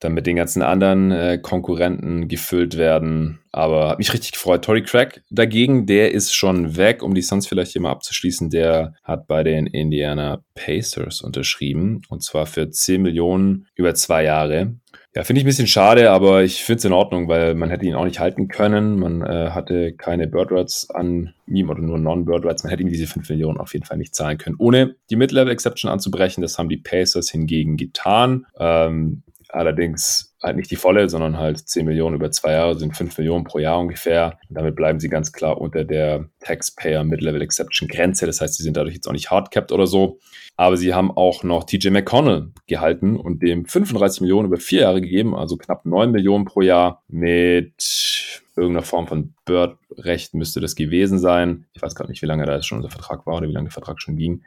dann 0.00 0.12
mit 0.12 0.26
den 0.26 0.36
ganzen 0.36 0.62
anderen 0.62 1.10
äh, 1.10 1.38
Konkurrenten 1.40 2.28
gefüllt 2.28 2.76
werden. 2.76 3.38
Aber 3.50 3.88
hat 3.88 3.98
mich 3.98 4.12
richtig 4.12 4.32
gefreut. 4.32 4.62
Tory 4.62 4.82
Craig 4.82 5.22
dagegen, 5.30 5.86
der 5.86 6.12
ist 6.12 6.34
schon 6.34 6.76
weg, 6.76 7.02
um 7.02 7.14
die 7.14 7.22
Suns 7.22 7.46
vielleicht 7.46 7.72
hier 7.72 7.80
mal 7.80 7.92
abzuschließen. 7.92 8.50
Der 8.50 8.94
hat 9.02 9.26
bei 9.26 9.42
den 9.42 9.66
Indiana 9.66 10.42
Pacers 10.54 11.22
unterschrieben 11.22 12.02
und 12.08 12.22
zwar 12.22 12.44
für 12.44 12.70
10 12.70 13.00
Millionen 13.00 13.68
über 13.74 13.94
zwei 13.94 14.24
Jahre. 14.24 14.74
Ja, 15.16 15.24
finde 15.24 15.40
ich 15.40 15.44
ein 15.44 15.48
bisschen 15.48 15.66
schade, 15.66 16.10
aber 16.10 16.44
ich 16.44 16.62
finde 16.62 16.76
es 16.76 16.84
in 16.84 16.92
Ordnung, 16.92 17.26
weil 17.26 17.54
man 17.54 17.70
hätte 17.70 17.86
ihn 17.86 17.94
auch 17.94 18.04
nicht 18.04 18.20
halten 18.20 18.48
können. 18.48 18.98
Man 18.98 19.22
äh, 19.22 19.48
hatte 19.48 19.94
keine 19.94 20.26
Bird 20.28 20.52
an 20.90 21.32
ihm 21.46 21.70
oder 21.70 21.80
nur 21.80 21.96
Non-Bird 21.96 22.44
Man 22.44 22.68
hätte 22.68 22.82
ihm 22.82 22.90
diese 22.90 23.06
5 23.06 23.30
Millionen 23.30 23.56
auf 23.56 23.72
jeden 23.72 23.86
Fall 23.86 23.96
nicht 23.96 24.14
zahlen 24.14 24.36
können, 24.36 24.56
ohne 24.58 24.94
die 25.08 25.16
Mid-Level-Exception 25.16 25.90
anzubrechen. 25.90 26.42
Das 26.42 26.58
haben 26.58 26.68
die 26.68 26.76
Pacers 26.76 27.30
hingegen 27.30 27.78
getan. 27.78 28.44
Ähm, 28.58 29.22
allerdings 29.56 30.36
halt 30.42 30.56
nicht 30.56 30.70
die 30.70 30.76
volle, 30.76 31.08
sondern 31.08 31.38
halt 31.38 31.58
10 31.58 31.86
Millionen 31.86 32.16
über 32.16 32.30
zwei 32.30 32.52
Jahre 32.52 32.78
sind 32.78 32.96
5 32.96 33.16
Millionen 33.18 33.44
pro 33.44 33.58
Jahr 33.58 33.80
ungefähr. 33.80 34.38
Und 34.48 34.56
damit 34.56 34.76
bleiben 34.76 35.00
sie 35.00 35.08
ganz 35.08 35.32
klar 35.32 35.60
unter 35.60 35.84
der 35.84 36.28
Taxpayer 36.40 37.04
Mid-Level 37.04 37.42
Exception 37.42 37.88
Grenze. 37.88 38.26
Das 38.26 38.40
heißt, 38.40 38.54
sie 38.54 38.62
sind 38.62 38.76
dadurch 38.76 38.94
jetzt 38.94 39.08
auch 39.08 39.12
nicht 39.12 39.30
hardcapped 39.30 39.72
oder 39.72 39.86
so. 39.86 40.18
Aber 40.56 40.76
sie 40.76 40.94
haben 40.94 41.10
auch 41.10 41.42
noch 41.42 41.64
TJ 41.64 41.88
McConnell 41.90 42.52
gehalten 42.66 43.16
und 43.16 43.42
dem 43.42 43.66
35 43.66 44.20
Millionen 44.20 44.48
über 44.48 44.58
vier 44.58 44.82
Jahre 44.82 45.00
gegeben, 45.00 45.34
also 45.34 45.56
knapp 45.56 45.84
9 45.84 46.10
Millionen 46.10 46.44
pro 46.44 46.60
Jahr 46.60 47.02
mit 47.08 48.42
irgendeiner 48.56 48.86
Form 48.86 49.06
von 49.06 49.34
Bird-Recht 49.44 50.34
müsste 50.34 50.60
das 50.60 50.74
gewesen 50.74 51.18
sein. 51.18 51.66
Ich 51.74 51.82
weiß 51.82 51.94
gerade 51.94 52.10
nicht, 52.10 52.22
wie 52.22 52.26
lange 52.26 52.46
da 52.46 52.62
schon 52.62 52.78
unser 52.78 52.90
Vertrag 52.90 53.26
war 53.26 53.36
oder 53.36 53.48
wie 53.48 53.52
lange 53.52 53.66
der 53.66 53.72
Vertrag 53.72 54.00
schon 54.00 54.16
ging. 54.16 54.42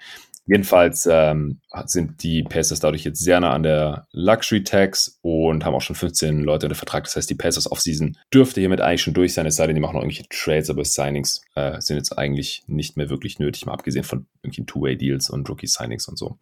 Jedenfalls 0.50 1.08
ähm, 1.10 1.60
sind 1.86 2.24
die 2.24 2.42
Pacers 2.42 2.80
dadurch 2.80 3.04
jetzt 3.04 3.20
sehr 3.20 3.40
nah 3.40 3.54
an 3.54 3.62
der 3.62 4.08
Luxury 4.14 4.64
Tax 4.64 5.20
und 5.22 5.64
haben 5.64 5.76
auch 5.76 5.82
schon 5.84 5.96
15 5.96 6.40
Leute 6.40 6.66
unter 6.66 6.76
Vertrag. 6.76 7.04
Das 7.04 7.16
heißt, 7.16 7.30
die 7.30 7.36
Pacers 7.36 7.72
Offseason 7.72 8.18
dürfte 8.34 8.60
hiermit 8.60 8.82
eigentlich 8.82 9.04
schon 9.04 9.14
durch 9.14 9.36
sein, 9.36 9.46
es 9.46 9.58
sei 9.58 9.68
denn, 9.68 9.76
die 9.76 9.82
machen 9.82 9.94
noch 9.94 10.02
irgendwelche 10.02 10.28
Trades, 10.28 10.72
aber 10.72 10.84
Signings 10.84 11.44
äh, 11.54 11.80
sind 11.80 11.98
jetzt 11.98 12.18
eigentlich 12.18 12.64
nicht 12.66 12.98
mehr 12.98 13.12
wirklich 13.12 13.38
nötig, 13.38 13.68
mal 13.68 13.74
abgesehen 13.74 14.04
von 14.04 14.26
irgendwelchen 14.42 14.66
Two-Way-Deals 14.66 15.30
und 15.30 15.48
Rookie-Signings 15.48 16.08
und 16.08 16.18
so. 16.18 16.40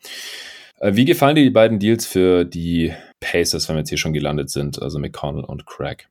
Äh, 0.80 0.96
wie 0.96 1.04
gefallen 1.04 1.36
dir 1.36 1.44
die 1.44 1.50
beiden 1.50 1.78
Deals 1.78 2.06
für 2.06 2.46
die 2.46 2.94
Pacers, 3.20 3.68
wenn 3.68 3.76
wir 3.76 3.80
jetzt 3.80 3.90
hier 3.90 3.98
schon 3.98 4.14
gelandet 4.14 4.50
sind, 4.50 4.82
also 4.82 5.00
McConnell 5.00 5.44
und 5.44 5.66
Craig? 5.66 6.08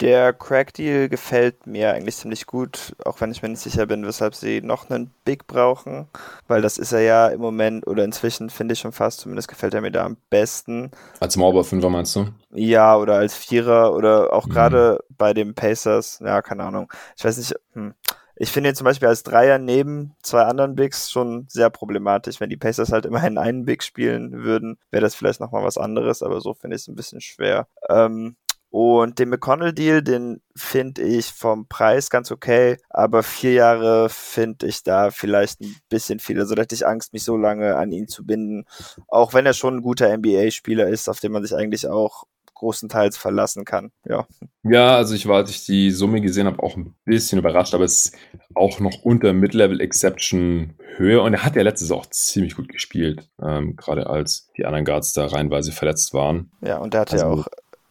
Der 0.00 0.32
Crack-Deal 0.32 1.10
gefällt 1.10 1.66
mir 1.66 1.92
eigentlich 1.92 2.16
ziemlich 2.16 2.46
gut, 2.46 2.96
auch 3.04 3.20
wenn 3.20 3.30
ich 3.32 3.42
mir 3.42 3.50
nicht 3.50 3.60
sicher 3.60 3.84
bin, 3.84 4.06
weshalb 4.06 4.34
sie 4.34 4.62
noch 4.62 4.88
einen 4.88 5.10
Big 5.26 5.46
brauchen, 5.46 6.08
weil 6.48 6.62
das 6.62 6.78
ist 6.78 6.92
er 6.92 7.02
ja 7.02 7.28
im 7.28 7.40
Moment 7.40 7.86
oder 7.86 8.02
inzwischen 8.02 8.48
finde 8.48 8.72
ich 8.72 8.78
schon 8.78 8.92
fast, 8.92 9.20
zumindest 9.20 9.48
gefällt 9.48 9.74
er 9.74 9.82
mir 9.82 9.90
da 9.90 10.06
am 10.06 10.16
besten. 10.30 10.90
Als 11.20 11.36
Mauber 11.36 11.64
Fünfer 11.64 11.90
meinst 11.90 12.16
du? 12.16 12.28
Ja, 12.50 12.96
oder 12.96 13.16
als 13.16 13.34
Vierer 13.34 13.94
oder 13.94 14.32
auch 14.32 14.46
mhm. 14.46 14.50
gerade 14.50 15.04
bei 15.10 15.34
den 15.34 15.54
Pacers, 15.54 16.18
ja, 16.24 16.40
keine 16.40 16.64
Ahnung. 16.64 16.90
Ich 17.16 17.24
weiß 17.24 17.36
nicht, 17.36 17.54
hm. 17.74 17.94
Ich 18.42 18.52
finde 18.52 18.70
ihn 18.70 18.74
zum 18.74 18.86
Beispiel 18.86 19.08
als 19.08 19.22
Dreier 19.22 19.58
neben 19.58 20.16
zwei 20.22 20.44
anderen 20.44 20.74
Bigs 20.74 21.10
schon 21.10 21.44
sehr 21.50 21.68
problematisch. 21.68 22.40
Wenn 22.40 22.48
die 22.48 22.56
Pacers 22.56 22.90
halt 22.90 23.04
immerhin 23.04 23.36
einen 23.36 23.66
Big 23.66 23.82
spielen 23.82 24.32
würden, 24.32 24.78
wäre 24.90 25.02
das 25.02 25.14
vielleicht 25.14 25.40
nochmal 25.40 25.62
was 25.62 25.76
anderes, 25.76 26.22
aber 26.22 26.40
so 26.40 26.54
finde 26.54 26.76
ich 26.76 26.82
es 26.82 26.88
ein 26.88 26.94
bisschen 26.94 27.20
schwer. 27.20 27.66
Ähm, 27.90 28.36
und 28.70 29.18
den 29.18 29.30
McConnell-Deal, 29.30 30.00
den 30.02 30.40
finde 30.54 31.02
ich 31.02 31.26
vom 31.26 31.66
Preis 31.66 32.08
ganz 32.08 32.30
okay, 32.30 32.76
aber 32.88 33.24
vier 33.24 33.52
Jahre 33.52 34.08
finde 34.08 34.68
ich 34.68 34.84
da 34.84 35.10
vielleicht 35.10 35.60
ein 35.60 35.74
bisschen 35.88 36.20
viel. 36.20 36.38
Also 36.38 36.54
da 36.54 36.62
hätte 36.62 36.76
ich 36.76 36.86
Angst, 36.86 37.12
mich 37.12 37.24
so 37.24 37.36
lange 37.36 37.76
an 37.76 37.90
ihn 37.90 38.06
zu 38.06 38.24
binden. 38.24 38.64
Auch 39.08 39.34
wenn 39.34 39.44
er 39.44 39.54
schon 39.54 39.78
ein 39.78 39.82
guter 39.82 40.16
NBA-Spieler 40.16 40.88
ist, 40.88 41.08
auf 41.08 41.18
den 41.18 41.32
man 41.32 41.42
sich 41.42 41.56
eigentlich 41.56 41.88
auch 41.88 42.24
großenteils 42.54 43.16
verlassen 43.16 43.64
kann. 43.64 43.90
Ja. 44.04 44.26
Ja, 44.62 44.94
also 44.96 45.14
ich 45.14 45.26
war, 45.26 45.38
als 45.38 45.50
ich 45.50 45.64
die 45.64 45.90
Summe 45.90 46.20
gesehen 46.20 46.46
habe, 46.46 46.62
auch 46.62 46.76
ein 46.76 46.94
bisschen 47.04 47.38
überrascht, 47.38 47.74
aber 47.74 47.84
es 47.84 48.06
ist 48.06 48.16
auch 48.54 48.78
noch 48.78 49.02
unter 49.02 49.32
Mid-Level 49.32 49.80
Exception 49.80 50.74
Höhe 50.96 51.22
und 51.22 51.32
er 51.32 51.44
hat 51.44 51.56
ja 51.56 51.62
letztes 51.62 51.90
auch 51.90 52.06
ziemlich 52.06 52.54
gut 52.54 52.68
gespielt, 52.68 53.30
ähm, 53.42 53.74
gerade 53.76 54.08
als 54.08 54.50
die 54.56 54.66
anderen 54.66 54.84
Guards 54.84 55.14
da 55.14 55.26
reihenweise 55.26 55.72
verletzt 55.72 56.12
waren. 56.12 56.52
Ja, 56.60 56.76
und 56.76 56.94
er 56.94 57.00
hatte 57.00 57.14
also, 57.14 57.26
ja 57.26 57.32
auch 57.32 57.46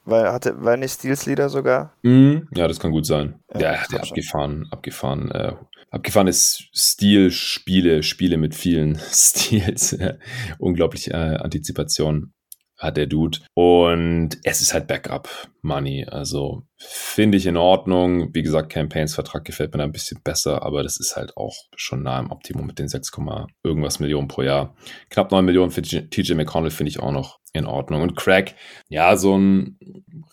weil 0.10 0.32
hatte, 0.32 0.64
war 0.64 0.78
nicht 0.78 0.92
Steels 0.92 1.26
Leader 1.26 1.50
sogar? 1.50 1.94
Mm, 2.04 2.40
ja, 2.56 2.68
das 2.68 2.80
kann 2.80 2.92
gut 2.92 3.06
sein. 3.06 3.40
Ja, 3.54 3.60
ja 3.60 3.84
der 3.92 4.02
abgefahren, 4.02 4.68
abgefahren, 4.72 5.32
äh, 5.32 5.54
abgefahrene 5.92 6.34
Stil-Spiele, 6.34 8.04
Spiele 8.04 8.38
mit 8.38 8.56
vielen 8.56 9.00
Stils. 9.12 9.98
Unglaublich 10.60 11.12
äh, 11.12 11.14
Antizipation 11.14 12.34
hat 12.78 12.98
der 12.98 13.08
Dude. 13.08 13.40
Und 13.54 14.38
es 14.44 14.62
ist 14.62 14.74
halt 14.74 14.88
Backup-Money. 14.88 16.06
Also 16.06 16.64
finde 16.80 17.38
ich 17.38 17.46
in 17.46 17.58
Ordnung. 17.58 18.34
Wie 18.34 18.42
gesagt, 18.42 18.72
Campaigns 18.72 19.14
Vertrag 19.14 19.44
gefällt 19.44 19.74
mir 19.74 19.80
da 19.80 19.84
ein 19.84 19.92
bisschen 19.92 20.22
besser, 20.24 20.64
aber 20.64 20.82
das 20.82 21.00
ist 21.00 21.16
halt 21.16 21.36
auch 21.36 21.56
schon 21.76 22.04
nah 22.04 22.20
im 22.20 22.32
Optimum 22.32 22.66
mit 22.66 22.80
den 22.80 22.88
6, 22.88 23.12
irgendwas 23.64 24.00
Millionen 24.00 24.28
pro 24.30 24.42
Jahr. 24.42 24.76
Knapp 25.10 25.32
9 25.32 25.44
Millionen 25.44 25.72
für 25.72 25.82
TJ 25.82 26.34
McConnell 26.34 26.72
finde 26.72 26.90
ich 26.90 27.00
auch 27.00 27.12
noch 27.12 27.40
in 27.54 27.66
Ordnung. 27.66 28.02
Und 28.02 28.16
Craig, 28.16 28.56
ja, 28.90 29.16
so 29.18 29.38
ein 29.38 29.78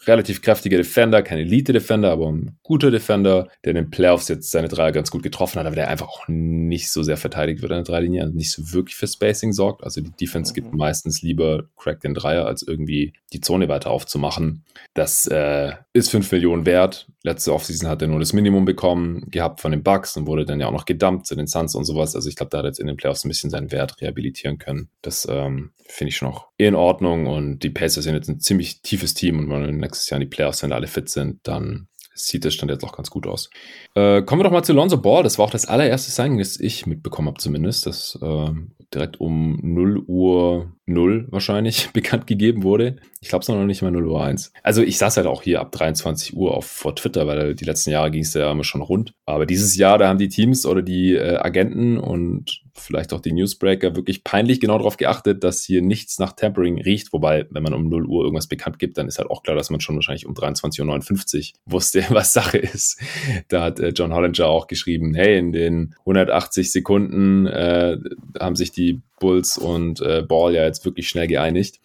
relativ 0.06 0.42
kräftiger 0.42 0.76
Defender, 0.76 1.22
kein 1.22 1.38
Elite-Defender, 1.38 2.10
aber 2.10 2.30
ein 2.30 2.58
guter 2.62 2.90
Defender, 2.90 3.48
der 3.64 3.70
in 3.70 3.76
den 3.76 3.90
Playoffs 3.90 4.28
jetzt 4.28 4.50
seine 4.50 4.68
Dreier 4.68 4.92
ganz 4.92 5.10
gut 5.10 5.22
getroffen 5.22 5.58
hat, 5.58 5.66
aber 5.66 5.76
der 5.76 5.88
einfach 5.88 6.08
auch 6.08 6.24
nicht 6.28 6.90
so 6.90 7.02
sehr 7.02 7.16
verteidigt 7.16 7.62
wird 7.62 7.72
an 7.72 7.84
der 7.84 7.84
Dreilinie, 7.84 8.22
also 8.22 8.34
nicht 8.34 8.52
so 8.52 8.72
wirklich 8.72 8.96
für 8.96 9.06
Spacing 9.06 9.52
sorgt. 9.52 9.82
Also 9.82 10.00
die 10.00 10.12
Defense 10.12 10.52
mhm. 10.52 10.54
gibt 10.54 10.74
meistens 10.74 11.22
lieber 11.22 11.64
Craig 11.76 12.00
den 12.00 12.14
Dreier, 12.14 12.46
als 12.46 12.62
irgendwie 12.62 13.14
die 13.32 13.40
Zone 13.40 13.68
weiter 13.68 13.90
aufzumachen. 13.90 14.64
Das 14.94 15.26
äh, 15.26 15.72
ist 15.92 16.10
5 16.10 16.30
Millionen 16.36 16.66
wert. 16.66 17.06
Letzte 17.22 17.52
Offseason 17.52 17.88
hat 17.88 18.02
er 18.02 18.08
nur 18.08 18.20
das 18.20 18.34
Minimum 18.34 18.66
bekommen, 18.66 19.22
gehabt 19.30 19.60
von 19.60 19.70
den 19.72 19.82
Bucks 19.82 20.16
und 20.16 20.26
wurde 20.26 20.44
dann 20.44 20.60
ja 20.60 20.66
auch 20.66 20.72
noch 20.72 20.84
gedumpt 20.84 21.26
zu 21.26 21.34
den 21.34 21.46
Suns 21.46 21.74
und 21.74 21.84
sowas. 21.84 22.14
Also 22.14 22.28
ich 22.28 22.36
glaube, 22.36 22.50
da 22.50 22.58
hat 22.58 22.66
jetzt 22.66 22.78
in 22.78 22.86
den 22.86 22.96
Playoffs 22.96 23.24
ein 23.24 23.28
bisschen 23.28 23.50
seinen 23.50 23.72
Wert 23.72 24.00
rehabilitieren 24.00 24.58
können. 24.58 24.90
Das 25.00 25.26
ähm, 25.30 25.72
finde 25.88 26.10
ich 26.10 26.16
schon 26.16 26.28
noch 26.28 26.48
in 26.58 26.74
Ordnung 26.74 27.26
und 27.26 27.60
die 27.60 27.70
Pacers 27.70 28.04
sind 28.04 28.14
jetzt 28.14 28.28
ein 28.28 28.40
ziemlich 28.40 28.82
tiefes 28.82 29.14
Team 29.14 29.38
und 29.38 29.50
wenn 29.50 29.78
nächstes 29.78 30.10
Jahr 30.10 30.20
in 30.20 30.28
die 30.28 30.34
Playoffs, 30.34 30.62
wenn 30.62 30.72
alle 30.72 30.86
fit 30.86 31.08
sind, 31.08 31.40
dann 31.44 31.88
sieht 32.16 32.44
das 32.44 32.54
Stand 32.54 32.70
jetzt 32.70 32.84
auch 32.84 32.96
ganz 32.96 33.10
gut 33.10 33.26
aus. 33.26 33.50
Äh, 33.94 34.22
kommen 34.22 34.40
wir 34.40 34.44
doch 34.44 34.50
mal 34.50 34.62
zu 34.62 34.72
Lonzo 34.72 34.98
Ball. 34.98 35.22
Das 35.22 35.38
war 35.38 35.44
auch 35.44 35.50
das 35.50 35.66
allererste 35.66 36.10
Signing, 36.10 36.38
das 36.38 36.58
ich 36.58 36.86
mitbekommen 36.86 37.28
habe 37.28 37.38
zumindest. 37.38 37.86
Das 37.86 38.18
äh, 38.20 38.50
direkt 38.92 39.20
um 39.20 39.58
0 39.62 39.98
Uhr 40.06 40.72
0 40.86 41.28
wahrscheinlich 41.30 41.90
bekannt 41.92 42.26
gegeben 42.26 42.62
wurde. 42.62 42.96
Ich 43.20 43.28
glaube 43.28 43.42
es 43.42 43.48
noch 43.48 43.64
nicht 43.64 43.82
mal 43.82 43.90
0 43.90 44.06
Uhr 44.06 44.22
1. 44.24 44.52
Also 44.62 44.82
ich 44.82 44.98
saß 44.98 45.16
halt 45.16 45.26
auch 45.26 45.42
hier 45.42 45.60
ab 45.60 45.72
23 45.72 46.36
Uhr 46.36 46.54
auf 46.54 46.66
vor 46.66 46.94
Twitter, 46.96 47.26
weil 47.26 47.54
die 47.54 47.64
letzten 47.64 47.90
Jahre 47.90 48.10
ging 48.10 48.22
es 48.22 48.34
ja 48.34 48.50
immer 48.50 48.64
schon 48.64 48.82
rund. 48.82 49.12
Aber 49.26 49.46
dieses 49.46 49.76
Jahr, 49.76 49.98
da 49.98 50.08
haben 50.08 50.18
die 50.18 50.28
Teams 50.28 50.66
oder 50.66 50.82
die 50.82 51.14
äh, 51.14 51.36
Agenten 51.36 51.98
und 51.98 52.62
vielleicht 52.76 53.12
auch 53.12 53.20
die 53.20 53.32
Newsbreaker 53.32 53.96
wirklich 53.96 54.24
peinlich 54.24 54.60
genau 54.60 54.78
darauf 54.78 54.96
geachtet, 54.96 55.42
dass 55.44 55.62
hier 55.62 55.82
nichts 55.82 56.18
nach 56.18 56.32
Tampering 56.32 56.80
riecht. 56.80 57.12
Wobei, 57.12 57.46
wenn 57.50 57.62
man 57.62 57.74
um 57.74 57.88
0 57.88 58.06
Uhr 58.06 58.24
irgendwas 58.24 58.46
bekannt 58.46 58.78
gibt, 58.78 58.98
dann 58.98 59.08
ist 59.08 59.18
halt 59.18 59.30
auch 59.30 59.42
klar, 59.42 59.56
dass 59.56 59.70
man 59.70 59.80
schon 59.80 59.96
wahrscheinlich 59.96 60.26
um 60.26 60.34
23.59 60.34 61.52
Uhr 61.52 61.72
wusste, 61.72 62.04
was 62.10 62.32
Sache 62.32 62.58
ist. 62.58 63.00
Da 63.48 63.62
hat 63.62 63.80
äh, 63.80 63.88
John 63.88 64.12
Hollinger 64.14 64.46
auch 64.46 64.66
geschrieben, 64.66 65.14
hey, 65.14 65.38
in 65.38 65.52
den 65.52 65.94
180 66.00 66.70
Sekunden 66.70 67.46
äh, 67.46 67.98
haben 68.38 68.56
sich 68.56 68.72
die 68.72 69.00
Bulls 69.18 69.56
und 69.56 70.00
äh, 70.00 70.22
Ball 70.22 70.54
ja 70.54 70.64
jetzt 70.64 70.84
wirklich 70.84 71.08
schnell 71.08 71.26
geeinigt. 71.26 71.80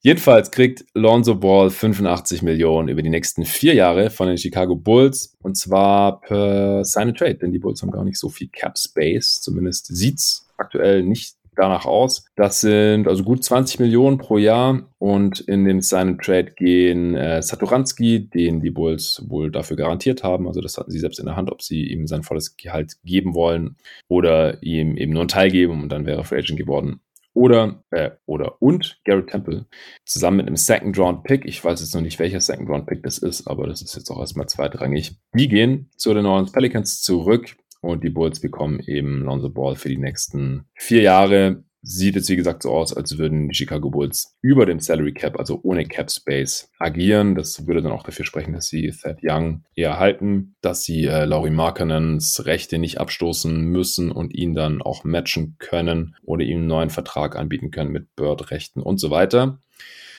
Jedenfalls 0.00 0.52
kriegt 0.52 0.84
Lonzo 0.94 1.34
Ball 1.34 1.70
85 1.70 2.42
Millionen 2.42 2.88
über 2.88 3.02
die 3.02 3.10
nächsten 3.10 3.44
vier 3.44 3.74
Jahre 3.74 4.10
von 4.10 4.28
den 4.28 4.38
Chicago 4.38 4.76
Bulls 4.76 5.36
und 5.42 5.56
zwar 5.56 6.20
per 6.20 6.84
Sign 6.84 7.08
and 7.08 7.18
Trade, 7.18 7.34
denn 7.34 7.52
die 7.52 7.58
Bulls 7.58 7.82
haben 7.82 7.90
gar 7.90 8.04
nicht 8.04 8.18
so 8.18 8.28
viel 8.28 8.48
Cap 8.48 8.78
Space. 8.78 9.40
Zumindest 9.40 9.86
sieht's 9.86 10.46
aktuell 10.56 11.02
nicht 11.02 11.34
danach 11.58 11.84
aus. 11.84 12.24
Das 12.36 12.60
sind 12.60 13.08
also 13.08 13.24
gut 13.24 13.42
20 13.42 13.80
Millionen 13.80 14.18
pro 14.18 14.38
Jahr 14.38 14.88
und 14.98 15.40
in 15.40 15.64
den 15.64 15.82
Sign 15.82 16.08
and 16.08 16.22
Trade 16.22 16.52
gehen 16.56 17.16
äh, 17.16 17.42
Satoranski, 17.42 18.30
den 18.30 18.60
die 18.60 18.70
Bulls 18.70 19.24
wohl 19.26 19.50
dafür 19.50 19.76
garantiert 19.76 20.22
haben. 20.22 20.46
Also 20.46 20.60
das 20.60 20.78
hatten 20.78 20.92
sie 20.92 21.00
selbst 21.00 21.18
in 21.18 21.26
der 21.26 21.34
Hand, 21.34 21.50
ob 21.50 21.60
sie 21.62 21.88
ihm 21.88 22.06
sein 22.06 22.22
volles 22.22 22.56
Gehalt 22.56 22.94
geben 23.04 23.34
wollen 23.34 23.76
oder 24.06 24.62
ihm 24.62 24.96
eben 24.96 25.12
nur 25.12 25.22
einen 25.22 25.28
Teil 25.28 25.50
geben 25.50 25.82
und 25.82 25.88
dann 25.90 26.06
wäre 26.06 26.18
er 26.18 26.24
Free 26.24 26.38
Agent 26.38 26.58
geworden 26.58 27.00
oder, 27.34 27.84
äh, 27.90 28.10
oder 28.26 28.60
und 28.60 29.00
Garrett 29.04 29.30
Temple 29.30 29.66
zusammen 30.04 30.38
mit 30.38 30.46
einem 30.46 30.56
Second 30.56 30.98
Round 30.98 31.24
Pick. 31.24 31.44
Ich 31.44 31.64
weiß 31.64 31.80
jetzt 31.80 31.94
noch 31.94 32.02
nicht, 32.02 32.18
welcher 32.18 32.40
Second 32.40 32.68
Round 32.68 32.86
Pick 32.86 33.02
das 33.02 33.18
ist, 33.18 33.46
aber 33.46 33.66
das 33.66 33.82
ist 33.82 33.94
jetzt 33.96 34.10
auch 34.10 34.20
erstmal 34.20 34.46
zweitrangig. 34.46 35.16
Die 35.34 35.48
gehen 35.48 35.90
zu 35.96 36.14
den 36.14 36.24
New 36.24 36.30
Orleans 36.30 36.52
Pelicans 36.52 37.00
zurück 37.00 37.56
und 37.80 38.02
die 38.02 38.10
Bulls 38.10 38.40
bekommen 38.40 38.80
eben 38.80 39.22
Lonzo 39.22 39.50
Ball 39.50 39.76
für 39.76 39.88
die 39.88 39.98
nächsten 39.98 40.66
vier 40.74 41.02
Jahre 41.02 41.64
sieht 41.82 42.16
jetzt 42.16 42.28
wie 42.28 42.36
gesagt 42.36 42.62
so 42.62 42.70
aus, 42.70 42.96
als 42.96 43.18
würden 43.18 43.48
die 43.48 43.54
Chicago 43.54 43.90
Bulls 43.90 44.36
über 44.42 44.66
dem 44.66 44.80
Salary 44.80 45.12
Cap, 45.12 45.38
also 45.38 45.60
ohne 45.62 45.84
Cap 45.84 46.10
Space, 46.10 46.70
agieren. 46.78 47.34
Das 47.34 47.66
würde 47.66 47.82
dann 47.82 47.92
auch 47.92 48.02
dafür 48.02 48.24
sprechen, 48.24 48.52
dass 48.52 48.68
sie 48.68 48.90
Thad 48.90 49.18
Young 49.22 49.64
eher 49.74 49.98
halten, 49.98 50.56
dass 50.60 50.82
sie 50.82 51.04
äh, 51.04 51.24
Laurie 51.24 51.50
Markkanens 51.50 52.44
Rechte 52.46 52.78
nicht 52.78 53.00
abstoßen 53.00 53.56
müssen 53.56 54.10
und 54.10 54.34
ihn 54.34 54.54
dann 54.54 54.82
auch 54.82 55.04
matchen 55.04 55.56
können 55.58 56.16
oder 56.22 56.44
ihm 56.44 56.58
einen 56.58 56.66
neuen 56.66 56.90
Vertrag 56.90 57.36
anbieten 57.36 57.70
können 57.70 57.92
mit 57.92 58.14
Bird-Rechten 58.16 58.82
und 58.82 58.98
so 58.98 59.10
weiter. 59.10 59.60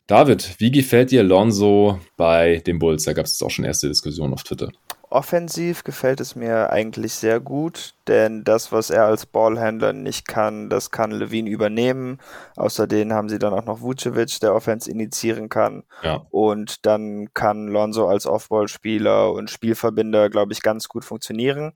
David, 0.10 0.56
wie 0.58 0.72
gefällt 0.72 1.12
dir 1.12 1.22
Lonzo 1.22 2.00
bei 2.18 2.64
den 2.66 2.80
Bulls? 2.80 3.04
Da 3.04 3.14
gab 3.14 3.28
es 3.28 3.40
auch 3.44 3.52
schon 3.52 3.64
erste 3.64 3.88
Diskussionen 3.88 4.34
auf 4.34 4.42
Twitter. 4.42 4.72
Offensiv 5.12 5.84
gefällt 5.84 6.20
es 6.20 6.36
mir 6.36 6.72
eigentlich 6.72 7.14
sehr 7.14 7.40
gut, 7.40 7.94
denn 8.08 8.44
das, 8.44 8.72
was 8.72 8.90
er 8.90 9.06
als 9.06 9.28
Ballhändler 9.28 9.94
nicht 9.94 10.28
kann, 10.28 10.72
das 10.72 10.90
kann 10.90 11.12
Levine 11.12 11.52
übernehmen. 11.52 12.18
Außerdem 12.56 13.14
haben 13.14 13.30
sie 13.30 13.38
dann 13.38 13.54
auch 13.54 13.66
noch 13.66 13.82
Vucevic, 13.82 14.40
der 14.40 14.56
Offense 14.56 14.90
initiieren 14.90 15.48
kann. 15.48 15.84
Ja. 16.02 16.26
Und 16.32 16.88
dann 16.88 17.32
kann 17.36 17.68
Lonzo 17.68 18.08
als 18.08 18.26
Offballspieler 18.26 19.32
und 19.32 19.52
Spielverbinder, 19.52 20.32
glaube 20.32 20.54
ich, 20.54 20.64
ganz 20.64 20.88
gut 20.88 21.06
funktionieren. 21.06 21.72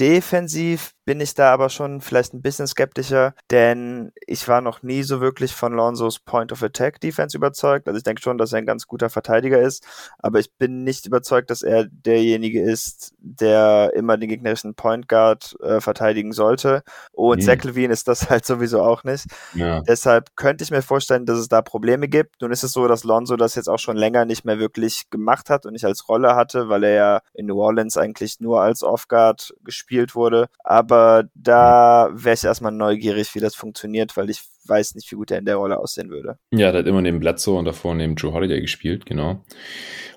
Defensiv 0.00 0.94
bin 1.10 1.20
ich 1.20 1.34
da 1.34 1.52
aber 1.52 1.70
schon 1.70 2.00
vielleicht 2.00 2.34
ein 2.34 2.40
bisschen 2.40 2.68
skeptischer, 2.68 3.34
denn 3.50 4.12
ich 4.26 4.46
war 4.46 4.60
noch 4.60 4.84
nie 4.84 5.02
so 5.02 5.20
wirklich 5.20 5.54
von 5.54 5.72
Lonzos 5.72 6.20
Point 6.20 6.52
of 6.52 6.62
Attack 6.62 7.00
Defense 7.00 7.36
überzeugt. 7.36 7.88
Also 7.88 7.98
ich 7.98 8.04
denke 8.04 8.22
schon, 8.22 8.38
dass 8.38 8.52
er 8.52 8.58
ein 8.58 8.66
ganz 8.66 8.86
guter 8.86 9.10
Verteidiger 9.10 9.60
ist, 9.60 9.84
aber 10.18 10.38
ich 10.38 10.54
bin 10.54 10.84
nicht 10.84 11.06
überzeugt, 11.06 11.50
dass 11.50 11.62
er 11.62 11.86
derjenige 11.86 12.62
ist, 12.62 13.12
der 13.18 13.92
immer 13.96 14.16
den 14.18 14.28
gegnerischen 14.28 14.74
Point 14.74 15.08
Guard 15.08 15.56
äh, 15.60 15.80
verteidigen 15.80 16.30
sollte. 16.30 16.84
Und 17.10 17.38
mhm. 17.38 17.42
Zach 17.44 17.64
Levine 17.64 17.92
ist 17.92 18.06
das 18.06 18.30
halt 18.30 18.46
sowieso 18.46 18.80
auch 18.80 19.02
nicht. 19.02 19.26
Ja. 19.54 19.80
Deshalb 19.80 20.36
könnte 20.36 20.62
ich 20.62 20.70
mir 20.70 20.82
vorstellen, 20.82 21.26
dass 21.26 21.38
es 21.38 21.48
da 21.48 21.60
Probleme 21.60 22.06
gibt. 22.06 22.40
Nun 22.40 22.52
ist 22.52 22.62
es 22.62 22.70
so, 22.70 22.86
dass 22.86 23.02
Lonzo 23.02 23.36
das 23.36 23.56
jetzt 23.56 23.68
auch 23.68 23.80
schon 23.80 23.96
länger 23.96 24.26
nicht 24.26 24.44
mehr 24.44 24.60
wirklich 24.60 25.10
gemacht 25.10 25.50
hat 25.50 25.66
und 25.66 25.72
nicht 25.72 25.84
als 25.84 26.08
Rolle 26.08 26.36
hatte, 26.36 26.68
weil 26.68 26.84
er 26.84 26.94
ja 26.94 27.20
in 27.34 27.46
New 27.46 27.60
Orleans 27.60 27.96
eigentlich 27.96 28.38
nur 28.38 28.62
als 28.62 28.84
Off-Guard 28.84 29.54
gespielt 29.64 29.89
gespielt 29.90 30.14
wurde. 30.14 30.48
Aber 30.64 31.24
da 31.34 32.10
wäre 32.12 32.34
ich 32.34 32.44
erstmal 32.44 32.72
neugierig, 32.72 33.34
wie 33.34 33.40
das 33.40 33.54
funktioniert, 33.54 34.16
weil 34.16 34.30
ich 34.30 34.42
weiß 34.70 34.94
nicht, 34.94 35.10
wie 35.10 35.16
gut 35.16 35.30
er 35.30 35.38
in 35.38 35.44
der 35.44 35.56
Rolle 35.56 35.78
aussehen 35.78 36.10
würde. 36.10 36.38
Ja, 36.52 36.72
der 36.72 36.80
hat 36.80 36.86
immer 36.86 37.02
neben 37.02 37.20
Bledsoe 37.20 37.58
und 37.58 37.64
davor 37.64 37.94
neben 37.94 38.14
Joe 38.14 38.32
Holiday 38.32 38.60
gespielt, 38.60 39.04
genau. 39.04 39.44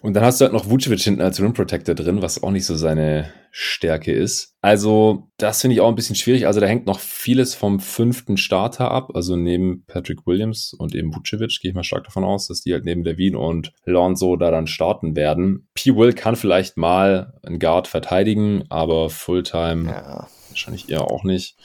Und 0.04 0.14
dann 0.14 0.24
hast 0.24 0.40
du 0.40 0.44
halt 0.44 0.54
noch 0.54 0.70
Vucevic 0.70 1.02
hinten 1.02 1.22
als 1.22 1.42
Rim 1.42 1.54
Protector 1.54 1.96
drin, 1.96 2.22
was 2.22 2.44
auch 2.44 2.52
nicht 2.52 2.66
so 2.66 2.76
seine 2.76 3.32
Stärke 3.52 4.12
ist. 4.12 4.56
Also, 4.62 5.30
das 5.38 5.62
finde 5.62 5.76
ich 5.76 5.82
auch 5.82 5.88
ein 5.88 5.96
bisschen 5.96 6.16
schwierig. 6.16 6.46
Also, 6.46 6.60
da 6.60 6.66
hängt 6.66 6.88
noch 6.88 7.00
vieles 7.00 7.56
vom 7.56 7.80
fünften 7.80 8.36
Starter 8.36 8.92
ab. 8.92 9.12
Also, 9.14 9.38
neben 9.38 9.86
Patrick 9.86 10.28
Williams 10.28 10.74
und 10.74 10.94
eben 10.94 11.16
Vucevic 11.16 11.60
gehe 11.62 11.70
ich 11.70 11.76
mal 11.76 11.84
stark 11.84 12.04
davon 12.04 12.24
aus, 12.24 12.48
dass 12.48 12.62
die 12.62 12.74
halt 12.74 12.84
neben 12.84 13.04
Levine 13.04 13.38
und 13.38 13.72
Lonzo 13.86 14.36
da 14.36 14.52
dann 14.52 14.68
starten 14.68 15.16
werden. 15.16 15.70
P. 15.74 15.96
Will 15.96 16.14
kann 16.14 16.36
vielleicht 16.36 16.76
mal 16.76 17.40
einen 17.44 17.60
Guard 17.60 17.88
verteidigen, 17.88 18.66
aber 18.70 19.10
Fulltime 19.10 19.86
ja. 19.90 20.28
wahrscheinlich 20.50 20.90
eher 20.90 21.10
auch 21.10 21.24
nicht. 21.24 21.56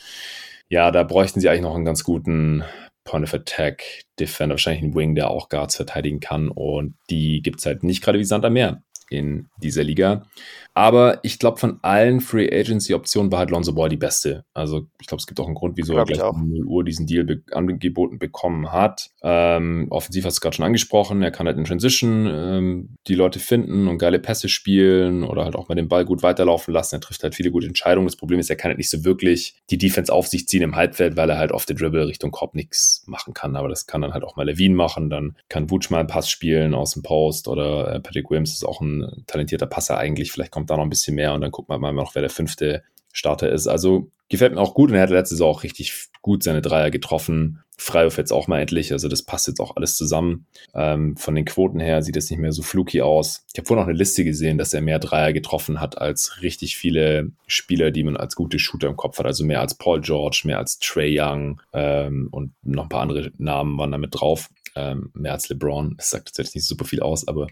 Ja, 0.70 0.90
da 0.90 1.02
bräuchten 1.02 1.40
sie 1.40 1.48
eigentlich 1.48 1.62
noch 1.62 1.74
einen 1.74 1.84
ganz 1.84 2.04
guten 2.04 2.62
Point 3.04 3.24
of 3.24 3.34
Attack 3.34 4.02
Defender, 4.20 4.54
wahrscheinlich 4.54 4.82
einen 4.82 4.94
Wing, 4.94 5.14
der 5.14 5.30
auch 5.30 5.48
Guards 5.48 5.76
verteidigen 5.76 6.20
kann. 6.20 6.48
Und 6.50 6.94
die 7.08 7.40
gibt 7.40 7.60
es 7.60 7.66
halt 7.66 7.82
nicht 7.82 8.02
gerade 8.02 8.18
wie 8.18 8.24
Sand 8.24 8.44
am 8.44 8.52
Meer 8.52 8.82
in 9.10 9.46
dieser 9.56 9.84
Liga. 9.84 10.26
Aber 10.74 11.18
ich 11.24 11.40
glaube, 11.40 11.58
von 11.58 11.80
allen 11.82 12.20
Free 12.20 12.48
Agency 12.52 12.94
Optionen 12.94 13.32
war 13.32 13.40
halt 13.40 13.50
Lonzo 13.50 13.72
Ball 13.72 13.88
die 13.88 13.96
beste. 13.96 14.44
Also 14.54 14.86
ich 15.00 15.08
glaube, 15.08 15.20
es 15.20 15.26
gibt 15.26 15.40
auch 15.40 15.46
einen 15.46 15.56
Grund, 15.56 15.76
wieso 15.76 15.96
er 15.96 16.04
gleich 16.04 16.22
um 16.22 16.48
0 16.48 16.64
Uhr 16.66 16.84
diesen 16.84 17.06
Deal 17.06 17.24
be 17.24 17.42
angeboten 17.50 18.20
bekommen 18.20 18.70
hat. 18.70 19.10
Ähm, 19.22 19.88
offensiv 19.90 20.24
hast 20.24 20.36
du 20.36 20.40
gerade 20.40 20.54
schon 20.54 20.64
angesprochen, 20.64 21.20
er 21.20 21.32
kann 21.32 21.48
halt 21.48 21.58
in 21.58 21.64
Transition 21.64 22.28
ähm, 22.32 22.88
die 23.08 23.16
Leute 23.16 23.40
finden 23.40 23.88
und 23.88 23.98
geile 23.98 24.20
Pässe 24.20 24.48
spielen 24.48 25.24
oder 25.24 25.44
halt 25.44 25.56
auch 25.56 25.68
mal 25.68 25.74
den 25.74 25.88
Ball 25.88 26.04
gut 26.04 26.22
weiterlaufen 26.22 26.72
lassen. 26.72 26.96
Er 26.96 27.00
trifft 27.00 27.24
halt 27.24 27.34
viele 27.34 27.50
gute 27.50 27.66
Entscheidungen. 27.66 28.06
Das 28.06 28.14
Problem 28.14 28.38
ist, 28.38 28.48
er 28.48 28.54
kann 28.54 28.68
halt 28.68 28.78
nicht 28.78 28.90
so 28.90 29.04
wirklich 29.04 29.56
die 29.70 29.78
Defense 29.78 30.12
auf 30.12 30.28
sich 30.28 30.46
ziehen 30.46 30.62
im 30.62 30.76
Halbfeld, 30.76 31.16
weil 31.16 31.28
er 31.28 31.38
halt 31.38 31.50
auf 31.50 31.66
der 31.66 31.74
Dribble 31.74 32.06
Richtung 32.06 32.30
Korb 32.30 32.54
nichts 32.54 33.02
machen 33.06 33.34
kann. 33.34 33.56
Aber 33.56 33.68
das 33.68 33.88
kann 33.88 34.02
dann 34.02 34.12
halt 34.12 34.22
auch 34.22 34.36
mal 34.36 34.46
Levine 34.46 34.76
machen. 34.76 35.10
Dann 35.10 35.34
kann 35.48 35.70
Wutsch 35.70 35.90
mal 35.90 35.98
einen 35.98 36.08
Pass 36.08 36.30
spielen 36.30 36.72
aus 36.74 36.92
dem 36.92 37.02
Post 37.02 37.48
oder 37.48 37.94
äh, 37.94 38.00
Patrick 38.00 38.30
Williams 38.30 38.52
ist 38.52 38.64
auch 38.64 38.80
ein 38.80 38.97
talentierter 39.26 39.66
Passer 39.66 39.98
eigentlich. 39.98 40.32
Vielleicht 40.32 40.52
kommt 40.52 40.70
da 40.70 40.76
noch 40.76 40.84
ein 40.84 40.90
bisschen 40.90 41.14
mehr 41.14 41.34
und 41.34 41.40
dann 41.40 41.50
gucken 41.50 41.74
wir 41.74 41.78
mal 41.78 41.92
noch, 41.92 42.14
wer 42.14 42.22
der 42.22 42.30
fünfte 42.30 42.82
Starter 43.12 43.50
ist. 43.50 43.66
Also 43.66 44.10
gefällt 44.28 44.54
mir 44.54 44.60
auch 44.60 44.74
gut 44.74 44.90
und 44.90 44.96
er 44.96 45.02
hat 45.02 45.10
letzte 45.10 45.34
Saison 45.34 45.50
auch 45.50 45.62
richtig 45.62 46.08
gut 46.22 46.42
seine 46.42 46.62
Dreier 46.62 46.90
getroffen. 46.90 47.62
Freiwurf 47.80 48.18
jetzt 48.18 48.32
auch 48.32 48.48
mal 48.48 48.60
endlich, 48.60 48.92
also 48.92 49.06
das 49.06 49.22
passt 49.22 49.46
jetzt 49.46 49.60
auch 49.60 49.76
alles 49.76 49.94
zusammen. 49.94 50.46
Ähm, 50.74 51.16
von 51.16 51.36
den 51.36 51.44
Quoten 51.44 51.78
her 51.78 52.02
sieht 52.02 52.16
es 52.16 52.28
nicht 52.28 52.40
mehr 52.40 52.50
so 52.50 52.62
fluky 52.62 53.02
aus. 53.02 53.44
Ich 53.52 53.58
habe 53.58 53.66
vorhin 53.66 53.82
noch 53.82 53.88
eine 53.88 53.96
Liste 53.96 54.24
gesehen, 54.24 54.58
dass 54.58 54.74
er 54.74 54.80
mehr 54.80 54.98
Dreier 54.98 55.32
getroffen 55.32 55.80
hat 55.80 55.96
als 55.96 56.42
richtig 56.42 56.76
viele 56.76 57.30
Spieler, 57.46 57.92
die 57.92 58.02
man 58.02 58.16
als 58.16 58.34
gute 58.34 58.58
Shooter 58.58 58.88
im 58.88 58.96
Kopf 58.96 59.20
hat. 59.20 59.26
Also 59.26 59.44
mehr 59.44 59.60
als 59.60 59.76
Paul 59.76 60.00
George, 60.00 60.42
mehr 60.44 60.58
als 60.58 60.80
Trey 60.80 61.18
Young 61.20 61.62
ähm, 61.72 62.28
und 62.32 62.52
noch 62.64 62.84
ein 62.84 62.88
paar 62.88 63.02
andere 63.02 63.30
Namen 63.38 63.78
waren 63.78 63.92
damit 63.92 64.10
drauf 64.12 64.50
ähm, 64.76 65.10
mehr 65.14 65.32
als 65.32 65.48
LeBron. 65.48 65.94
Das 65.96 66.10
sagt 66.10 66.28
tatsächlich 66.28 66.56
nicht 66.56 66.68
super 66.68 66.84
viel 66.84 67.00
aus, 67.00 67.26
aber 67.26 67.46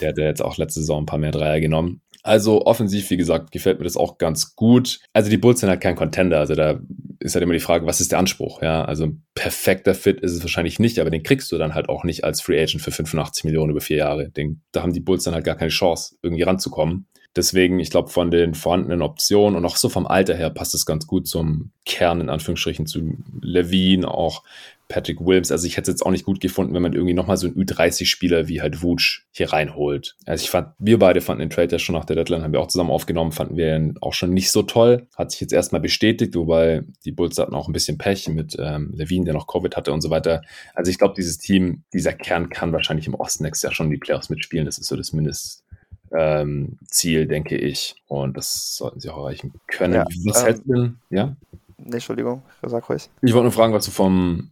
der 0.00 0.10
hat 0.10 0.18
ja 0.18 0.24
jetzt 0.24 0.42
auch 0.42 0.56
letzte 0.56 0.80
Saison 0.80 1.02
ein 1.02 1.06
paar 1.06 1.18
mehr 1.18 1.32
Dreier 1.32 1.60
genommen. 1.60 2.02
Also 2.26 2.66
offensiv, 2.66 3.08
wie 3.10 3.16
gesagt, 3.16 3.52
gefällt 3.52 3.78
mir 3.78 3.84
das 3.84 3.96
auch 3.96 4.18
ganz 4.18 4.56
gut. 4.56 4.98
Also 5.12 5.30
die 5.30 5.36
Bulls 5.36 5.60
sind 5.60 5.68
halt 5.68 5.80
kein 5.80 5.94
Contender. 5.94 6.40
Also 6.40 6.56
da 6.56 6.80
ist 7.20 7.36
halt 7.36 7.44
immer 7.44 7.52
die 7.52 7.60
Frage, 7.60 7.86
was 7.86 8.00
ist 8.00 8.10
der 8.10 8.18
Anspruch? 8.18 8.62
Ja, 8.62 8.84
also 8.84 9.04
ein 9.04 9.24
perfekter 9.34 9.94
Fit 9.94 10.20
ist 10.20 10.32
es 10.32 10.42
wahrscheinlich 10.42 10.80
nicht, 10.80 10.98
aber 10.98 11.10
den 11.10 11.22
kriegst 11.22 11.52
du 11.52 11.58
dann 11.58 11.74
halt 11.74 11.88
auch 11.88 12.02
nicht 12.02 12.24
als 12.24 12.40
Free 12.40 12.60
Agent 12.60 12.82
für 12.82 12.90
85 12.90 13.44
Millionen 13.44 13.70
über 13.70 13.80
vier 13.80 13.98
Jahre. 13.98 14.30
Den, 14.30 14.62
da 14.72 14.82
haben 14.82 14.92
die 14.92 14.98
Bulls 14.98 15.22
dann 15.22 15.34
halt 15.34 15.44
gar 15.44 15.54
keine 15.54 15.70
Chance, 15.70 16.16
irgendwie 16.20 16.42
ranzukommen. 16.42 17.06
Deswegen, 17.36 17.78
ich 17.78 17.90
glaube, 17.90 18.08
von 18.08 18.30
den 18.30 18.54
vorhandenen 18.54 19.02
Optionen 19.02 19.56
und 19.56 19.64
auch 19.64 19.76
so 19.76 19.88
vom 19.88 20.06
Alter 20.06 20.34
her 20.34 20.50
passt 20.50 20.74
es 20.74 20.86
ganz 20.86 21.06
gut 21.06 21.28
zum 21.28 21.70
Kern, 21.84 22.20
in 22.20 22.30
Anführungsstrichen, 22.30 22.86
zu 22.86 23.18
Levine, 23.42 24.08
auch 24.08 24.42
Patrick 24.88 25.20
Williams. 25.20 25.50
Also 25.50 25.66
ich 25.66 25.76
hätte 25.76 25.90
es 25.90 25.96
jetzt 25.96 26.06
auch 26.06 26.10
nicht 26.10 26.24
gut 26.24 26.40
gefunden, 26.40 26.74
wenn 26.74 26.82
man 26.82 26.92
irgendwie 26.92 27.14
nochmal 27.14 27.36
so 27.36 27.46
einen 27.46 27.56
Ü30-Spieler 27.56 28.48
wie 28.48 28.62
halt 28.62 28.82
Wutsch 28.82 29.22
hier 29.32 29.52
reinholt. 29.52 30.16
Also 30.26 30.44
ich 30.44 30.50
fand, 30.50 30.68
wir 30.78 30.98
beide 30.98 31.20
fanden 31.20 31.40
den 31.40 31.50
Trade 31.50 31.72
ja 31.72 31.78
schon 31.78 31.94
nach 31.94 32.04
der 32.04 32.16
Deadline, 32.16 32.42
haben 32.42 32.52
wir 32.52 32.60
auch 32.60 32.68
zusammen 32.68 32.90
aufgenommen, 32.90 33.32
fanden 33.32 33.56
wir 33.56 33.76
ihn 33.76 33.98
auch 34.00 34.12
schon 34.12 34.30
nicht 34.32 34.50
so 34.50 34.62
toll. 34.62 35.08
Hat 35.16 35.30
sich 35.30 35.40
jetzt 35.40 35.52
erstmal 35.52 35.80
bestätigt, 35.80 36.34
wobei 36.34 36.84
die 37.04 37.12
Bulls 37.12 37.38
hatten 37.38 37.54
auch 37.54 37.68
ein 37.68 37.72
bisschen 37.72 37.98
Pech 37.98 38.28
mit 38.28 38.56
ähm, 38.58 38.92
Levine, 38.94 39.24
der 39.24 39.34
noch 39.34 39.46
Covid 39.46 39.76
hatte 39.76 39.92
und 39.92 40.00
so 40.00 40.10
weiter. 40.10 40.42
Also 40.74 40.90
ich 40.90 40.98
glaube, 40.98 41.14
dieses 41.16 41.38
Team, 41.38 41.82
dieser 41.92 42.12
Kern 42.12 42.48
kann 42.48 42.72
wahrscheinlich 42.72 43.06
im 43.06 43.14
Osten 43.14 43.44
nächstes 43.44 43.62
Jahr 43.62 43.74
schon 43.74 43.90
die 43.90 43.98
Playoffs 43.98 44.30
mitspielen. 44.30 44.66
Das 44.66 44.78
ist 44.78 44.86
so 44.86 44.96
das 44.96 45.12
Mindest, 45.12 45.64
ähm, 46.12 46.78
Ziel, 46.86 47.26
denke 47.26 47.56
ich. 47.56 47.96
Und 48.06 48.36
das 48.36 48.76
sollten 48.76 49.00
sie 49.00 49.10
auch 49.10 49.18
erreichen 49.18 49.52
können. 49.66 49.94
Ja, 49.94 50.06
Was 50.24 50.40
ähm, 50.40 50.44
hältst 50.44 50.62
du 50.66 50.74
denn? 50.74 50.96
Ja? 51.10 51.36
Nee, 51.78 51.94
Entschuldigung, 51.94 52.42
sag 52.62 52.88
ruhig. 52.88 53.08
Ich 53.22 53.32
wollte 53.32 53.44
nur 53.44 53.52
fragen, 53.52 53.72
was 53.72 53.84
du 53.84 53.90
vom 53.90 54.50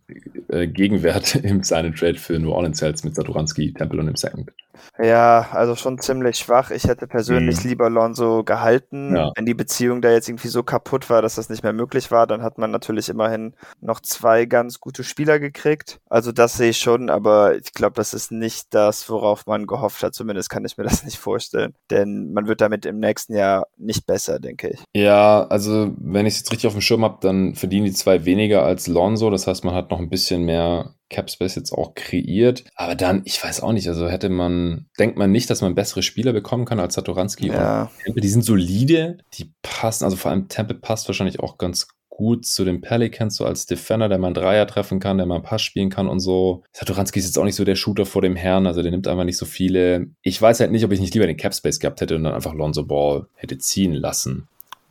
äh, 0.48 0.66
Gegenwert 0.66 1.34
im 1.42 1.62
Sign 1.62 1.94
Trade 1.94 2.16
für 2.16 2.38
New 2.38 2.52
Orleans 2.52 2.80
hältst 2.82 3.04
mit 3.04 3.14
Satoranski, 3.14 3.72
Temple 3.72 4.00
und 4.00 4.08
im 4.08 4.16
Second. 4.16 4.52
Ja, 4.98 5.48
also 5.52 5.76
schon 5.76 5.98
ziemlich 5.98 6.36
schwach. 6.36 6.70
Ich 6.70 6.84
hätte 6.84 7.06
persönlich 7.06 7.62
mhm. 7.62 7.70
lieber 7.70 7.90
Lonzo 7.90 8.44
gehalten. 8.44 9.16
Ja. 9.16 9.32
Wenn 9.34 9.46
die 9.46 9.54
Beziehung 9.54 10.02
da 10.02 10.10
jetzt 10.10 10.28
irgendwie 10.28 10.48
so 10.48 10.62
kaputt 10.62 11.10
war, 11.10 11.22
dass 11.22 11.34
das 11.34 11.48
nicht 11.48 11.62
mehr 11.62 11.72
möglich 11.72 12.10
war, 12.10 12.26
dann 12.26 12.42
hat 12.42 12.58
man 12.58 12.70
natürlich 12.70 13.08
immerhin 13.08 13.54
noch 13.80 14.00
zwei 14.00 14.44
ganz 14.44 14.80
gute 14.80 15.04
Spieler 15.04 15.38
gekriegt. 15.38 16.00
Also 16.08 16.32
das 16.32 16.56
sehe 16.56 16.70
ich 16.70 16.78
schon, 16.78 17.10
aber 17.10 17.56
ich 17.56 17.72
glaube, 17.72 17.94
das 17.96 18.14
ist 18.14 18.32
nicht 18.32 18.74
das, 18.74 19.08
worauf 19.08 19.46
man 19.46 19.66
gehofft 19.66 20.02
hat. 20.02 20.14
Zumindest 20.14 20.50
kann 20.50 20.64
ich 20.64 20.76
mir 20.76 20.84
das 20.84 21.04
nicht 21.04 21.18
vorstellen. 21.18 21.74
Denn 21.90 22.32
man 22.32 22.46
wird 22.46 22.60
damit 22.60 22.86
im 22.86 22.98
nächsten 22.98 23.34
Jahr 23.34 23.66
nicht 23.76 24.06
besser, 24.06 24.38
denke 24.38 24.70
ich. 24.70 24.84
Ja, 24.94 25.46
also 25.46 25.92
wenn 25.98 26.26
ich 26.26 26.34
es 26.34 26.40
jetzt 26.40 26.52
richtig 26.52 26.66
auf 26.66 26.74
dem 26.74 26.82
Schirm 26.82 27.04
habe, 27.04 27.18
dann 27.20 27.54
verdienen 27.54 27.86
die 27.86 27.92
zwei 27.92 28.24
weniger 28.24 28.62
als 28.62 28.86
Lonzo. 28.86 29.30
Das 29.30 29.46
heißt, 29.46 29.64
man 29.64 29.74
hat 29.74 29.90
noch 29.90 29.98
ein 29.98 30.10
bisschen 30.10 30.44
mehr 30.44 30.94
Capspace 31.10 31.56
jetzt 31.56 31.72
auch 31.72 31.94
kreiert. 31.94 32.64
Aber 32.74 32.94
dann, 32.94 33.22
ich 33.24 33.42
weiß 33.42 33.60
auch 33.60 33.72
nicht, 33.72 33.88
also 33.88 34.08
hätte 34.08 34.28
man, 34.28 34.86
denkt 34.98 35.16
man 35.16 35.30
nicht, 35.30 35.50
dass 35.50 35.60
man 35.60 35.74
bessere 35.74 36.02
Spieler 36.02 36.32
bekommen 36.32 36.64
kann 36.64 36.80
als 36.80 36.94
Satoranski 36.94 37.48
ja. 37.48 37.82
und 37.82 38.04
Temple. 38.04 38.22
Die 38.22 38.28
sind 38.28 38.44
solide, 38.44 39.18
die 39.34 39.52
passen, 39.62 40.04
also 40.04 40.16
vor 40.16 40.30
allem 40.30 40.48
Temple 40.48 40.76
passt 40.76 41.08
wahrscheinlich 41.08 41.40
auch 41.40 41.58
ganz 41.58 41.88
gut 42.14 42.46
zu 42.46 42.64
den 42.64 42.80
Pelicans, 42.80 43.36
so 43.36 43.44
als 43.44 43.66
Defender, 43.66 44.08
der 44.08 44.18
mal 44.18 44.28
einen 44.28 44.34
Dreier 44.34 44.66
treffen 44.66 45.00
kann, 45.00 45.16
der 45.16 45.26
mal 45.26 45.36
einen 45.36 45.44
Pass 45.44 45.62
spielen 45.62 45.90
kann 45.90 46.08
und 46.08 46.20
so. 46.20 46.62
Satoranski 46.72 47.18
ist 47.18 47.26
jetzt 47.26 47.38
auch 47.38 47.44
nicht 47.44 47.56
so 47.56 47.64
der 47.64 47.74
Shooter 47.74 48.06
vor 48.06 48.22
dem 48.22 48.36
Herrn, 48.36 48.66
also 48.66 48.82
der 48.82 48.92
nimmt 48.92 49.08
einfach 49.08 49.24
nicht 49.24 49.36
so 49.36 49.46
viele. 49.46 50.06
Ich 50.22 50.40
weiß 50.40 50.60
halt 50.60 50.70
nicht, 50.70 50.84
ob 50.84 50.92
ich 50.92 51.00
nicht 51.00 51.12
lieber 51.14 51.26
den 51.26 51.36
Capspace 51.36 51.80
gehabt 51.80 52.00
hätte 52.00 52.14
und 52.14 52.24
dann 52.24 52.34
einfach 52.34 52.54
Lonzo 52.54 52.84
Ball 52.84 53.26
hätte 53.34 53.58
ziehen 53.58 53.92
lassen. 53.92 54.48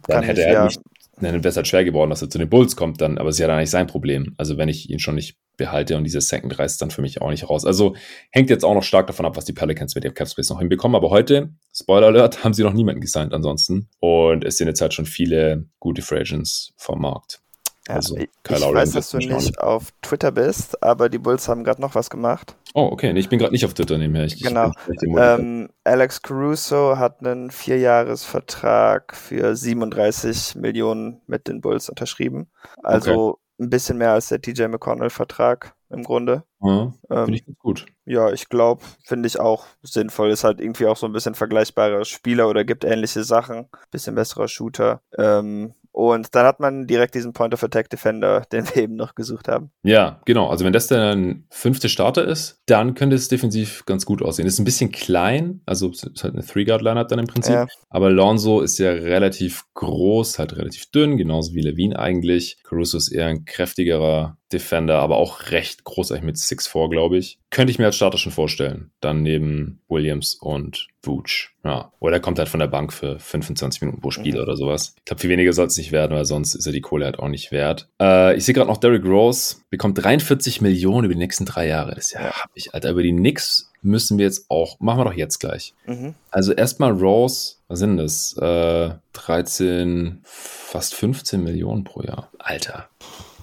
Dann 0.07 0.17
kann 0.17 0.25
hätte 0.25 0.41
ich, 0.41 0.47
er 0.47 0.53
ja. 0.53 0.65
nicht, 0.65 0.81
dann 1.21 1.33
wäre 1.33 1.47
es 1.47 1.55
halt 1.55 1.67
schwer 1.67 1.85
geworden, 1.85 2.09
dass 2.09 2.21
er 2.21 2.29
zu 2.29 2.37
den 2.37 2.49
Bulls 2.49 2.75
kommt, 2.75 2.99
dann, 2.99 3.17
aber 3.17 3.29
es 3.29 3.35
ist 3.35 3.39
ja 3.39 3.47
dann 3.47 3.59
nicht 3.59 3.69
sein 3.69 3.87
Problem. 3.87 4.33
Also 4.37 4.57
wenn 4.57 4.67
ich 4.67 4.89
ihn 4.89 4.99
schon 4.99 5.15
nicht 5.15 5.37
behalte 5.57 5.97
und 5.97 6.03
dieses 6.03 6.27
Second 6.27 6.57
reißt 6.57 6.81
dann 6.81 6.91
für 6.91 7.01
mich 7.01 7.21
auch 7.21 7.29
nicht 7.29 7.49
raus. 7.49 7.65
Also 7.65 7.95
hängt 8.31 8.49
jetzt 8.49 8.65
auch 8.65 8.73
noch 8.73 8.83
stark 8.83 9.07
davon 9.07 9.25
ab, 9.25 9.37
was 9.37 9.45
die 9.45 9.53
Pelicans 9.53 9.95
mit 9.95 10.03
dem 10.03 10.13
Capspace 10.13 10.49
noch 10.49 10.59
hinbekommen. 10.59 10.95
Aber 10.95 11.09
heute, 11.09 11.49
Spoiler 11.73 12.07
Alert, 12.07 12.43
haben 12.43 12.53
sie 12.53 12.63
noch 12.63 12.73
niemanden 12.73 13.01
gesigned 13.01 13.33
ansonsten. 13.33 13.89
Und 13.99 14.43
es 14.43 14.57
sind 14.57 14.67
jetzt 14.67 14.81
halt 14.81 14.93
schon 14.93 15.05
viele 15.05 15.65
gute 15.79 16.01
Free 16.01 16.19
Agents 16.19 16.73
vom 16.77 17.01
Markt. 17.01 17.39
Ja, 17.87 17.95
also, 17.95 18.15
ich, 18.15 18.29
ich 18.49 18.61
weiß, 18.61 18.91
dass 18.91 19.09
du 19.09 19.17
nicht 19.17 19.59
auf 19.59 19.89
Twitter 20.01 20.31
bist, 20.31 20.81
aber 20.81 21.09
die 21.09 21.17
Bulls 21.17 21.49
haben 21.49 21.65
gerade 21.65 21.81
noch 21.81 21.95
was 21.95 22.09
gemacht. 22.09 22.55
Oh, 22.73 22.87
okay. 22.91 23.11
Nee, 23.11 23.19
ich 23.19 23.27
bin 23.27 23.39
gerade 23.39 23.51
nicht 23.51 23.65
auf 23.65 23.73
Twitter 23.73 23.97
nebenher. 23.97 24.23
Ich, 24.23 24.41
genau. 24.41 24.71
Ich 24.87 25.03
ähm, 25.03 25.69
Alex 25.83 26.21
Caruso 26.21 26.97
hat 26.97 27.19
einen 27.19 27.51
Vierjahresvertrag 27.51 29.13
für 29.13 29.57
37 29.57 30.55
Millionen 30.55 31.21
mit 31.27 31.49
den 31.49 31.59
Bulls 31.59 31.89
unterschrieben. 31.89 32.49
Also 32.81 33.31
okay 33.31 33.42
ein 33.59 33.69
bisschen 33.69 33.97
mehr 33.97 34.11
als 34.11 34.29
der 34.29 34.41
TJ 34.41 34.63
McConnell-Vertrag 34.63 35.75
im 35.89 36.03
Grunde. 36.03 36.43
Ja, 36.61 36.93
ähm, 37.09 37.25
finde 37.25 37.35
ich 37.35 37.45
ganz 37.45 37.59
gut. 37.59 37.85
Ja, 38.05 38.31
ich 38.31 38.49
glaube, 38.49 38.83
finde 39.05 39.27
ich 39.27 39.39
auch 39.39 39.65
sinnvoll. 39.83 40.31
Ist 40.31 40.43
halt 40.43 40.59
irgendwie 40.59 40.87
auch 40.87 40.97
so 40.97 41.05
ein 41.05 41.13
bisschen 41.13 41.35
vergleichbarer 41.35 42.03
Spieler 42.05 42.49
oder 42.49 42.63
gibt 42.63 42.83
ähnliche 42.83 43.23
Sachen. 43.23 43.67
Bisschen 43.91 44.15
besserer 44.15 44.47
Shooter. 44.47 45.01
Ähm, 45.17 45.73
und 46.11 46.33
dann 46.35 46.45
hat 46.45 46.59
man 46.59 46.87
direkt 46.87 47.15
diesen 47.15 47.33
Point 47.33 47.53
of 47.53 47.63
Attack 47.63 47.89
Defender, 47.89 48.41
den 48.51 48.65
wir 48.67 48.83
eben 48.83 48.95
noch 48.95 49.15
gesucht 49.15 49.47
haben. 49.47 49.71
Ja, 49.83 50.21
genau. 50.25 50.49
Also 50.49 50.65
wenn 50.65 50.73
das 50.73 50.87
der 50.87 51.35
fünfte 51.49 51.89
Starter 51.89 52.25
ist, 52.25 52.61
dann 52.65 52.95
könnte 52.95 53.15
es 53.15 53.27
defensiv 53.27 53.85
ganz 53.85 54.05
gut 54.05 54.21
aussehen. 54.21 54.45
Ist 54.45 54.59
ein 54.59 54.65
bisschen 54.65 54.91
klein, 54.91 55.61
also 55.65 55.89
ist 55.89 56.23
halt 56.23 56.33
eine 56.33 56.45
Three-Guard-Lineup 56.45 57.07
dann 57.07 57.19
im 57.19 57.27
Prinzip. 57.27 57.53
Ja. 57.53 57.67
Aber 57.89 58.09
Lonzo 58.09 58.61
ist 58.61 58.77
ja 58.79 58.91
relativ 58.91 59.65
groß, 59.73 60.39
halt 60.39 60.57
relativ 60.57 60.89
dünn, 60.91 61.17
genauso 61.17 61.53
wie 61.53 61.61
Levine 61.61 61.99
eigentlich. 61.99 62.57
Caruso 62.63 62.97
ist 62.97 63.09
eher 63.09 63.27
ein 63.27 63.45
kräftigerer 63.45 64.37
Defender, 64.51 64.99
aber 64.99 65.17
auch 65.17 65.51
recht 65.51 65.83
groß, 65.83 66.11
eigentlich 66.11 66.23
mit 66.23 66.35
6'4, 66.37 66.89
glaube 66.89 67.17
ich. 67.17 67.39
Könnte 67.49 67.71
ich 67.71 67.79
mir 67.79 67.85
als 67.85 67.95
Starter 67.95 68.17
schon 68.17 68.31
vorstellen. 68.31 68.91
Dann 69.01 69.21
neben 69.21 69.81
Williams 69.87 70.35
und 70.35 70.87
Vooch. 71.03 71.51
Ja. 71.63 71.91
Oder 71.99 72.15
er 72.15 72.19
kommt 72.21 72.39
halt 72.39 72.49
von 72.49 72.59
der 72.59 72.67
Bank 72.67 72.93
für 72.93 73.19
25 73.19 73.81
Minuten 73.81 74.01
pro 74.01 74.11
Spiel 74.11 74.35
mhm. 74.35 74.41
oder 74.41 74.55
sowas. 74.55 74.95
Ich 74.97 75.05
glaube, 75.05 75.21
viel 75.21 75.29
weniger 75.29 75.53
soll 75.53 75.67
es 75.67 75.77
nicht 75.77 75.91
werden, 75.91 76.15
weil 76.15 76.25
sonst 76.25 76.55
ist 76.55 76.65
er 76.65 76.71
die 76.71 76.81
Kohle 76.81 77.05
halt 77.05 77.19
auch 77.19 77.27
nicht 77.27 77.51
wert. 77.51 77.89
Äh, 78.01 78.35
ich 78.35 78.45
sehe 78.45 78.53
gerade 78.53 78.69
noch 78.69 78.77
Derrick 78.77 79.05
Rose 79.05 79.57
bekommt 79.69 80.03
43 80.03 80.61
Millionen 80.61 81.05
über 81.05 81.13
die 81.13 81.19
nächsten 81.19 81.45
drei 81.45 81.67
Jahre. 81.67 81.95
Das 81.95 82.05
ist 82.05 82.13
ja, 82.13 82.21
ja. 82.21 82.31
hab 82.31 82.51
ich, 82.55 82.73
Alter, 82.73 82.91
über 82.91 83.03
die 83.03 83.13
Knicks 83.13 83.71
müssen 83.81 84.17
wir 84.17 84.25
jetzt 84.25 84.45
auch, 84.49 84.79
machen 84.79 84.99
wir 84.99 85.05
doch 85.05 85.13
jetzt 85.13 85.39
gleich. 85.39 85.73
Mhm. 85.85 86.15
Also 86.31 86.53
erstmal 86.53 86.91
Rose, 86.91 87.55
was 87.67 87.79
sind 87.79 87.97
das? 87.97 88.37
Äh, 88.37 88.91
13, 89.13 90.21
fast 90.23 90.95
15 90.95 91.43
Millionen 91.43 91.83
pro 91.83 92.01
Jahr. 92.01 92.29
Alter. 92.39 92.87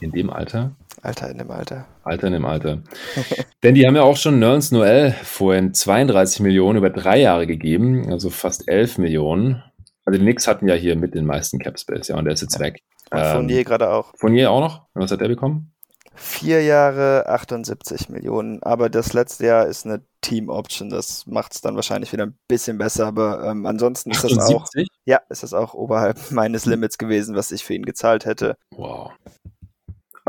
In 0.00 0.12
dem 0.12 0.30
Alter? 0.30 0.72
Alter 1.02 1.30
in 1.30 1.38
dem 1.38 1.50
Alter. 1.50 1.86
Alter 2.04 2.26
in 2.26 2.32
dem 2.34 2.44
Alter. 2.44 2.82
Denn 3.62 3.74
die 3.74 3.86
haben 3.86 3.96
ja 3.96 4.02
auch 4.02 4.16
schon 4.16 4.38
Nerns 4.38 4.70
Noel 4.70 5.12
vorhin 5.22 5.72
32 5.72 6.40
Millionen 6.40 6.78
über 6.78 6.90
drei 6.90 7.18
Jahre 7.20 7.46
gegeben, 7.46 8.10
also 8.10 8.30
fast 8.30 8.68
11 8.68 8.98
Millionen. 8.98 9.62
Also 10.04 10.18
die 10.18 10.24
Knicks 10.24 10.46
hatten 10.46 10.68
ja 10.68 10.74
hier 10.74 10.96
mit 10.96 11.14
den 11.14 11.26
meisten 11.26 11.58
Cap 11.58 11.78
Space, 11.78 12.08
ja, 12.08 12.16
und 12.16 12.24
der 12.24 12.34
ist 12.34 12.42
jetzt 12.42 12.54
ja. 12.54 12.60
weg. 12.60 12.82
Und 13.10 13.18
ähm, 13.18 13.32
Fournier 13.32 13.64
gerade 13.64 13.90
auch. 13.90 14.12
Fournier 14.16 14.50
auch 14.50 14.60
noch? 14.60 14.86
Was 14.94 15.10
hat 15.10 15.20
der 15.20 15.28
bekommen? 15.28 15.72
Vier 16.14 16.62
Jahre 16.62 17.24
78 17.28 18.10
Millionen, 18.10 18.62
aber 18.62 18.90
das 18.90 19.14
letzte 19.14 19.46
Jahr 19.46 19.66
ist 19.66 19.86
eine 19.86 20.02
Team-Option. 20.20 20.90
Das 20.90 21.26
macht 21.26 21.54
es 21.54 21.60
dann 21.60 21.76
wahrscheinlich 21.76 22.12
wieder 22.12 22.26
ein 22.26 22.36
bisschen 22.46 22.76
besser, 22.76 23.06
aber 23.06 23.44
ähm, 23.44 23.64
ansonsten 23.64 24.10
ist 24.10 24.24
78? 24.24 24.36
das 24.36 24.54
auch. 24.54 24.66
Ja, 25.06 25.20
ist 25.30 25.42
das 25.42 25.54
auch 25.54 25.72
oberhalb 25.72 26.18
meines 26.30 26.66
Limits 26.66 26.98
gewesen, 26.98 27.36
was 27.36 27.52
ich 27.52 27.64
für 27.64 27.74
ihn 27.74 27.84
gezahlt 27.84 28.26
hätte. 28.26 28.56
Wow. 28.76 29.12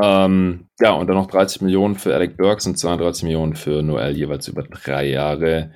Ähm, 0.02 0.66
ja, 0.80 0.92
und 0.92 1.06
dann 1.06 1.16
noch 1.16 1.28
30 1.28 1.62
Millionen 1.62 1.94
für 1.94 2.12
Alec 2.12 2.36
Burks 2.36 2.66
und 2.66 2.76
32 2.76 3.22
Millionen 3.22 3.54
für 3.54 3.82
Noel, 3.82 4.16
jeweils 4.16 4.48
über 4.48 4.64
drei 4.64 5.08
Jahre. 5.08 5.72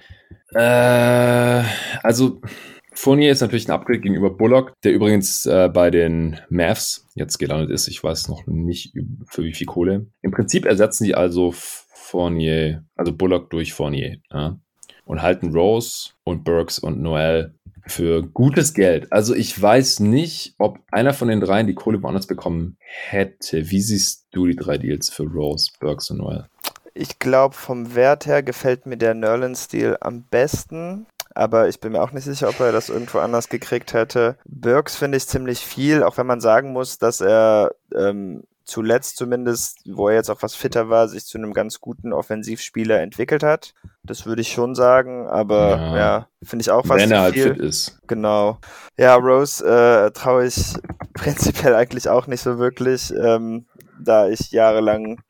Äh, 0.52 1.62
also 2.02 2.40
Fournier 2.92 3.30
ist 3.30 3.40
natürlich 3.40 3.68
ein 3.68 3.72
Upgrade 3.72 4.00
gegenüber 4.00 4.30
Bullock, 4.30 4.72
der 4.82 4.92
übrigens 4.92 5.46
äh, 5.46 5.68
bei 5.72 5.90
den 5.90 6.40
Mavs 6.48 7.06
jetzt 7.14 7.38
gelandet 7.38 7.70
ist. 7.70 7.88
Ich 7.88 8.02
weiß 8.02 8.28
noch 8.28 8.46
nicht 8.46 8.94
für 9.28 9.44
wie 9.44 9.52
viel 9.52 9.66
Kohle. 9.66 10.06
Im 10.22 10.32
Prinzip 10.32 10.64
ersetzen 10.64 11.04
die 11.04 11.14
also 11.14 11.52
Fournier, 11.52 12.84
also 12.96 13.12
Bullock 13.12 13.50
durch 13.50 13.74
Fournier. 13.74 14.18
Ja? 14.32 14.58
Und 15.04 15.22
halten 15.22 15.54
Rose 15.54 16.12
und 16.24 16.42
Burks 16.42 16.78
und 16.78 17.00
Noel 17.00 17.55
für 17.86 18.22
gutes 18.22 18.74
Geld. 18.74 19.12
Also 19.12 19.34
ich 19.34 19.60
weiß 19.60 20.00
nicht, 20.00 20.54
ob 20.58 20.78
einer 20.90 21.14
von 21.14 21.28
den 21.28 21.40
dreien 21.40 21.66
die 21.66 21.74
Kohle 21.74 22.02
woanders 22.02 22.26
bekommen 22.26 22.76
hätte. 22.80 23.70
Wie 23.70 23.80
siehst 23.80 24.26
du 24.32 24.46
die 24.46 24.56
drei 24.56 24.78
Deals 24.78 25.08
für 25.08 25.24
Rose, 25.24 25.70
Burks 25.80 26.10
und 26.10 26.18
Noel? 26.18 26.46
Ich 26.94 27.18
glaube, 27.18 27.54
vom 27.54 27.94
Wert 27.94 28.26
her 28.26 28.42
gefällt 28.42 28.86
mir 28.86 28.96
der 28.96 29.14
Nerlin-Stil 29.14 29.96
am 30.00 30.22
besten 30.22 31.06
aber 31.36 31.68
ich 31.68 31.80
bin 31.80 31.92
mir 31.92 32.02
auch 32.02 32.12
nicht 32.12 32.24
sicher, 32.24 32.48
ob 32.48 32.60
er 32.60 32.72
das 32.72 32.88
irgendwo 32.88 33.18
anders 33.18 33.50
gekriegt 33.50 33.92
hätte. 33.92 34.38
Burks 34.46 34.96
finde 34.96 35.18
ich 35.18 35.28
ziemlich 35.28 35.58
viel, 35.58 36.02
auch 36.02 36.16
wenn 36.16 36.26
man 36.26 36.40
sagen 36.40 36.72
muss, 36.72 36.98
dass 36.98 37.20
er 37.20 37.72
ähm, 37.94 38.44
zuletzt 38.66 39.16
zumindest, 39.16 39.78
wo 39.86 40.08
er 40.08 40.16
jetzt 40.16 40.28
auch 40.28 40.42
was 40.42 40.54
fitter 40.54 40.90
war, 40.90 41.08
sich 41.08 41.24
zu 41.24 41.38
einem 41.38 41.52
ganz 41.52 41.80
guten 41.80 42.12
Offensivspieler 42.12 43.00
entwickelt 43.00 43.42
hat. 43.42 43.74
Das 44.02 44.26
würde 44.26 44.42
ich 44.42 44.52
schon 44.52 44.74
sagen, 44.74 45.28
aber 45.28 45.76
ja, 45.76 45.96
ja 45.96 46.28
finde 46.42 46.64
ich 46.64 46.70
auch 46.70 46.88
was 46.88 47.00
Wenn 47.00 47.12
er 47.12 47.22
halt 47.22 47.34
fit 47.34 47.58
ist. 47.58 47.98
Genau. 48.08 48.58
Ja, 48.98 49.14
Rose 49.14 49.64
äh, 49.64 50.10
traue 50.10 50.46
ich 50.46 50.74
prinzipiell 51.14 51.74
eigentlich 51.74 52.08
auch 52.08 52.26
nicht 52.26 52.42
so 52.42 52.58
wirklich, 52.58 53.12
ähm, 53.14 53.66
da 54.00 54.28
ich 54.28 54.50
jahrelang 54.50 55.22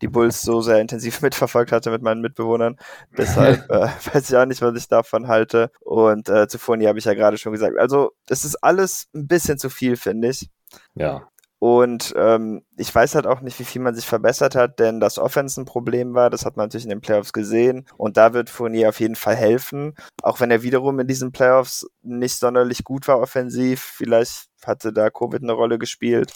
die 0.00 0.08
Bulls 0.08 0.42
so 0.42 0.60
sehr 0.60 0.80
intensiv 0.80 1.20
mitverfolgt 1.22 1.72
hatte 1.72 1.90
mit 1.90 2.02
meinen 2.02 2.20
Mitbewohnern. 2.20 2.76
Deshalb 3.16 3.68
äh, 3.70 3.88
weiß 4.12 4.30
ich 4.30 4.36
auch 4.36 4.46
nicht, 4.46 4.62
was 4.62 4.76
ich 4.76 4.86
davon 4.88 5.26
halte. 5.26 5.72
Und 5.80 6.28
äh, 6.28 6.46
zu 6.46 6.58
Foni 6.58 6.84
habe 6.84 7.00
ich 7.00 7.06
ja 7.06 7.14
gerade 7.14 7.38
schon 7.38 7.52
gesagt. 7.52 7.76
Also, 7.76 8.12
es 8.28 8.44
ist 8.44 8.56
alles 8.62 9.08
ein 9.14 9.26
bisschen 9.26 9.58
zu 9.58 9.68
viel, 9.68 9.96
finde 9.96 10.28
ich. 10.28 10.48
Ja. 10.94 11.28
Und 11.60 12.14
ähm, 12.16 12.62
ich 12.76 12.94
weiß 12.94 13.16
halt 13.16 13.26
auch 13.26 13.40
nicht, 13.40 13.58
wie 13.58 13.64
viel 13.64 13.82
man 13.82 13.94
sich 13.94 14.06
verbessert 14.06 14.54
hat, 14.54 14.78
denn 14.78 15.00
das 15.00 15.18
Offense 15.18 15.60
ein 15.60 15.64
Problem 15.64 16.14
war. 16.14 16.30
Das 16.30 16.44
hat 16.44 16.56
man 16.56 16.66
natürlich 16.66 16.84
in 16.84 16.90
den 16.90 17.00
Playoffs 17.00 17.32
gesehen. 17.32 17.86
Und 17.96 18.16
da 18.16 18.32
wird 18.32 18.48
Fournier 18.48 18.90
auf 18.90 19.00
jeden 19.00 19.16
Fall 19.16 19.34
helfen. 19.34 19.94
Auch 20.22 20.40
wenn 20.40 20.50
er 20.50 20.62
wiederum 20.62 21.00
in 21.00 21.08
diesen 21.08 21.32
Playoffs 21.32 21.86
nicht 22.02 22.38
sonderlich 22.38 22.84
gut 22.84 23.08
war 23.08 23.18
offensiv. 23.18 23.80
Vielleicht 23.80 24.48
hatte 24.64 24.92
da 24.92 25.10
Covid 25.10 25.42
eine 25.42 25.52
Rolle 25.52 25.78
gespielt 25.78 26.32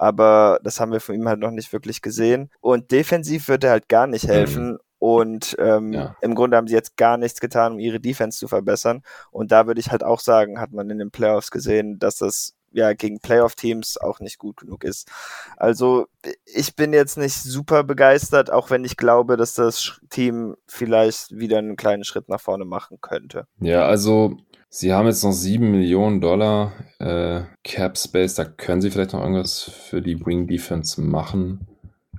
aber 0.00 0.58
das 0.64 0.80
haben 0.80 0.92
wir 0.92 1.00
von 1.00 1.14
ihm 1.14 1.28
halt 1.28 1.40
noch 1.40 1.50
nicht 1.50 1.74
wirklich 1.74 2.00
gesehen. 2.00 2.50
Und 2.62 2.90
defensiv 2.90 3.48
wird 3.48 3.64
er 3.64 3.72
halt 3.72 3.90
gar 3.90 4.06
nicht 4.06 4.24
mhm. 4.24 4.30
helfen. 4.30 4.70
Mhm. 4.70 4.78
Und 4.98 5.56
ähm, 5.58 5.92
ja. 5.92 6.16
im 6.22 6.34
Grunde 6.34 6.56
haben 6.56 6.68
sie 6.68 6.74
jetzt 6.74 6.96
gar 6.96 7.18
nichts 7.18 7.38
getan, 7.38 7.72
um 7.72 7.78
ihre 7.78 8.00
Defense 8.00 8.38
zu 8.38 8.48
verbessern. 8.48 9.02
Und 9.30 9.52
da 9.52 9.66
würde 9.66 9.78
ich 9.78 9.90
halt 9.90 10.02
auch 10.02 10.20
sagen, 10.20 10.58
hat 10.58 10.72
man 10.72 10.88
in 10.88 10.98
den 10.98 11.10
Playoffs 11.10 11.50
gesehen, 11.50 11.98
dass 11.98 12.16
das 12.16 12.54
ja 12.72 12.92
gegen 12.92 13.20
Playoff-Teams 13.20 13.98
auch 13.98 14.20
nicht 14.20 14.38
gut 14.38 14.58
genug 14.58 14.84
ist. 14.84 15.08
Also 15.56 16.06
ich 16.44 16.76
bin 16.76 16.92
jetzt 16.92 17.16
nicht 17.18 17.34
super 17.34 17.84
begeistert, 17.84 18.50
auch 18.50 18.70
wenn 18.70 18.84
ich 18.84 18.96
glaube, 18.96 19.36
dass 19.36 19.54
das 19.54 20.00
Team 20.10 20.56
vielleicht 20.66 21.36
wieder 21.36 21.58
einen 21.58 21.76
kleinen 21.76 22.04
Schritt 22.04 22.28
nach 22.28 22.40
vorne 22.40 22.64
machen 22.64 22.98
könnte. 23.00 23.46
Ja, 23.60 23.86
also 23.86 24.36
Sie 24.72 24.92
haben 24.92 25.06
jetzt 25.06 25.24
noch 25.24 25.32
7 25.32 25.68
Millionen 25.68 26.20
Dollar 26.20 26.72
äh, 27.00 27.40
Cap 27.64 27.98
Space. 27.98 28.34
Da 28.34 28.44
können 28.44 28.80
Sie 28.80 28.90
vielleicht 28.90 29.12
noch 29.12 29.20
irgendwas 29.20 29.62
für 29.62 30.00
die 30.00 30.24
Wing 30.24 30.46
Defense 30.46 31.00
machen. 31.02 31.66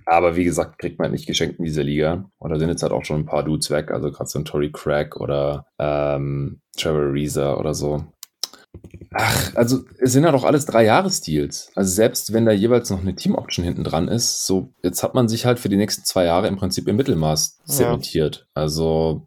Aber 0.06 0.36
wie 0.36 0.44
gesagt, 0.44 0.78
kriegt 0.78 1.00
man 1.00 1.12
nicht 1.12 1.28
geschenkt 1.28 1.60
in 1.60 1.66
dieser 1.66 1.84
Liga. 1.84 2.26
Und 2.40 2.50
da 2.50 2.60
sind 2.60 2.68
jetzt 2.68 2.84
halt 2.84 2.92
auch 2.92 3.06
schon 3.06 3.22
ein 3.22 3.26
paar 3.26 3.44
Dudes 3.44 3.72
weg. 3.72 3.92
Also 3.92 4.12
gerade 4.12 4.30
so 4.30 4.38
ein 4.38 4.44
Tory 4.44 4.70
Craig 4.70 5.16
oder 5.16 5.66
ähm, 5.80 6.60
Trevor 6.76 7.14
Reeser 7.14 7.58
oder 7.58 7.74
so. 7.74 8.04
Ach, 9.14 9.56
also 9.56 9.80
es 10.00 10.14
sind 10.14 10.24
ja 10.24 10.32
doch 10.32 10.46
alles 10.46 10.66
drei 10.66 10.86
Jahresdeals. 10.86 11.70
Also 11.76 11.92
selbst 11.92 12.32
wenn 12.32 12.46
da 12.46 12.52
jeweils 12.52 12.90
noch 12.90 13.02
eine 13.02 13.16
Team-Option 13.16 13.66
hinten 13.66 13.84
dran 13.84 14.08
ist, 14.08 14.48
so 14.48 14.74
jetzt 14.84 15.04
hat 15.04 15.16
man 15.16 15.28
sich 15.28 15.46
halt 15.46 15.60
für 15.60 15.70
die 15.70 15.78
nächsten 15.78 16.06
zwei 16.06 16.24
Jahre 16.26 16.48
im 16.48 16.56
Prinzip 16.56 16.88
im 16.88 16.96
Mittelmaß 16.96 17.60
zementiert. 17.66 18.48
Ja. 18.56 18.62
Also 18.62 19.26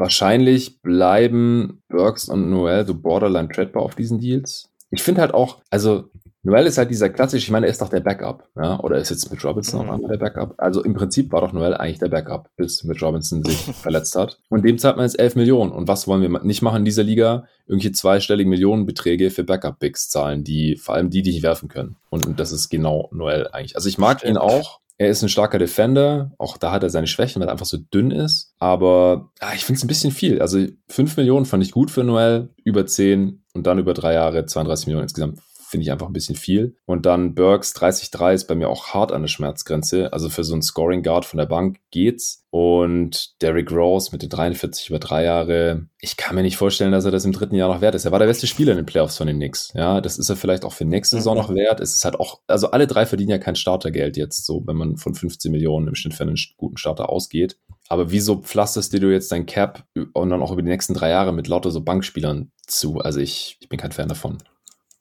Wahrscheinlich 0.00 0.80
bleiben 0.80 1.82
Burks 1.88 2.28
und 2.28 2.48
Noel 2.48 2.86
so 2.86 2.94
borderline 2.94 3.48
tradbar 3.48 3.82
auf 3.82 3.96
diesen 3.96 4.18
Deals. 4.18 4.70
Ich 4.90 5.02
finde 5.02 5.20
halt 5.20 5.34
auch, 5.34 5.58
also 5.68 6.08
Noel 6.42 6.66
ist 6.66 6.78
halt 6.78 6.90
dieser 6.90 7.10
klassische, 7.10 7.44
ich 7.44 7.50
meine, 7.50 7.66
er 7.66 7.72
ist 7.72 7.82
doch 7.82 7.90
der 7.90 8.00
Backup, 8.00 8.48
ja, 8.56 8.80
oder 8.80 8.96
ist 8.96 9.10
jetzt 9.10 9.30
mit 9.30 9.44
Robinson 9.44 9.84
noch 9.84 9.92
einmal 9.92 10.10
der 10.10 10.16
Backup? 10.16 10.54
Also 10.56 10.82
im 10.82 10.94
Prinzip 10.94 11.30
war 11.32 11.42
doch 11.42 11.52
Noel 11.52 11.74
eigentlich 11.74 11.98
der 11.98 12.08
Backup, 12.08 12.48
bis 12.56 12.82
mit 12.84 13.02
Robinson 13.02 13.44
sich 13.44 13.56
verletzt 13.76 14.16
hat. 14.16 14.38
Und 14.48 14.64
dem 14.64 14.78
zahlt 14.78 14.96
man 14.96 15.04
jetzt 15.04 15.18
11 15.18 15.36
Millionen. 15.36 15.70
Und 15.70 15.86
was 15.86 16.08
wollen 16.08 16.22
wir 16.22 16.42
nicht 16.42 16.62
machen 16.62 16.78
in 16.78 16.84
dieser 16.86 17.02
Liga? 17.02 17.44
Irgendwelche 17.66 17.92
zweistellige 17.92 18.48
Millionenbeträge 18.48 19.30
für 19.30 19.44
Backup-Bigs 19.44 20.08
zahlen, 20.08 20.42
die, 20.42 20.76
vor 20.76 20.94
allem 20.94 21.10
die, 21.10 21.20
die 21.20 21.32
nicht 21.32 21.42
werfen 21.42 21.68
können. 21.68 21.96
Und, 22.08 22.26
und 22.26 22.40
das 22.40 22.52
ist 22.52 22.70
genau 22.70 23.10
Noel 23.12 23.48
eigentlich. 23.52 23.76
Also 23.76 23.90
ich 23.90 23.98
mag 23.98 24.24
ihn 24.24 24.38
auch, 24.38 24.80
er 24.96 25.08
ist 25.08 25.22
ein 25.22 25.28
starker 25.28 25.58
Defender. 25.58 26.32
Auch 26.38 26.56
da 26.56 26.72
hat 26.72 26.82
er 26.82 26.90
seine 26.90 27.06
Schwächen, 27.06 27.40
weil 27.40 27.48
er 27.48 27.52
einfach 27.52 27.66
so 27.66 27.76
dünn 27.76 28.10
ist. 28.10 28.54
Aber 28.58 29.30
ja, 29.42 29.52
ich 29.54 29.64
finde 29.64 29.76
es 29.76 29.84
ein 29.84 29.88
bisschen 29.88 30.10
viel. 30.10 30.40
Also 30.40 30.66
5 30.88 31.18
Millionen 31.18 31.44
fand 31.44 31.62
ich 31.62 31.72
gut 31.72 31.90
für 31.90 32.02
Noel, 32.02 32.48
über 32.64 32.86
10 32.86 33.42
und 33.52 33.66
dann 33.66 33.78
über 33.78 33.94
drei 33.94 34.14
Jahre 34.14 34.46
32 34.46 34.86
Millionen 34.86 35.04
insgesamt 35.04 35.38
finde 35.70 35.84
ich 35.84 35.92
einfach 35.92 36.08
ein 36.08 36.12
bisschen 36.12 36.34
viel. 36.34 36.74
Und 36.84 37.06
dann 37.06 37.34
Burks 37.34 37.74
30-3 37.76 38.34
ist 38.34 38.48
bei 38.48 38.56
mir 38.56 38.68
auch 38.68 38.88
hart 38.88 39.12
an 39.12 39.22
der 39.22 39.28
Schmerzgrenze. 39.28 40.12
Also 40.12 40.28
für 40.28 40.42
so 40.42 40.52
einen 40.52 40.62
Scoring 40.62 41.04
Guard 41.04 41.24
von 41.24 41.38
der 41.38 41.46
Bank 41.46 41.78
geht's. 41.92 42.44
Und 42.50 43.40
Derrick 43.40 43.70
Rose 43.70 44.10
mit 44.10 44.22
den 44.22 44.28
43 44.28 44.88
über 44.88 44.98
drei 44.98 45.22
Jahre. 45.22 45.86
Ich 46.00 46.16
kann 46.16 46.34
mir 46.34 46.42
nicht 46.42 46.56
vorstellen, 46.56 46.90
dass 46.90 47.04
er 47.04 47.12
das 47.12 47.24
im 47.24 47.30
dritten 47.30 47.54
Jahr 47.54 47.72
noch 47.72 47.80
wert 47.80 47.94
ist. 47.94 48.04
Er 48.04 48.10
war 48.10 48.18
der 48.18 48.26
beste 48.26 48.48
Spieler 48.48 48.72
in 48.72 48.78
den 48.78 48.86
Playoffs 48.86 49.16
von 49.16 49.28
den 49.28 49.36
Knicks. 49.36 49.72
Ja, 49.74 50.00
das 50.00 50.18
ist 50.18 50.28
er 50.28 50.34
vielleicht 50.34 50.64
auch 50.64 50.72
für 50.72 50.84
nächste 50.84 51.16
Saison 51.16 51.36
noch 51.36 51.54
wert. 51.54 51.78
Es 51.78 51.94
ist 51.94 52.04
halt 52.04 52.18
auch, 52.18 52.40
also 52.48 52.72
alle 52.72 52.88
drei 52.88 53.06
verdienen 53.06 53.30
ja 53.30 53.38
kein 53.38 53.54
Startergeld 53.54 54.16
jetzt 54.16 54.44
so, 54.44 54.66
wenn 54.66 54.76
man 54.76 54.96
von 54.96 55.14
15 55.14 55.52
Millionen 55.52 55.86
im 55.86 55.94
Schnitt 55.94 56.14
für 56.14 56.24
einen 56.24 56.38
guten 56.56 56.76
Starter 56.76 57.08
ausgeht. 57.08 57.56
Aber 57.88 58.10
wieso 58.10 58.40
pflasterst 58.40 58.92
du 58.92 59.12
jetzt 59.12 59.30
dein 59.30 59.46
Cap 59.46 59.84
und 60.12 60.30
dann 60.30 60.42
auch 60.42 60.52
über 60.52 60.62
die 60.62 60.68
nächsten 60.68 60.94
drei 60.94 61.10
Jahre 61.10 61.32
mit 61.32 61.46
lauter 61.46 61.70
so 61.70 61.80
Bankspielern 61.80 62.50
zu? 62.66 62.98
Also 62.98 63.20
ich, 63.20 63.58
ich 63.60 63.68
bin 63.68 63.78
kein 63.78 63.92
Fan 63.92 64.08
davon. 64.08 64.38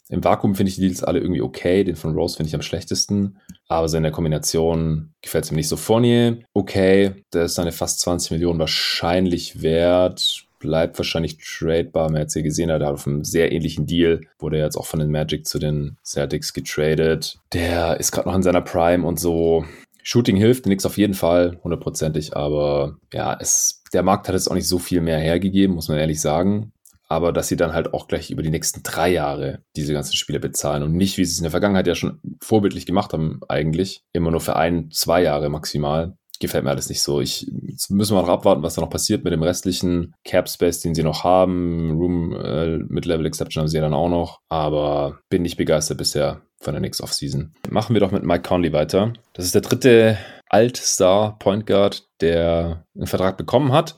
Im 0.10 0.24
Vakuum 0.24 0.56
finde 0.56 0.72
ich 0.72 0.76
die 0.76 0.82
Deals 0.82 1.04
alle 1.04 1.19
irgendwie 1.19 1.41
okay. 1.41 1.84
Den 1.84 1.95
von 1.95 2.15
Rose 2.15 2.36
finde 2.36 2.48
ich 2.50 2.56
am 2.56 2.63
schlechtesten. 2.63 3.38
Aber 3.67 3.88
so 3.88 3.95
in 3.95 4.04
der 4.04 4.12
Kombination 4.12 5.13
gefällt 5.22 5.45
es 5.45 5.52
mir 5.52 5.58
nicht 5.58 5.67
so. 5.67 5.78
Fournier, 5.78 6.39
okay. 6.54 7.24
Der 7.32 7.43
ist 7.43 7.56
seine 7.56 7.72
fast 7.72 8.00
20 8.02 8.32
Millionen 8.32 8.60
wahrscheinlich 8.60 9.62
wert. 9.62 10.45
Bleibt 10.58 10.98
wahrscheinlich 10.98 11.38
tradebar. 11.38 12.10
Man 12.10 12.22
hat 12.22 12.28
es 12.28 12.34
hier 12.34 12.43
gesehen, 12.43 12.69
er 12.69 12.76
hat 12.76 12.84
auf 12.84 13.06
einem 13.06 13.24
sehr 13.24 13.52
ähnlichen 13.52 13.86
Deal. 13.86 14.22
Wurde 14.39 14.58
jetzt 14.58 14.76
auch 14.76 14.88
von 14.88 15.00
den 15.00 15.12
Magic 15.12 15.45
zu 15.45 15.60
den 15.60 15.98
Celtics 16.04 16.54
getradet. 16.54 17.38
Der 17.54 18.00
ist 18.00 18.12
gerade 18.12 18.28
noch 18.28 18.36
in 18.36 18.43
seiner 18.43 18.62
Prime 18.62 19.06
und 19.06 19.19
so. 19.19 19.63
Shooting 20.02 20.38
hilft, 20.38 20.65
nichts 20.65 20.86
auf 20.86 20.98
jeden 20.98 21.13
Fall, 21.13 21.60
hundertprozentig, 21.63 22.36
aber 22.36 22.98
ja, 23.13 23.38
es, 23.39 23.84
der 23.93 24.02
Markt 24.02 24.28
hat 24.28 24.34
jetzt 24.34 24.50
auch 24.50 24.56
nicht 24.56 24.67
so 24.67 24.80
viel 24.80 25.02
mehr 25.02 25.19
hergegeben, 25.19 25.76
muss 25.76 25.89
man 25.89 26.00
ehrlich 26.00 26.19
sagen 26.19 26.72
aber 27.10 27.34
dass 27.34 27.48
sie 27.48 27.58
dann 27.58 27.74
halt 27.74 27.93
auch 27.93 28.08
gleich 28.08 28.30
über 28.30 28.43
die 28.43 28.52
nächsten 28.52 28.84
drei 28.84 29.10
Jahre 29.10 29.63
diese 29.76 29.93
ganzen 29.93 30.15
Spiele 30.15 30.39
bezahlen 30.39 30.84
und 30.84 30.93
nicht, 30.93 31.17
wie 31.17 31.26
sie 31.26 31.32
es 31.32 31.39
in 31.39 31.43
der 31.43 31.52
Vergangenheit 31.52 31.88
ja 31.88 31.95
schon 31.95 32.22
vorbildlich 32.41 32.86
gemacht 32.86 33.12
haben, 33.13 33.41
eigentlich, 33.50 34.04
immer 34.13 34.32
nur 34.32 34.41
für 34.41 34.56
ein, 34.56 34.91
zwei 34.91 35.24
Jahre 35.24 35.50
maximal. 35.50 36.13
Gefällt 36.39 36.63
mir 36.63 36.69
alles 36.69 36.88
nicht 36.88 37.02
so. 37.02 37.19
Ich 37.19 37.52
jetzt 37.67 37.91
müssen 37.91 38.15
wir 38.15 38.22
noch 38.22 38.30
abwarten, 38.30 38.63
was 38.63 38.76
da 38.76 38.82
noch 38.82 38.89
passiert 38.89 39.24
mit 39.26 39.34
dem 39.34 39.43
restlichen 39.43 40.14
Cap 40.24 40.47
Space, 40.47 40.80
den 40.80 40.95
sie 40.95 41.03
noch 41.03 41.26
haben. 41.26 41.97
Room 41.97 42.34
äh, 42.34 42.78
mit 42.78 43.05
Level 43.05 43.26
Exception 43.26 43.62
haben 43.62 43.68
sie 43.68 43.76
ja 43.76 43.82
dann 43.82 43.93
auch 43.93 44.07
noch, 44.07 44.39
aber 44.47 45.20
bin 45.30 45.41
nicht 45.41 45.57
begeistert 45.57 45.97
bisher 45.97 46.41
von 46.62 46.74
der 46.74 46.80
Knicks 46.80 47.01
Offseason. 47.01 47.51
Machen 47.70 47.93
wir 47.93 47.99
doch 47.99 48.12
mit 48.12 48.24
Mike 48.24 48.43
Conley 48.43 48.72
weiter. 48.72 49.14
Das 49.34 49.45
ist 49.45 49.55
der 49.55 49.62
dritte 49.62 50.18
Alt-Star 50.49 51.38
Point 51.39 51.66
Guard, 51.66 52.07
der 52.22 52.86
einen 52.95 53.07
Vertrag 53.07 53.38
bekommen 53.38 53.72
hat. 53.72 53.97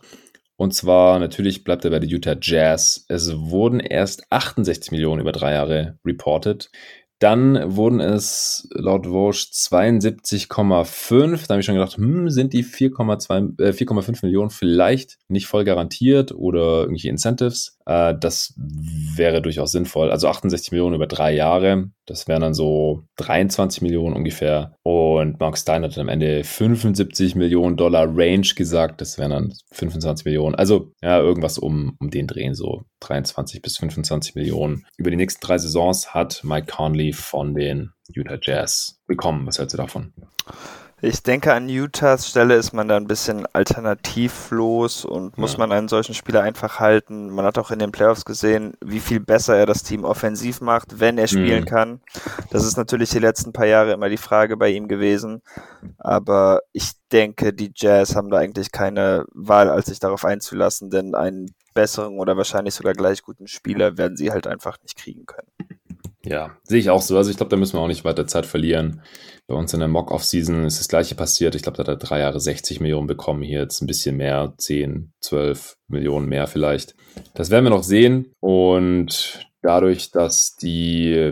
Und 0.62 0.76
zwar 0.76 1.18
natürlich 1.18 1.64
bleibt 1.64 1.86
er 1.86 1.89
bei 1.89 1.97
der 1.97 2.07
Utah 2.07 2.36
Jazz. 2.39 3.03
Es 3.07 3.36
wurden 3.36 3.80
erst 3.80 4.26
68 4.30 4.91
Millionen 4.91 5.20
über 5.20 5.32
drei 5.32 5.53
Jahre 5.53 5.97
reported. 6.05 6.70
Dann 7.18 7.76
wurden 7.76 7.99
es 7.99 8.70
laut 8.70 9.07
Vogue 9.07 9.32
72,5. 9.32 11.47
Da 11.47 11.53
habe 11.53 11.62
ich 11.62 11.66
schon 11.66 11.74
gedacht, 11.74 11.97
hm, 11.97 12.30
sind 12.30 12.53
die 12.53 12.64
4,2, 12.64 13.59
äh, 13.59 13.74
4,5 13.74 14.22
Millionen 14.22 14.51
vielleicht 14.51 15.18
nicht 15.30 15.47
voll 15.47 15.64
garantiert 15.64 16.32
oder 16.32 16.82
irgendwelche 16.82 17.09
Incentives? 17.09 17.80
Äh, 17.91 18.17
das 18.17 18.53
wäre 18.57 19.41
durchaus 19.41 19.71
sinnvoll. 19.71 20.11
Also 20.11 20.27
68 20.29 20.71
Millionen 20.71 20.95
über 20.95 21.07
drei 21.07 21.33
Jahre. 21.33 21.89
Das 22.05 22.27
wären 22.27 22.41
dann 22.41 22.53
so 22.53 23.03
23 23.17 23.81
Millionen 23.81 24.15
ungefähr. 24.15 24.73
Und 24.83 25.39
Mark 25.39 25.57
Stein 25.57 25.83
hat 25.83 25.97
am 25.97 26.07
Ende 26.07 26.43
75 26.43 27.35
Millionen 27.35 27.75
Dollar 27.75 28.07
Range 28.07 28.47
gesagt. 28.55 29.01
Das 29.01 29.17
wären 29.17 29.31
dann 29.31 29.53
25 29.71 30.25
Millionen. 30.25 30.55
Also 30.55 30.93
ja, 31.01 31.19
irgendwas 31.19 31.57
um, 31.57 31.95
um 31.99 32.09
den 32.09 32.27
Drehen, 32.27 32.55
so 32.55 32.83
23 33.01 33.61
bis 33.61 33.77
25 33.77 34.35
Millionen. 34.35 34.85
Über 34.97 35.09
die 35.09 35.17
nächsten 35.17 35.45
drei 35.45 35.57
Saisons 35.57 36.13
hat 36.13 36.41
Mike 36.43 36.67
Conley 36.71 37.11
von 37.13 37.53
den 37.53 37.91
Utah 38.13 38.37
Jazz 38.41 39.01
bekommen. 39.07 39.45
Was 39.47 39.59
hältst 39.59 39.73
du 39.73 39.77
davon? 39.77 40.13
Ich 41.04 41.24
denke, 41.24 41.52
an 41.54 41.68
Utahs 41.68 42.28
Stelle 42.28 42.56
ist 42.56 42.74
man 42.74 42.88
da 42.88 42.95
ein 42.95 43.08
bisschen 43.08 43.47
alternativlos 43.54 45.04
und 45.04 45.36
muss 45.36 45.54
ja. 45.54 45.58
man 45.58 45.72
einen 45.72 45.88
solchen 45.88 46.14
Spieler 46.14 46.43
einfach 46.43 46.80
halten. 46.80 47.32
Man 47.32 47.43
hat 47.43 47.58
auch 47.58 47.72
in 47.72 47.80
den 47.80 47.91
Playoffs 47.91 48.24
gesehen, 48.24 48.74
wie 48.86 48.99
viel 48.99 49.20
besser 49.20 49.58
er 49.58 49.66
das 49.66 49.82
Team 49.82 50.04
offensiv 50.04 50.62
macht, 50.62 50.99
wenn 50.99 51.18
er 51.18 51.28
spielen 51.28 51.62
mhm. 51.62 51.68
kann. 51.68 52.02
Das 52.52 52.64
ist 52.64 52.78
natürlich 52.78 53.10
die 53.10 53.20
letzten 53.20 53.52
paar 53.52 53.66
Jahre 53.66 53.93
immer 53.93 54.10
die 54.10 54.18
Frage 54.18 54.58
bei 54.58 54.70
ihm 54.70 54.88
gewesen. 54.88 55.41
Aber 55.97 56.62
ich 56.72 56.91
denke, 57.12 57.52
die 57.52 57.72
Jazz 57.76 58.16
haben 58.16 58.30
da 58.30 58.38
eigentlich 58.38 58.72
keine 58.72 59.26
Wahl, 59.34 59.72
als 59.72 59.88
sich 59.88 59.99
darauf 59.99 60.24
einzulassen, 60.24 60.91
denn 60.91 61.16
einen 61.16 61.52
besseren 61.74 62.20
oder 62.20 62.38
wahrscheinlich 62.38 62.76
sogar 62.76 62.93
gleich 62.93 63.24
guten 63.24 63.47
Spieler 63.47 63.97
werden 63.97 64.18
sie 64.18 64.32
halt 64.32 64.45
einfach 64.45 64.78
nicht 64.84 64.97
kriegen 64.97 65.26
können. 65.26 65.70
Ja, 66.24 66.57
sehe 66.63 66.80
ich 66.80 66.89
auch 66.89 67.01
so. 67.01 67.17
Also 67.17 67.32
ich 67.32 67.38
glaube, 67.38 67.49
da 67.49 67.57
müssen 67.57 67.74
wir 67.74 67.82
auch 67.82 67.88
nicht 67.88 68.05
weiter 68.05 68.28
Zeit 68.28 68.45
verlieren. 68.45 69.01
Bei 69.47 69.55
uns 69.55 69.74
in 69.74 69.80
der 69.80 69.89
Mock-Off-Season 69.89 70.65
ist 70.65 70.80
das 70.80 70.88
gleiche 70.88 71.15
passiert. 71.15 71.55
Ich 71.55 71.63
glaube, 71.63 71.78
da 71.78 71.82
hat 71.82 71.88
er 71.88 71.95
drei 71.95 72.19
Jahre 72.19 72.39
60 72.39 72.80
Millionen 72.80 73.07
bekommen. 73.07 73.41
Hier 73.41 73.61
jetzt 73.61 73.82
ein 73.82 73.88
bisschen 73.88 74.17
mehr, 74.17 74.53
10, 74.57 75.11
12 75.22 75.78
Millionen 75.88 76.30
mehr 76.30 76.47
vielleicht. 76.47 76.95
Das 77.34 77.49
werden 77.49 77.65
wir 77.65 77.72
noch 77.72 77.84
sehen. 77.84 78.32
Und 78.39 79.47
dadurch, 79.61 80.11
dass 80.11 80.55
die 80.55 81.32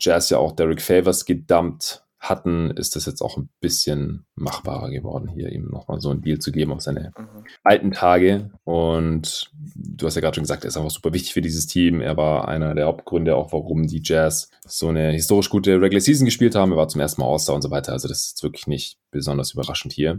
Jazz 0.00 0.30
ja 0.30 0.38
auch 0.38 0.52
Derek 0.52 0.80
Favors 0.80 1.26
gedumpt 1.26 2.04
hatten, 2.18 2.70
ist 2.70 2.96
das 2.96 3.06
jetzt 3.06 3.20
auch 3.20 3.36
ein 3.36 3.50
bisschen 3.60 4.24
machbarer 4.34 4.90
geworden, 4.90 5.28
hier 5.28 5.52
ihm 5.52 5.68
nochmal 5.68 6.00
so 6.00 6.10
einen 6.10 6.22
Deal 6.22 6.38
zu 6.38 6.52
geben 6.52 6.72
auf 6.72 6.80
seine 6.80 7.12
mhm. 7.16 7.44
alten 7.62 7.92
Tage. 7.92 8.50
Und 8.64 9.52
du 9.74 10.06
hast 10.06 10.14
ja 10.14 10.20
gerade 10.20 10.34
schon 10.36 10.44
gesagt, 10.44 10.64
er 10.64 10.68
ist 10.68 10.76
einfach 10.76 10.90
super 10.90 11.12
wichtig 11.12 11.32
für 11.32 11.40
dieses 11.40 11.66
Team. 11.66 12.00
Er 12.00 12.16
war 12.16 12.48
einer 12.48 12.74
der 12.74 12.86
Hauptgründe 12.86 13.36
auch, 13.36 13.52
warum 13.52 13.86
die 13.86 14.02
Jazz 14.02 14.50
so 14.66 14.88
eine 14.88 15.10
historisch 15.10 15.50
gute 15.50 15.80
Regular 15.80 16.00
Season 16.00 16.24
gespielt 16.24 16.54
haben. 16.54 16.72
Er 16.72 16.76
war 16.76 16.88
zum 16.88 17.00
ersten 17.00 17.20
Mal 17.20 17.28
All-Star 17.30 17.54
und 17.54 17.62
so 17.62 17.70
weiter. 17.70 17.92
Also 17.92 18.08
das 18.08 18.26
ist 18.26 18.42
wirklich 18.42 18.66
nicht 18.66 18.98
besonders 19.10 19.52
überraschend 19.52 19.92
hier. 19.92 20.18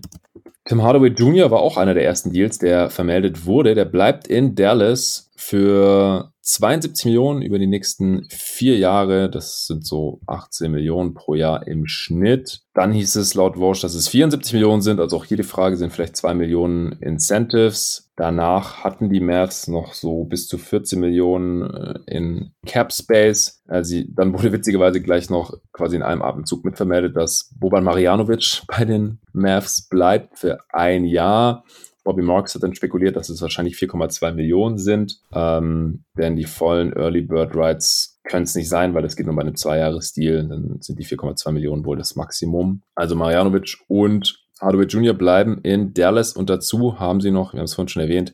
Tim 0.68 0.82
Hardaway 0.82 1.10
Jr. 1.10 1.52
war 1.52 1.60
auch 1.60 1.78
einer 1.78 1.94
der 1.94 2.06
ersten 2.06 2.34
Deals, 2.34 2.58
der 2.58 2.90
vermeldet 2.90 3.46
wurde. 3.46 3.76
Der 3.76 3.86
bleibt 3.86 4.28
in 4.28 4.56
Dallas 4.56 5.30
für 5.36 6.32
72 6.42 7.06
Millionen 7.06 7.42
über 7.44 7.60
die 7.60 7.68
nächsten 7.68 8.28
vier 8.30 8.78
Jahre. 8.78 9.30
Das 9.30 9.68
sind 9.68 9.86
so 9.86 10.22
18 10.26 10.72
Millionen 10.72 11.14
pro 11.14 11.36
Jahr 11.36 11.68
im 11.68 11.86
Schnitt. 11.86 12.64
Dann 12.74 12.92
hieß 12.92 13.16
es 13.16 13.36
laut 13.36 13.60
Walsh, 13.60 13.82
dass 13.82 13.94
es 13.94 14.08
74 14.08 14.54
Millionen 14.54 14.82
sind. 14.82 15.00
Also 15.00 15.18
auch 15.18 15.26
jede 15.26 15.44
Frage 15.44 15.78
sind 15.78 15.94
vielleicht 15.94 16.18
zwei 16.18 16.34
Millionen 16.34 16.94
Incentives. 16.94 18.05
Danach 18.16 18.84
hatten 18.84 19.10
die 19.10 19.20
Mavs 19.20 19.68
noch 19.68 19.94
so 19.94 20.24
bis 20.24 20.48
zu 20.48 20.58
14 20.58 21.00
Millionen 21.00 21.64
äh, 21.64 22.00
in 22.08 22.52
Cap 22.66 22.94
Space. 22.94 23.62
Also 23.68 24.02
dann 24.08 24.34
wurde 24.34 24.54
witzigerweise 24.54 25.02
gleich 25.02 25.30
noch 25.30 25.54
quasi 25.74 25.98
in 25.98 26.04
einem 26.04 26.22
Atemzug 26.22 26.64
mitvermeldet, 26.64 27.16
dass 27.16 27.54
Boban 27.60 27.84
Marjanovic 27.84 28.62
bei 28.68 28.86
den 28.86 29.20
Mavs 29.34 29.88
bleibt 29.90 30.40
für 30.40 30.60
ein 30.70 31.04
Jahr. 31.04 31.66
Bobby 32.06 32.22
Marks 32.22 32.54
hat 32.54 32.62
dann 32.62 32.76
spekuliert, 32.76 33.16
dass 33.16 33.30
es 33.30 33.42
wahrscheinlich 33.42 33.76
4,2 33.78 34.34
Millionen 34.34 34.78
sind, 34.78 35.20
ähm, 35.34 36.04
denn 36.16 36.36
die 36.36 36.46
vollen 36.46 36.94
Early 36.94 37.22
Bird 37.22 37.56
Rights 37.56 38.20
können 38.24 38.44
es 38.44 38.54
nicht 38.54 38.70
sein, 38.70 38.94
weil 38.94 39.04
es 39.06 39.16
geht 39.16 39.26
nur 39.26 39.36
bei 39.36 39.42
einem 39.42 39.56
Zweijahres-Deal, 39.56 40.48
dann 40.48 40.78
sind 40.82 41.00
die 41.00 41.06
4,2 41.06 41.52
Millionen 41.52 41.84
wohl 41.84 41.98
das 41.98 42.16
Maximum. 42.16 42.84
Also 42.94 43.16
Marjanovic 43.16 43.78
und 43.88 44.45
Hardaway 44.66 44.88
Jr. 44.88 45.14
bleiben 45.14 45.60
in 45.62 45.94
Dallas 45.94 46.34
und 46.34 46.50
dazu 46.50 47.00
haben 47.00 47.22
sie 47.22 47.32
noch, 47.32 47.54
wir 47.54 47.60
haben 47.60 47.66
es 47.66 47.76
vorhin 47.76 47.88
schon 47.88 48.02
erwähnt, 48.02 48.34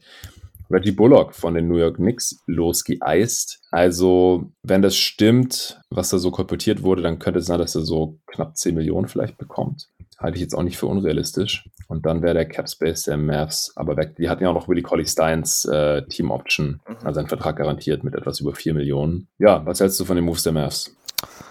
Reggie 0.69 0.91
Bullock 0.91 1.35
von 1.35 1.53
den 1.53 1.67
New 1.67 1.75
York 1.75 1.97
Knicks 1.97 2.41
losgeeist. 2.47 3.59
Also, 3.71 4.51
wenn 4.63 4.81
das 4.81 4.95
stimmt, 4.95 5.81
was 5.89 6.09
da 6.09 6.17
so 6.17 6.31
kolportiert 6.31 6.83
wurde, 6.83 7.01
dann 7.01 7.19
könnte 7.19 7.39
es 7.39 7.47
sein, 7.47 7.59
dass 7.59 7.75
er 7.75 7.81
so 7.81 8.19
knapp 8.27 8.55
10 8.55 8.75
Millionen 8.75 9.09
vielleicht 9.09 9.37
bekommt. 9.37 9.89
Halte 10.17 10.37
ich 10.37 10.41
jetzt 10.41 10.53
auch 10.53 10.63
nicht 10.63 10.77
für 10.77 10.85
unrealistisch. 10.85 11.65
Und 11.87 12.05
dann 12.05 12.21
wäre 12.21 12.35
der 12.35 12.47
Cap 12.47 12.69
Space 12.69 13.03
der 13.03 13.17
Mavs 13.17 13.73
aber 13.75 13.97
weg. 13.97 14.15
Die 14.17 14.29
hatten 14.29 14.43
ja 14.43 14.49
auch 14.49 14.53
noch 14.53 14.69
Willie 14.69 14.83
Colley 14.83 15.05
Steins 15.05 15.65
äh, 15.65 16.03
Team 16.03 16.31
Option, 16.31 16.79
mhm. 16.87 16.95
also 17.03 17.19
einen 17.19 17.27
Vertrag 17.27 17.57
garantiert 17.57 18.05
mit 18.05 18.15
etwas 18.15 18.39
über 18.39 18.55
4 18.55 18.73
Millionen. 18.73 19.27
Ja, 19.39 19.65
was 19.65 19.81
hältst 19.81 19.99
du 19.99 20.05
von 20.05 20.15
den 20.15 20.23
Moves 20.23 20.43
der 20.43 20.53
Mavs? 20.53 20.95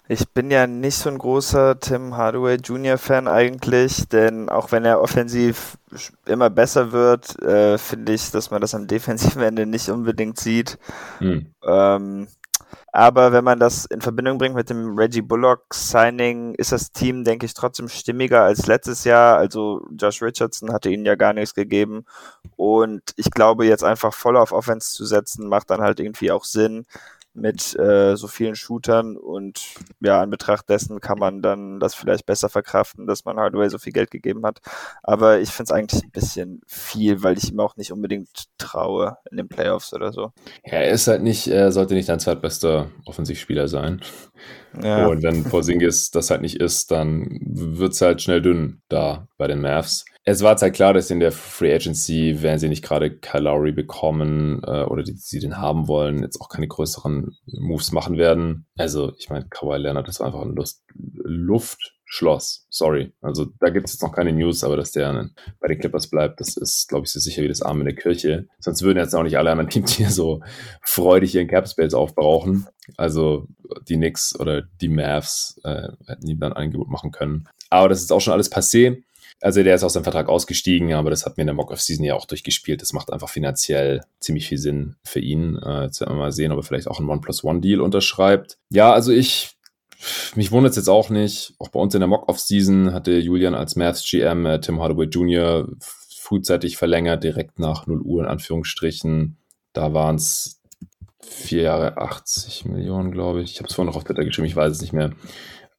Ich 0.08 0.28
bin 0.30 0.50
ja 0.50 0.66
nicht 0.66 0.96
so 0.96 1.08
ein 1.08 1.18
großer 1.18 1.78
Tim 1.78 2.16
Hardaway 2.16 2.56
Jr. 2.56 2.98
Fan 2.98 3.28
eigentlich, 3.28 4.08
denn 4.08 4.48
auch 4.48 4.72
wenn 4.72 4.84
er 4.84 5.00
offensiv 5.00 5.78
immer 6.26 6.50
besser 6.50 6.90
wird, 6.90 7.40
äh, 7.42 7.78
finde 7.78 8.12
ich, 8.12 8.30
dass 8.32 8.50
man 8.50 8.60
das 8.60 8.74
am 8.74 8.88
defensiven 8.88 9.42
Ende 9.42 9.66
nicht 9.66 9.88
unbedingt 9.88 10.38
sieht. 10.38 10.78
Hm. 11.18 11.54
Ähm, 11.64 12.26
aber 12.92 13.32
wenn 13.32 13.44
man 13.44 13.60
das 13.60 13.84
in 13.84 14.00
Verbindung 14.00 14.38
bringt 14.38 14.56
mit 14.56 14.68
dem 14.68 14.98
Reggie 14.98 15.22
Bullock 15.22 15.72
Signing, 15.72 16.54
ist 16.54 16.72
das 16.72 16.90
Team, 16.90 17.22
denke 17.22 17.46
ich, 17.46 17.54
trotzdem 17.54 17.88
stimmiger 17.88 18.42
als 18.42 18.66
letztes 18.66 19.04
Jahr. 19.04 19.36
Also 19.38 19.86
Josh 19.96 20.20
Richardson 20.22 20.72
hatte 20.72 20.90
ihnen 20.90 21.06
ja 21.06 21.14
gar 21.14 21.32
nichts 21.32 21.54
gegeben. 21.54 22.04
Und 22.56 23.02
ich 23.16 23.30
glaube, 23.30 23.66
jetzt 23.66 23.84
einfach 23.84 24.12
voll 24.12 24.36
auf 24.36 24.50
Offense 24.52 24.92
zu 24.92 25.04
setzen, 25.04 25.48
macht 25.48 25.70
dann 25.70 25.80
halt 25.80 26.00
irgendwie 26.00 26.32
auch 26.32 26.44
Sinn 26.44 26.84
mit 27.32 27.78
äh, 27.78 28.16
so 28.16 28.26
vielen 28.26 28.56
Shootern 28.56 29.16
und 29.16 29.74
ja, 30.00 30.22
in 30.22 30.30
Betracht 30.30 30.68
dessen 30.68 31.00
kann 31.00 31.18
man 31.18 31.42
dann 31.42 31.78
das 31.78 31.94
vielleicht 31.94 32.26
besser 32.26 32.48
verkraften, 32.48 33.06
dass 33.06 33.24
man 33.24 33.38
Hardware 33.38 33.70
so 33.70 33.78
viel 33.78 33.92
Geld 33.92 34.10
gegeben 34.10 34.44
hat. 34.44 34.58
Aber 35.02 35.40
ich 35.40 35.50
finde 35.50 35.72
es 35.72 35.78
eigentlich 35.78 36.02
ein 36.02 36.10
bisschen 36.10 36.60
viel, 36.66 37.22
weil 37.22 37.38
ich 37.38 37.52
ihm 37.52 37.60
auch 37.60 37.76
nicht 37.76 37.92
unbedingt 37.92 38.46
traue 38.58 39.16
in 39.30 39.36
den 39.36 39.48
Playoffs 39.48 39.92
oder 39.92 40.12
so. 40.12 40.32
Ja, 40.64 40.78
er 40.78 40.90
ist 40.90 41.06
halt 41.06 41.22
nicht, 41.22 41.46
er 41.46 41.70
sollte 41.72 41.94
nicht 41.94 42.08
dein 42.08 42.20
zweitbester 42.20 42.90
Offensivspieler 43.06 43.68
sein. 43.68 44.00
Ja. 44.82 45.06
Und 45.06 45.22
wenn 45.22 45.44
Porzingis 45.44 46.10
das 46.10 46.30
halt 46.30 46.42
nicht 46.42 46.56
ist, 46.56 46.90
dann 46.90 47.28
wird 47.40 47.92
es 47.92 48.00
halt 48.00 48.22
schnell 48.22 48.42
dünn 48.42 48.82
da 48.88 49.28
bei 49.36 49.46
den 49.46 49.60
Mavs. 49.60 50.04
Es 50.24 50.42
war 50.42 50.54
halt 50.56 50.74
klar, 50.74 50.92
dass 50.92 51.10
in 51.10 51.18
der 51.18 51.32
Free 51.32 51.74
Agency, 51.74 52.42
wenn 52.42 52.58
sie 52.58 52.68
nicht 52.68 52.84
gerade 52.84 53.10
Kyle 53.10 53.72
bekommen 53.72 54.62
äh, 54.64 54.82
oder 54.82 55.02
die, 55.02 55.14
sie 55.16 55.40
den 55.40 55.56
haben 55.56 55.88
wollen, 55.88 56.22
jetzt 56.22 56.40
auch 56.40 56.50
keine 56.50 56.68
größeren 56.68 57.36
Moves 57.46 57.90
machen 57.92 58.18
werden. 58.18 58.66
Also, 58.76 59.14
ich 59.18 59.30
meine, 59.30 59.46
Kawhi 59.48 59.78
Leonard, 59.78 60.08
das 60.08 60.20
war 60.20 60.26
einfach 60.26 60.42
ein 60.42 60.54
Lust, 60.54 60.84
Luftschloss. 60.94 62.66
Sorry. 62.68 63.14
Also, 63.22 63.46
da 63.60 63.70
gibt 63.70 63.86
es 63.86 63.94
jetzt 63.94 64.02
noch 64.02 64.12
keine 64.12 64.34
News, 64.34 64.62
aber 64.62 64.76
dass 64.76 64.92
der 64.92 65.30
bei 65.58 65.68
den 65.68 65.78
Clippers 65.78 66.10
bleibt, 66.10 66.40
das 66.40 66.54
ist, 66.58 66.88
glaube 66.88 67.06
ich, 67.06 67.12
so 67.12 67.18
sicher 67.18 67.42
wie 67.42 67.48
das 67.48 67.62
Arm 67.62 67.80
in 67.80 67.86
der 67.86 67.96
Kirche. 67.96 68.46
Sonst 68.58 68.82
würden 68.82 68.98
jetzt 68.98 69.14
auch 69.14 69.22
nicht 69.22 69.38
alle 69.38 69.50
anderen 69.50 69.70
Teams 69.70 69.92
hier 69.92 70.10
so 70.10 70.42
freudig 70.82 71.34
ihren 71.34 71.48
Cap 71.48 71.66
Space 71.66 71.94
aufbrauchen. 71.94 72.66
Also, 72.98 73.46
die 73.88 73.96
Knicks 73.96 74.38
oder 74.38 74.62
die 74.82 74.88
Mavs 74.90 75.58
äh, 75.64 75.88
hätten 76.06 76.28
ihm 76.28 76.40
dann 76.40 76.52
ein 76.52 76.64
Angebot 76.64 76.90
machen 76.90 77.10
können. 77.10 77.48
Aber 77.70 77.88
das 77.88 78.02
ist 78.02 78.12
auch 78.12 78.20
schon 78.20 78.34
alles 78.34 78.52
passé. 78.52 79.02
Also 79.40 79.62
der 79.62 79.74
ist 79.74 79.84
aus 79.84 79.94
seinem 79.94 80.04
Vertrag 80.04 80.28
ausgestiegen, 80.28 80.92
aber 80.92 81.10
das 81.10 81.24
hat 81.24 81.36
mir 81.36 81.42
in 81.42 81.46
der 81.46 81.54
Mock-Off-Season 81.54 82.04
ja 82.04 82.14
auch 82.14 82.26
durchgespielt. 82.26 82.82
Das 82.82 82.92
macht 82.92 83.12
einfach 83.12 83.30
finanziell 83.30 84.02
ziemlich 84.20 84.46
viel 84.46 84.58
Sinn 84.58 84.96
für 85.02 85.20
ihn. 85.20 85.54
Jetzt 85.82 86.00
werden 86.00 86.12
wir 86.12 86.18
mal 86.18 86.32
sehen, 86.32 86.52
ob 86.52 86.58
er 86.58 86.62
vielleicht 86.62 86.88
auch 86.88 86.98
einen 86.98 87.08
One-Plus-One-Deal 87.08 87.80
unterschreibt. 87.80 88.58
Ja, 88.68 88.92
also 88.92 89.12
ich, 89.12 89.56
mich 90.34 90.52
wundert 90.52 90.70
es 90.70 90.76
jetzt 90.76 90.88
auch 90.88 91.08
nicht. 91.08 91.54
Auch 91.58 91.68
bei 91.68 91.80
uns 91.80 91.94
in 91.94 92.00
der 92.00 92.08
Mock-Off-Season 92.08 92.92
hatte 92.92 93.12
Julian 93.12 93.54
als 93.54 93.76
Maths 93.76 94.08
GM 94.08 94.44
äh, 94.44 94.60
Tim 94.60 94.80
Hardaway 94.80 95.06
Jr. 95.06 95.68
frühzeitig 95.80 96.76
verlängert, 96.76 97.24
direkt 97.24 97.58
nach 97.58 97.86
0 97.86 98.00
Uhr 98.02 98.22
in 98.22 98.28
Anführungsstrichen. 98.28 99.38
Da 99.72 99.94
waren 99.94 100.16
es 100.16 100.60
vier 101.22 101.62
Jahre 101.62 101.96
80 101.96 102.64
Millionen, 102.66 103.12
glaube 103.12 103.42
ich. 103.42 103.52
Ich 103.52 103.58
habe 103.58 103.68
es 103.68 103.74
vorhin 103.74 103.90
noch 103.90 103.96
auf 103.96 104.04
Twitter 104.04 104.24
geschrieben, 104.24 104.46
ich 104.46 104.56
weiß 104.56 104.72
es 104.72 104.80
nicht 104.80 104.92
mehr. 104.92 105.12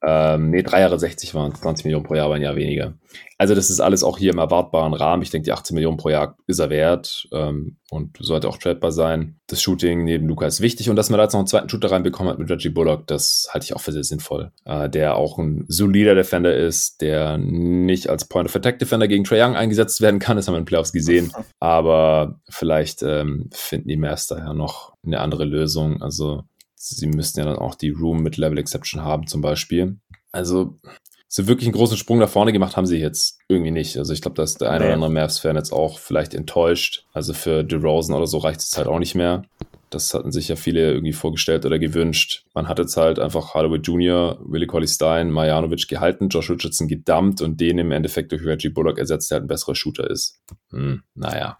Ähm, 0.03 0.49
nee, 0.49 0.63
drei 0.63 0.81
Jahre 0.81 0.97
60 0.97 1.35
waren 1.35 1.53
20 1.53 1.85
Millionen 1.85 2.05
pro 2.05 2.15
Jahr, 2.15 2.25
aber 2.25 2.35
ein 2.35 2.41
Jahr 2.41 2.55
weniger. 2.55 2.95
Also 3.37 3.55
das 3.55 3.69
ist 3.69 3.79
alles 3.79 4.03
auch 4.03 4.17
hier 4.17 4.31
im 4.31 4.37
erwartbaren 4.37 4.93
Rahmen. 4.93 5.23
Ich 5.23 5.31
denke, 5.31 5.45
die 5.45 5.51
18 5.51 5.75
Millionen 5.75 5.97
pro 5.97 6.09
Jahr 6.09 6.37
ist 6.47 6.59
er 6.59 6.69
wert 6.69 7.27
ähm, 7.31 7.77
und 7.89 8.17
sollte 8.19 8.47
auch 8.47 8.57
tradebar 8.57 8.91
sein. 8.91 9.39
Das 9.47 9.61
Shooting 9.61 10.03
neben 10.03 10.27
Luca 10.27 10.45
ist 10.45 10.61
wichtig 10.61 10.89
und 10.89 10.95
dass 10.95 11.09
man 11.09 11.17
da 11.17 11.23
jetzt 11.23 11.33
noch 11.33 11.39
einen 11.39 11.47
zweiten 11.47 11.69
Shooter 11.69 11.91
reinbekommen 11.91 12.31
hat 12.31 12.39
mit 12.39 12.49
Reggie 12.49 12.69
Bullock, 12.69 13.07
das 13.07 13.49
halte 13.51 13.65
ich 13.65 13.75
auch 13.75 13.81
für 13.81 13.91
sehr 13.91 14.03
sinnvoll. 14.03 14.51
Äh, 14.65 14.89
der 14.89 15.15
auch 15.15 15.37
ein 15.37 15.65
solider 15.67 16.15
Defender 16.15 16.55
ist, 16.55 17.01
der 17.01 17.37
nicht 17.37 18.09
als 18.09 18.27
Point-of-Attack-Defender 18.27 19.07
gegen 19.07 19.23
Trae 19.23 19.43
Young 19.43 19.55
eingesetzt 19.55 20.01
werden 20.01 20.19
kann. 20.19 20.37
Das 20.37 20.47
haben 20.47 20.53
wir 20.53 20.59
in 20.59 20.63
den 20.63 20.67
Playoffs 20.67 20.93
gesehen. 20.93 21.31
Aber 21.59 22.39
vielleicht 22.49 23.03
ähm, 23.03 23.49
finden 23.51 23.89
die 23.89 23.97
Mavs 23.97 24.27
daher 24.27 24.53
noch 24.53 24.93
eine 25.03 25.19
andere 25.19 25.45
Lösung. 25.45 26.01
Also 26.01 26.43
sie 26.89 27.07
müssten 27.07 27.39
ja 27.39 27.45
dann 27.45 27.57
auch 27.57 27.75
die 27.75 27.89
Room 27.89 28.23
mit 28.23 28.37
Level 28.37 28.57
Exception 28.57 29.03
haben 29.03 29.27
zum 29.27 29.41
Beispiel. 29.41 29.97
Also 30.31 30.79
so 31.27 31.47
wirklich 31.47 31.67
einen 31.67 31.75
großen 31.75 31.95
Sprung 31.95 32.19
nach 32.19 32.29
vorne 32.29 32.51
gemacht 32.51 32.75
haben 32.75 32.85
sie 32.85 32.97
jetzt 32.97 33.39
irgendwie 33.47 33.71
nicht. 33.71 33.97
Also 33.97 34.11
ich 34.11 34.21
glaube, 34.21 34.35
dass 34.35 34.55
der 34.55 34.69
eine 34.69 34.79
nee. 34.79 34.85
oder 34.85 34.93
andere 34.95 35.11
Mavs-Fan 35.11 35.55
jetzt 35.55 35.71
auch 35.71 35.97
vielleicht 35.97 36.33
enttäuscht. 36.33 37.05
Also 37.13 37.33
für 37.33 37.63
DeRozan 37.63 38.15
oder 38.15 38.27
so 38.27 38.39
reicht 38.39 38.59
es 38.59 38.75
halt 38.77 38.87
auch 38.87 38.99
nicht 38.99 39.15
mehr. 39.15 39.43
Das 39.91 40.13
hatten 40.13 40.31
sich 40.31 40.47
ja 40.47 40.55
viele 40.55 40.91
irgendwie 40.91 41.13
vorgestellt 41.13 41.65
oder 41.65 41.79
gewünscht. 41.79 42.45
Man 42.53 42.67
hat 42.67 42.79
jetzt 42.79 42.97
halt 42.97 43.19
einfach 43.19 43.53
Hardaway 43.53 43.79
Jr., 43.79 44.39
Willie 44.43 44.67
Colley 44.67 44.87
Stein, 44.87 45.31
Marjanovic 45.31 45.87
gehalten, 45.87 46.29
Josh 46.29 46.49
Richardson 46.49 46.87
gedumpt 46.87 47.41
und 47.41 47.59
den 47.61 47.77
im 47.77 47.91
Endeffekt 47.91 48.31
durch 48.31 48.43
Reggie 48.43 48.69
Bullock 48.69 48.97
ersetzt, 48.97 49.31
der 49.31 49.35
halt 49.35 49.45
ein 49.45 49.47
besserer 49.47 49.75
Shooter 49.75 50.09
ist. 50.09 50.39
Hm, 50.71 51.03
naja. 51.15 51.57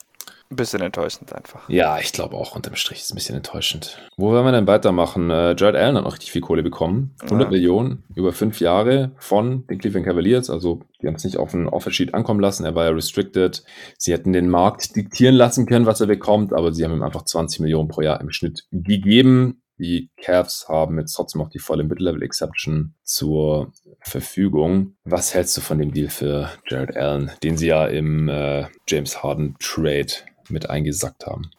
Ein 0.51 0.57
bisschen 0.57 0.81
enttäuschend 0.81 1.31
einfach. 1.31 1.69
Ja, 1.69 1.97
ich 1.99 2.11
glaube 2.11 2.35
auch 2.35 2.57
unterm 2.57 2.75
Strich 2.75 2.97
ist 2.97 3.05
es 3.05 3.11
ein 3.13 3.15
bisschen 3.15 3.37
enttäuschend. 3.37 3.97
Wo 4.17 4.31
wollen 4.31 4.43
wir 4.43 4.51
denn 4.51 4.67
weitermachen? 4.67 5.29
Äh, 5.29 5.55
Jared 5.57 5.77
Allen 5.77 5.95
hat 5.95 6.03
noch 6.03 6.11
richtig 6.11 6.33
viel 6.33 6.41
Kohle 6.41 6.61
bekommen. 6.61 7.15
100 7.21 7.45
ja. 7.45 7.51
Millionen 7.51 8.03
über 8.15 8.33
fünf 8.33 8.59
Jahre 8.59 9.13
von 9.17 9.65
den 9.67 9.79
Cleveland 9.79 10.05
Cavaliers. 10.05 10.49
Also 10.49 10.81
die 11.01 11.07
haben 11.07 11.15
es 11.15 11.23
nicht 11.23 11.37
auf 11.37 11.53
einen 11.53 11.69
Offersheet 11.69 12.13
ankommen 12.13 12.41
lassen. 12.41 12.65
Er 12.65 12.75
war 12.75 12.83
ja 12.83 12.91
restricted. 12.91 13.63
Sie 13.97 14.11
hätten 14.11 14.33
den 14.33 14.49
Markt 14.49 14.93
diktieren 14.97 15.35
lassen 15.35 15.67
können, 15.67 15.85
was 15.85 16.01
er 16.01 16.07
bekommt, 16.07 16.51
aber 16.51 16.73
sie 16.73 16.83
haben 16.83 16.93
ihm 16.93 17.03
einfach 17.03 17.23
20 17.23 17.61
Millionen 17.61 17.87
pro 17.87 18.01
Jahr 18.01 18.19
im 18.19 18.29
Schnitt 18.29 18.65
gegeben. 18.71 19.61
Die 19.77 20.11
Cavs 20.21 20.67
haben 20.67 20.99
jetzt 20.99 21.13
trotzdem 21.13 21.41
auch 21.41 21.49
die 21.49 21.59
volle 21.59 21.83
Mid-Level-Exception 21.85 22.93
zur 23.03 23.71
Verfügung. 24.01 24.95
Was 25.05 25.33
hältst 25.33 25.55
du 25.55 25.61
von 25.61 25.79
dem 25.79 25.93
Deal 25.93 26.09
für 26.09 26.51
Jared 26.67 26.97
Allen, 26.97 27.31
den 27.41 27.57
sie 27.57 27.67
ja 27.67 27.87
im 27.87 28.27
äh, 28.27 28.65
James 28.87 29.23
Harden 29.23 29.55
Trade 29.59 30.11
mit 30.51 30.69
eingesackt 30.69 31.25
haben. 31.25 31.51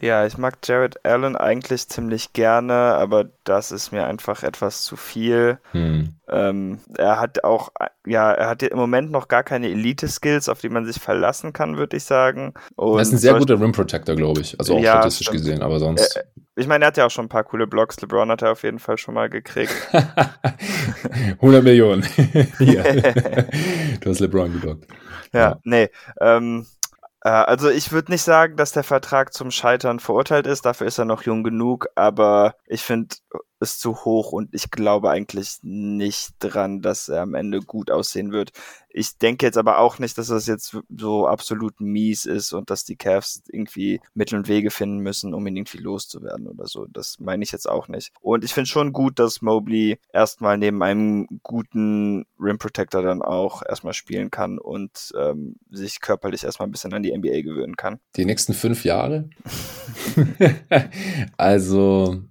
Ja, 0.00 0.24
ich 0.24 0.38
mag 0.38 0.56
Jared 0.64 1.04
Allen 1.04 1.36
eigentlich 1.36 1.86
ziemlich 1.88 2.32
gerne, 2.32 2.72
aber 2.72 3.26
das 3.44 3.70
ist 3.70 3.92
mir 3.92 4.06
einfach 4.06 4.42
etwas 4.42 4.82
zu 4.82 4.96
viel. 4.96 5.58
Hm. 5.72 6.14
Ähm, 6.26 6.80
er 6.96 7.20
hat 7.20 7.44
auch, 7.44 7.68
ja, 8.06 8.32
er 8.32 8.48
hat 8.48 8.62
im 8.62 8.78
Moment 8.78 9.10
noch 9.10 9.28
gar 9.28 9.42
keine 9.42 9.68
Elite-Skills, 9.68 10.48
auf 10.48 10.62
die 10.62 10.70
man 10.70 10.86
sich 10.86 10.98
verlassen 10.98 11.52
kann, 11.52 11.76
würde 11.76 11.98
ich 11.98 12.04
sagen. 12.04 12.54
Und 12.76 12.96
er 12.96 13.02
ist 13.02 13.12
ein 13.12 13.18
sehr 13.18 13.34
guter 13.34 13.60
Rim 13.60 13.72
Protector, 13.72 14.16
glaube 14.16 14.40
ich. 14.40 14.58
Also 14.58 14.76
auch 14.76 14.80
ja, 14.80 14.92
statistisch 14.92 15.26
stimmt. 15.26 15.42
gesehen, 15.42 15.62
aber 15.62 15.78
sonst. 15.78 16.16
Äh, 16.16 16.22
ich 16.56 16.66
meine, 16.66 16.84
er 16.84 16.88
hat 16.88 16.96
ja 16.96 17.04
auch 17.04 17.10
schon 17.10 17.26
ein 17.26 17.30
paar 17.30 17.44
coole 17.44 17.66
Blocks. 17.66 18.00
LeBron 18.00 18.30
hat 18.30 18.40
er 18.40 18.52
auf 18.52 18.62
jeden 18.62 18.78
Fall 18.78 18.96
schon 18.96 19.14
mal 19.14 19.28
gekriegt. 19.28 19.74
100 19.92 21.62
Millionen. 21.62 22.02
du 22.58 24.10
hast 24.10 24.20
LeBron 24.20 24.52
geblockt. 24.52 24.86
Ja, 25.32 25.40
ja. 25.40 25.58
nee. 25.64 25.90
Ähm, 26.20 26.66
äh, 26.66 26.79
also 27.28 27.68
ich 27.68 27.92
würde 27.92 28.12
nicht 28.12 28.22
sagen, 28.22 28.56
dass 28.56 28.72
der 28.72 28.84
Vertrag 28.84 29.32
zum 29.34 29.50
Scheitern 29.50 30.00
verurteilt 30.00 30.46
ist, 30.46 30.64
dafür 30.64 30.86
ist 30.86 30.98
er 30.98 31.04
noch 31.04 31.22
jung 31.22 31.42
genug, 31.42 31.86
aber 31.94 32.54
ich 32.66 32.82
finde 32.82 33.16
es 33.60 33.78
zu 33.78 34.04
hoch 34.04 34.32
und 34.32 34.48
ich 34.52 34.70
glaube 34.70 35.10
eigentlich 35.10 35.58
nicht 35.62 36.34
dran, 36.38 36.80
dass 36.80 37.08
er 37.08 37.22
am 37.22 37.34
Ende 37.34 37.60
gut 37.60 37.90
aussehen 37.90 38.32
wird. 38.32 38.52
Ich 38.92 39.18
denke 39.18 39.46
jetzt 39.46 39.58
aber 39.58 39.78
auch 39.78 39.98
nicht, 40.00 40.18
dass 40.18 40.28
das 40.28 40.46
jetzt 40.46 40.76
so 40.88 41.26
absolut 41.26 41.80
mies 41.80 42.24
ist 42.26 42.52
und 42.52 42.70
dass 42.70 42.84
die 42.84 42.96
Cavs 42.96 43.42
irgendwie 43.48 44.00
Mittel 44.14 44.36
und 44.38 44.48
Wege 44.48 44.70
finden 44.70 44.98
müssen, 44.98 45.32
um 45.32 45.46
ihn 45.46 45.56
irgendwie 45.56 45.78
loszuwerden 45.78 46.48
oder 46.48 46.66
so. 46.66 46.86
Das 46.86 47.20
meine 47.20 47.44
ich 47.44 47.52
jetzt 47.52 47.68
auch 47.68 47.86
nicht. 47.86 48.12
Und 48.20 48.42
ich 48.42 48.52
finde 48.52 48.68
schon 48.68 48.92
gut, 48.92 49.20
dass 49.20 49.42
Mobley 49.42 50.00
erstmal 50.12 50.58
neben 50.58 50.82
einem 50.82 51.28
guten 51.42 52.26
Rim 52.40 52.58
Protector 52.58 53.02
dann 53.02 53.22
auch 53.22 53.62
erstmal 53.62 53.94
spielen 53.94 54.30
kann 54.30 54.58
und 54.58 55.12
ähm, 55.16 55.56
sich 55.70 56.00
körperlich 56.00 56.42
erstmal 56.42 56.66
ein 56.66 56.72
bisschen 56.72 56.92
an 56.92 57.02
die 57.02 57.16
NBA 57.16 57.42
gewöhnen 57.42 57.76
kann. 57.76 58.00
Die 58.16 58.24
nächsten 58.24 58.54
fünf 58.54 58.84
Jahre? 58.84 59.28
also 61.36 62.24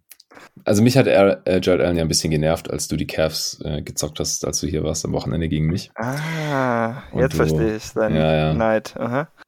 also 0.65 0.81
mich 0.81 0.97
hat 0.97 1.07
er, 1.07 1.41
äh, 1.45 1.59
Jared 1.61 1.81
Allen 1.81 1.97
ja 1.97 2.03
ein 2.03 2.07
bisschen 2.07 2.31
genervt, 2.31 2.69
als 2.69 2.87
du 2.87 2.95
die 2.95 3.07
Cavs 3.07 3.59
äh, 3.63 3.81
gezockt 3.81 4.19
hast, 4.19 4.45
als 4.45 4.59
du 4.59 4.67
hier 4.67 4.83
warst 4.83 5.05
am 5.05 5.13
Wochenende 5.13 5.49
gegen 5.49 5.67
mich. 5.67 5.91
Ah, 5.95 7.03
Und 7.11 7.21
jetzt 7.21 7.33
du, 7.33 7.37
verstehe 7.37 7.75
ich 7.75 7.91
deinen 7.93 8.15
ja, 8.15 8.35
ja. 8.35 8.53
Neid. 8.53 8.95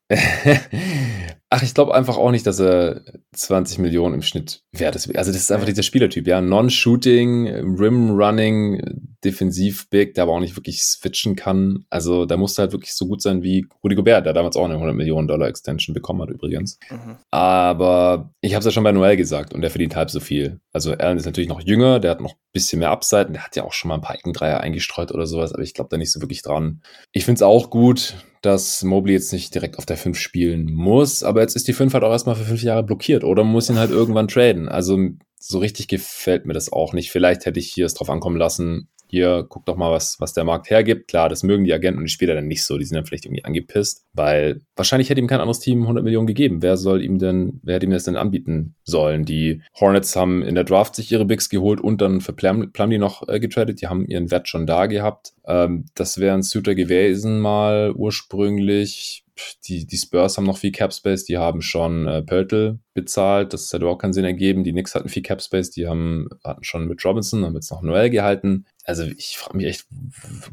Ach, 1.54 1.62
ich 1.64 1.74
glaube 1.74 1.94
einfach 1.94 2.18
auch 2.18 2.32
nicht, 2.32 2.48
dass 2.48 2.62
er 2.62 3.02
20 3.34 3.80
Millionen 3.80 4.16
im 4.16 4.22
Schnitt 4.22 4.64
wert 4.72 4.96
ist. 4.96 5.14
Also 5.18 5.34
das 5.34 5.42
ist 5.42 5.52
einfach 5.52 5.66
dieser 5.66 5.84
Spielertyp, 5.84 6.26
ja. 6.26 6.40
Non-Shooting, 6.40 7.76
Rim-Running, 7.78 8.82
Defensiv-Big, 9.26 10.14
der 10.14 10.24
aber 10.24 10.32
auch 10.32 10.40
nicht 10.40 10.56
wirklich 10.56 10.82
switchen 10.82 11.36
kann. 11.36 11.84
Also 11.90 12.26
da 12.26 12.38
musste 12.38 12.62
halt 12.62 12.72
wirklich 12.72 12.94
so 12.94 13.06
gut 13.06 13.22
sein 13.22 13.44
wie 13.44 13.66
Rudy 13.84 13.96
Gobert, 13.96 14.26
der 14.26 14.32
damals 14.32 14.56
auch 14.56 14.64
eine 14.64 14.76
100 14.76 14.96
Millionen 14.96 15.28
Dollar 15.28 15.50
Extension 15.50 15.94
bekommen 15.94 16.22
hat 16.22 16.30
übrigens. 16.30 16.80
Mhm. 16.90 17.18
Aber 17.32 18.34
ich 18.40 18.54
habe 18.54 18.60
es 18.60 18.66
ja 18.66 18.72
schon 18.72 18.86
bei 18.86 18.94
Noel 18.94 19.18
gesagt 19.18 19.54
und 19.54 19.60
der 19.60 19.72
verdient 19.72 19.98
halb 19.98 20.10
so 20.10 20.22
viel. 20.22 20.62
Also 20.72 20.94
Allen 20.94 21.18
ist 21.18 21.26
natürlich 21.26 21.50
noch 21.50 21.60
jünger, 21.62 22.00
der 22.00 22.12
hat 22.12 22.22
noch 22.22 22.32
ein 22.32 22.52
bisschen 22.54 22.80
mehr 22.80 22.92
Upside 22.92 23.28
und 23.28 23.34
der 23.34 23.44
hat 23.44 23.58
ja 23.58 23.66
auch 23.66 23.74
schon 23.74 23.90
mal 23.90 23.96
ein 23.96 24.02
paar 24.02 24.16
Eckendreier 24.16 24.62
eingestreut 24.62 25.12
oder 25.12 25.28
sowas, 25.28 25.52
aber 25.54 25.64
ich 25.64 25.74
glaube 25.74 25.90
da 25.90 25.98
nicht 25.98 26.14
so 26.14 26.22
wirklich 26.22 26.44
dran. 26.44 26.82
Ich 27.12 27.26
finde 27.26 27.40
es 27.40 27.44
auch 27.44 27.70
gut, 27.70 28.16
dass 28.42 28.82
Mobley 28.82 29.14
jetzt 29.14 29.34
nicht 29.34 29.54
direkt 29.54 29.78
auf 29.78 29.86
der 29.86 29.98
5 29.98 30.18
spielen 30.18 30.66
muss, 30.74 31.24
aber 31.24 31.41
jetzt 31.42 31.56
ist 31.56 31.68
die 31.68 31.74
5 31.74 31.94
halt 31.94 32.04
auch 32.04 32.12
erstmal 32.12 32.36
für 32.36 32.44
5 32.44 32.64
Jahre 32.64 32.84
blockiert 32.84 33.24
oder 33.24 33.44
muss 33.44 33.70
ihn 33.70 33.78
halt 33.78 33.92
irgendwann 33.92 34.28
traden. 34.28 34.70
Also 34.70 34.98
so 35.40 35.60
richtig 35.60 35.88
gefällt 35.88 36.46
mir 36.46 36.54
das 36.54 36.72
auch 36.72 36.94
nicht. 36.94 37.12
Vielleicht 37.12 37.46
hätte 37.46 37.60
ich 37.60 37.72
hier 37.72 37.86
es 37.86 37.96
drauf 37.96 38.10
ankommen 38.10 38.38
lassen, 38.38 38.90
hier, 39.12 39.46
guck 39.50 39.66
doch 39.66 39.76
mal, 39.76 39.92
was, 39.92 40.22
was 40.22 40.32
der 40.32 40.46
Markt 40.46 40.70
hergibt. 40.70 41.10
Klar, 41.10 41.28
das 41.28 41.44
mögen 41.44 41.66
die 41.66 41.74
Agenten 41.74 41.98
und 41.98 42.06
die 42.06 42.12
Spieler 42.12 42.34
dann 42.34 42.48
nicht 42.48 42.64
so. 42.64 42.78
Die 42.78 42.86
sind 42.86 42.96
dann 42.96 43.06
vielleicht 43.06 43.26
irgendwie 43.26 43.44
angepisst, 43.44 44.06
weil 44.14 44.62
wahrscheinlich 44.78 45.10
hätte 45.10 45.20
ihm 45.20 45.28
kein 45.28 45.42
anderes 45.42 45.60
Team 45.60 45.82
100 45.82 46.02
Millionen 46.02 46.28
gegeben. 46.28 46.62
Wer 46.62 46.78
soll 46.78 47.04
ihm 47.04 47.20
denn, 47.20 47.60
wer 47.62 47.76
hätte 47.76 47.88
ihm 47.88 47.92
das 47.92 48.06
denn 48.06 48.16
anbieten 48.16 48.76
sollen? 48.86 49.26
Die 49.26 49.62
Hornets 49.78 50.16
haben 50.16 50.42
in 50.42 50.56
der 50.56 50.64
Draft 50.64 50.96
sich 50.96 51.12
ihre 51.12 51.26
Bigs 51.26 51.50
geholt 51.50 51.82
und 51.82 52.00
dann 52.00 52.22
für 52.22 52.32
Plum, 52.32 52.72
Plumlee 52.72 53.00
noch 53.00 53.28
äh, 53.28 53.42
getradet. 53.42 53.82
Die 53.82 53.88
haben 53.88 54.06
ihren 54.06 54.32
Wert 54.32 54.48
schon 54.48 54.66
da 54.66 54.86
gehabt. 54.86 55.34
Ähm, 55.46 55.88
das 55.94 56.18
wäre 56.18 56.34
ein 56.34 56.44
Suitor 56.44 56.76
gewesen 56.76 57.42
mal 57.42 57.92
ursprünglich 57.92 59.26
die, 59.66 59.86
die 59.86 59.98
Spurs 59.98 60.38
haben 60.38 60.46
noch 60.46 60.58
viel 60.58 60.72
Cap 60.72 60.94
Space, 60.94 61.26
die 61.26 61.38
haben 61.38 61.62
schon 61.62 62.08
äh, 62.08 62.22
Pöltl 62.22 62.80
bezahlt, 62.94 63.54
das 63.54 63.72
hätte 63.72 63.86
auch 63.88 63.98
keinen 63.98 64.14
Sinn 64.14 64.26
ergeben. 64.26 64.64
Die 64.64 64.72
Knicks 64.72 64.96
hatten 64.96 65.10
viel 65.10 65.24
Cap 65.24 65.42
Space, 65.42 65.72
die 65.72 65.88
haben, 65.88 66.30
hatten 66.44 66.64
schon 66.64 66.88
mit 66.88 67.04
Robinson, 67.06 67.46
haben 67.46 67.56
jetzt 67.56 67.72
noch 67.72 67.82
Noel 67.82 68.10
gehalten. 68.10 68.66
Also 68.84 69.04
ich 69.04 69.38
frage 69.38 69.58
mich 69.58 69.68
echt, 69.68 69.88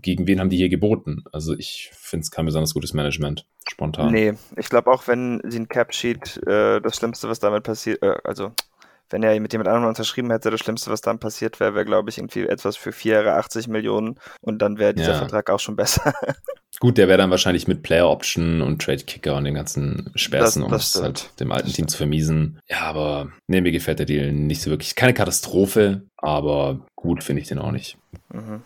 gegen 0.03 0.27
wen 0.27 0.41
haben 0.41 0.51
die 0.51 0.57
hier 0.57 0.69
geboten? 0.69 1.25
Also 1.33 1.55
ich 1.57 1.91
finde 1.95 2.23
es 2.23 2.31
kein 2.31 2.47
besonders 2.47 2.75
gutes 2.75 2.93
Management, 2.93 3.47
spontan. 3.69 4.13
Nee, 4.13 4.35
ich 4.57 4.69
glaube 4.69 4.91
auch, 4.91 5.09
wenn 5.09 5.41
sie 5.49 5.61
ein 5.61 5.69
Cap 5.69 5.95
Sheet, 5.95 6.37
äh, 6.47 6.81
das 6.81 6.97
Schlimmste, 6.97 7.29
was 7.29 7.41
damit 7.41 7.65
passiert, 7.65 8.03
äh, 8.03 8.15
also 8.25 8.53
wenn 9.11 9.23
er 9.23 9.39
mit 9.41 9.53
jemand 9.53 9.69
anderem 9.69 9.89
unterschrieben 9.89 10.31
hätte, 10.31 10.51
das 10.51 10.61
Schlimmste, 10.61 10.91
was 10.91 11.01
dann 11.01 11.19
passiert 11.19 11.61
wäre, 11.61 11.75
wäre, 11.75 11.85
glaube 11.85 12.11
ich, 12.11 12.19
irgendwie 12.19 12.47
etwas 12.47 12.77
für 12.77 12.93
vier 12.93 13.15
Jahre 13.15 13.35
80 13.35 13.69
Millionen 13.69 14.19
und 14.41 14.61
dann 14.61 14.79
wäre 14.79 14.95
dieser 14.95 15.13
ja. 15.13 15.19
Vertrag 15.19 15.51
auch 15.51 15.61
schon 15.61 15.77
besser. 15.77 16.13
Gut, 16.81 16.97
der 16.97 17.09
wäre 17.09 17.19
dann 17.19 17.31
wahrscheinlich 17.31 17.67
mit 17.67 17.83
Player 17.83 18.09
Option 18.09 18.63
und 18.63 18.81
Trade 18.81 19.03
Kicker 19.03 19.37
und 19.37 19.45
den 19.45 19.55
ganzen 19.55 20.13
Spersen, 20.15 20.63
um 20.63 20.73
es 20.73 20.95
halt 20.95 21.31
dem 21.41 21.51
alten 21.51 21.73
Team 21.73 21.89
zu 21.89 21.97
vermiesen. 21.97 22.61
Ja, 22.69 22.83
aber 22.83 23.33
nee, 23.49 23.61
mir 23.61 23.73
gefällt 23.73 23.99
der 23.99 24.07
Deal 24.07 24.33
nicht 24.33 24.63
so 24.63 24.71
wirklich. 24.71 24.95
Keine 24.95 25.15
Katastrophe, 25.15 26.03
aber 26.17 26.87
gut 26.95 27.25
finde 27.25 27.43
ich 27.43 27.49
den 27.49 27.59
auch 27.59 27.73
nicht. 27.73 27.99
Mhm. 28.33 28.63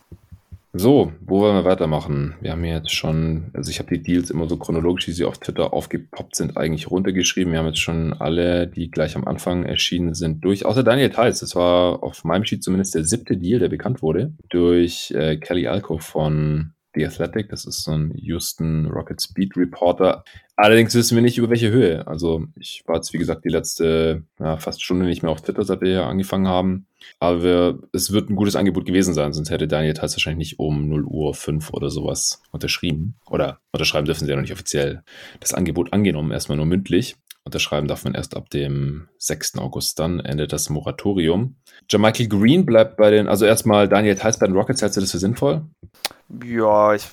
So, 0.74 1.12
wo 1.20 1.40
wollen 1.40 1.54
wir 1.54 1.66
weitermachen? 1.66 2.34
Wir 2.40 2.52
haben 2.52 2.64
jetzt 2.64 2.92
schon, 2.92 3.50
also 3.52 3.70
ich 3.70 3.78
habe 3.78 3.94
die 3.94 4.02
Deals 4.02 4.30
immer 4.30 4.48
so 4.48 4.56
chronologisch, 4.56 5.06
wie 5.06 5.12
sie 5.12 5.26
auf 5.26 5.36
Twitter 5.36 5.74
aufgepoppt 5.74 6.34
sind, 6.34 6.56
eigentlich 6.56 6.90
runtergeschrieben. 6.90 7.52
Wir 7.52 7.58
haben 7.58 7.66
jetzt 7.66 7.80
schon 7.80 8.14
alle, 8.14 8.66
die 8.66 8.90
gleich 8.90 9.14
am 9.14 9.26
Anfang 9.26 9.64
erschienen 9.64 10.14
sind, 10.14 10.42
durch. 10.42 10.64
Außer 10.64 10.82
Daniel 10.82 11.10
Theis. 11.10 11.40
Das 11.40 11.54
war 11.54 12.02
auf 12.02 12.24
meinem 12.24 12.46
Sheet 12.46 12.64
zumindest 12.64 12.94
der 12.94 13.04
siebte 13.04 13.36
Deal, 13.36 13.58
der 13.58 13.68
bekannt 13.68 14.00
wurde. 14.00 14.32
Durch 14.48 15.10
äh, 15.10 15.36
Kelly 15.36 15.66
Alco 15.66 15.98
von 15.98 16.72
The 16.94 17.04
Athletic. 17.06 17.50
Das 17.50 17.66
ist 17.66 17.84
so 17.84 17.92
ein 17.92 18.10
Houston 18.14 18.86
Rocket 18.86 19.20
Speed 19.20 19.54
Reporter. 19.58 20.24
Allerdings 20.62 20.94
wissen 20.94 21.16
wir 21.16 21.22
nicht 21.22 21.38
über 21.38 21.50
welche 21.50 21.72
Höhe. 21.72 22.06
Also 22.06 22.46
ich 22.54 22.84
war 22.86 22.94
jetzt, 22.94 23.12
wie 23.12 23.18
gesagt, 23.18 23.44
die 23.44 23.48
letzte 23.48 24.22
ja, 24.38 24.58
fast 24.58 24.80
Stunde 24.80 25.06
nicht 25.06 25.24
mehr 25.24 25.32
auf 25.32 25.42
Twitter, 25.42 25.64
seit 25.64 25.80
wir 25.80 25.88
hier 25.88 26.06
angefangen 26.06 26.46
haben. 26.46 26.86
Aber 27.18 27.42
wir, 27.42 27.78
es 27.92 28.12
wird 28.12 28.30
ein 28.30 28.36
gutes 28.36 28.54
Angebot 28.54 28.86
gewesen 28.86 29.12
sein, 29.12 29.32
sonst 29.32 29.50
hätte 29.50 29.66
Daniel 29.66 29.94
Theiss 29.94 30.14
wahrscheinlich 30.14 30.50
nicht 30.50 30.60
um 30.60 30.88
0 30.88 31.04
Uhr 31.04 31.34
5 31.34 31.72
oder 31.72 31.90
sowas 31.90 32.42
unterschrieben. 32.52 33.16
Oder 33.26 33.58
unterschreiben 33.72 34.04
dürfen 34.04 34.24
sie 34.24 34.30
ja 34.30 34.36
noch 34.36 34.42
nicht 34.42 34.52
offiziell 34.52 35.02
das 35.40 35.52
Angebot 35.52 35.92
angenommen, 35.92 36.30
erstmal 36.30 36.56
nur 36.56 36.66
mündlich. 36.66 37.16
Unterschreiben 37.44 37.88
darf 37.88 38.04
man 38.04 38.14
erst 38.14 38.36
ab 38.36 38.50
dem 38.50 39.08
6. 39.18 39.58
August, 39.58 39.98
dann 39.98 40.20
endet 40.20 40.52
das 40.52 40.70
Moratorium. 40.70 41.56
Jermichael 41.90 42.28
Green 42.28 42.64
bleibt 42.64 42.96
bei 42.96 43.10
den, 43.10 43.26
also 43.26 43.44
erstmal 43.44 43.88
Daniel 43.88 44.14
Theiss 44.14 44.38
bei 44.38 44.46
den 44.46 44.56
Rockets, 44.56 44.80
hältst 44.80 44.96
du 44.96 45.00
das 45.00 45.10
für 45.10 45.18
sinnvoll? 45.18 45.62
Ja, 46.44 46.94
ich 46.94 47.08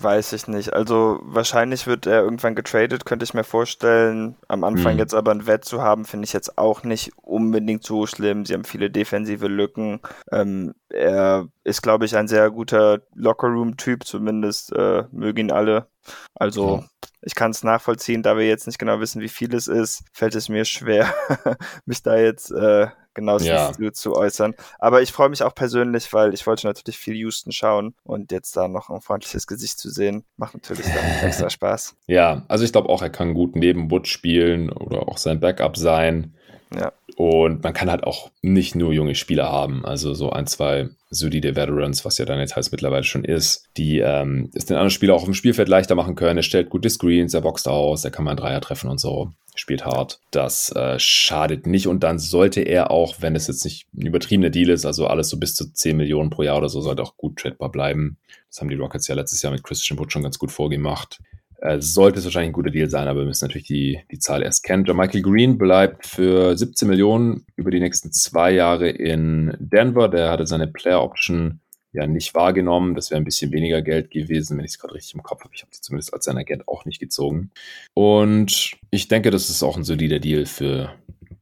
weiß 0.00 0.32
ich 0.32 0.48
nicht. 0.48 0.72
Also 0.72 1.18
wahrscheinlich 1.22 1.86
wird 1.86 2.06
er 2.06 2.22
irgendwann 2.22 2.54
getradet, 2.54 3.04
könnte 3.04 3.24
ich 3.24 3.34
mir 3.34 3.44
vorstellen. 3.44 4.36
Am 4.48 4.64
Anfang 4.64 4.92
hm. 4.92 4.98
jetzt 4.98 5.14
aber 5.14 5.30
ein 5.32 5.46
Wett 5.46 5.64
zu 5.64 5.82
haben, 5.82 6.06
finde 6.06 6.24
ich 6.24 6.32
jetzt 6.32 6.56
auch 6.56 6.82
nicht 6.82 7.12
unbedingt 7.16 7.84
so 7.84 8.06
schlimm. 8.06 8.46
Sie 8.46 8.54
haben 8.54 8.64
viele 8.64 8.90
defensive 8.90 9.46
Lücken. 9.46 10.00
Ähm, 10.30 10.74
er 10.88 11.48
ist, 11.64 11.82
glaube 11.82 12.06
ich, 12.06 12.16
ein 12.16 12.28
sehr 12.28 12.50
guter 12.50 13.00
Lockerroom-Typ, 13.14 14.04
zumindest 14.04 14.72
äh, 14.72 15.04
mögen 15.10 15.48
ihn 15.48 15.52
alle. 15.52 15.88
Also 16.34 16.78
ja. 16.78 17.08
ich 17.22 17.34
kann 17.34 17.50
es 17.50 17.62
nachvollziehen, 17.62 18.22
da 18.22 18.36
wir 18.36 18.46
jetzt 18.46 18.66
nicht 18.66 18.78
genau 18.78 19.00
wissen, 19.00 19.20
wie 19.20 19.28
viel 19.28 19.54
es 19.54 19.68
ist, 19.68 20.04
fällt 20.12 20.34
es 20.34 20.48
mir 20.48 20.64
schwer, 20.64 21.12
mich 21.86 22.02
da 22.02 22.16
jetzt 22.16 22.50
äh, 22.50 22.88
genauestens 23.14 23.48
ja. 23.50 23.72
zu, 23.72 23.92
zu, 23.92 24.16
äußern. 24.16 24.54
Aber 24.78 25.02
ich 25.02 25.12
freue 25.12 25.28
mich 25.28 25.42
auch 25.42 25.54
persönlich, 25.54 26.12
weil 26.12 26.34
ich 26.34 26.46
wollte 26.46 26.66
natürlich 26.66 26.98
viel 26.98 27.14
Houston 27.14 27.52
schauen 27.52 27.94
und 28.04 28.32
jetzt 28.32 28.56
da 28.56 28.68
noch 28.68 28.90
ein 28.90 29.00
freundliches 29.00 29.46
Gesicht 29.46 29.78
zu 29.78 29.90
sehen, 29.90 30.24
macht 30.36 30.54
natürlich 30.54 30.86
dann 30.86 31.04
extra 31.28 31.50
Spaß. 31.50 31.96
Ja, 32.06 32.44
also 32.48 32.64
ich 32.64 32.72
glaube 32.72 32.88
auch, 32.88 33.02
er 33.02 33.10
kann 33.10 33.34
gut 33.34 33.56
neben 33.56 33.90
Wood 33.90 34.08
spielen 34.08 34.70
oder 34.70 35.08
auch 35.08 35.18
sein 35.18 35.40
Backup 35.40 35.76
sein. 35.76 36.34
Ja. 36.78 36.92
Und 37.16 37.62
man 37.62 37.74
kann 37.74 37.90
halt 37.90 38.04
auch 38.04 38.30
nicht 38.40 38.74
nur 38.74 38.92
junge 38.92 39.14
Spieler 39.14 39.50
haben, 39.50 39.84
also 39.84 40.14
so 40.14 40.30
ein, 40.30 40.46
zwei 40.46 40.88
solide 41.10 41.54
Veterans, 41.56 42.04
was 42.04 42.16
ja 42.18 42.24
dann 42.24 42.40
jetzt 42.40 42.56
heißt 42.56 42.72
mittlerweile 42.72 43.04
schon 43.04 43.24
ist, 43.24 43.68
die 43.76 43.98
ähm, 43.98 44.50
es 44.54 44.64
den 44.64 44.76
anderen 44.76 44.90
Spieler 44.90 45.14
auch 45.14 45.24
dem 45.24 45.34
Spielfeld 45.34 45.68
leichter 45.68 45.94
machen 45.94 46.14
können. 46.14 46.38
Er 46.38 46.42
stellt 46.42 46.70
gute 46.70 46.88
Screens, 46.88 47.34
er 47.34 47.42
boxt 47.42 47.68
aus, 47.68 48.04
er 48.04 48.10
kann 48.10 48.24
mal 48.24 48.30
einen 48.30 48.40
Dreier 48.40 48.60
treffen 48.60 48.88
und 48.88 48.98
so. 48.98 49.30
Spielt 49.54 49.84
hart. 49.84 50.20
Das 50.30 50.74
äh, 50.74 50.98
schadet 50.98 51.66
nicht. 51.66 51.86
Und 51.86 52.02
dann 52.02 52.18
sollte 52.18 52.62
er 52.62 52.90
auch, 52.90 53.16
wenn 53.20 53.36
es 53.36 53.48
jetzt 53.48 53.64
nicht 53.66 53.86
ein 53.94 54.06
übertriebener 54.06 54.48
Deal 54.48 54.70
ist, 54.70 54.86
also 54.86 55.06
alles 55.06 55.28
so 55.28 55.38
bis 55.38 55.54
zu 55.54 55.70
10 55.70 55.94
Millionen 55.98 56.30
pro 56.30 56.42
Jahr 56.42 56.56
oder 56.56 56.70
so, 56.70 56.80
sollte 56.80 57.02
auch 57.02 57.18
gut 57.18 57.38
tradebar 57.38 57.70
bleiben. 57.70 58.16
Das 58.48 58.62
haben 58.62 58.70
die 58.70 58.76
Rockets 58.76 59.08
ja 59.08 59.14
letztes 59.14 59.42
Jahr 59.42 59.52
mit 59.52 59.62
Christian 59.62 59.98
Wood 59.98 60.10
schon 60.10 60.22
ganz 60.22 60.38
gut 60.38 60.50
vorgemacht. 60.50 61.20
Äh, 61.62 61.80
sollte 61.80 62.18
es 62.18 62.24
wahrscheinlich 62.24 62.50
ein 62.50 62.54
guter 62.54 62.72
Deal 62.72 62.90
sein, 62.90 63.06
aber 63.06 63.20
wir 63.20 63.26
müssen 63.26 63.44
natürlich 63.44 63.68
die, 63.68 64.00
die 64.10 64.18
Zahl 64.18 64.42
erst 64.42 64.64
kennen. 64.64 64.84
John 64.84 64.96
Michael 64.96 65.22
Green 65.22 65.58
bleibt 65.58 66.08
für 66.08 66.56
17 66.56 66.88
Millionen 66.88 67.46
über 67.54 67.70
die 67.70 67.78
nächsten 67.78 68.10
zwei 68.10 68.50
Jahre 68.50 68.88
in 68.88 69.56
Denver. 69.60 70.08
Der 70.08 70.32
hatte 70.32 70.44
seine 70.44 70.66
Player 70.66 71.00
Option 71.00 71.60
ja 71.92 72.04
nicht 72.08 72.34
wahrgenommen. 72.34 72.96
Das 72.96 73.12
wäre 73.12 73.20
ein 73.20 73.24
bisschen 73.24 73.52
weniger 73.52 73.80
Geld 73.80 74.10
gewesen, 74.10 74.58
wenn 74.58 74.64
ich 74.64 74.72
es 74.72 74.78
gerade 74.80 74.94
richtig 74.94 75.14
im 75.14 75.22
Kopf 75.22 75.44
habe. 75.44 75.54
Ich 75.54 75.62
habe 75.62 75.72
sie 75.72 75.80
zumindest 75.80 76.12
als 76.12 76.24
sein 76.24 76.36
Agent 76.36 76.66
auch 76.66 76.84
nicht 76.84 76.98
gezogen. 76.98 77.52
Und 77.94 78.72
ich 78.90 79.06
denke, 79.06 79.30
das 79.30 79.48
ist 79.48 79.62
auch 79.62 79.76
ein 79.76 79.84
solider 79.84 80.18
Deal 80.18 80.46
für 80.46 80.92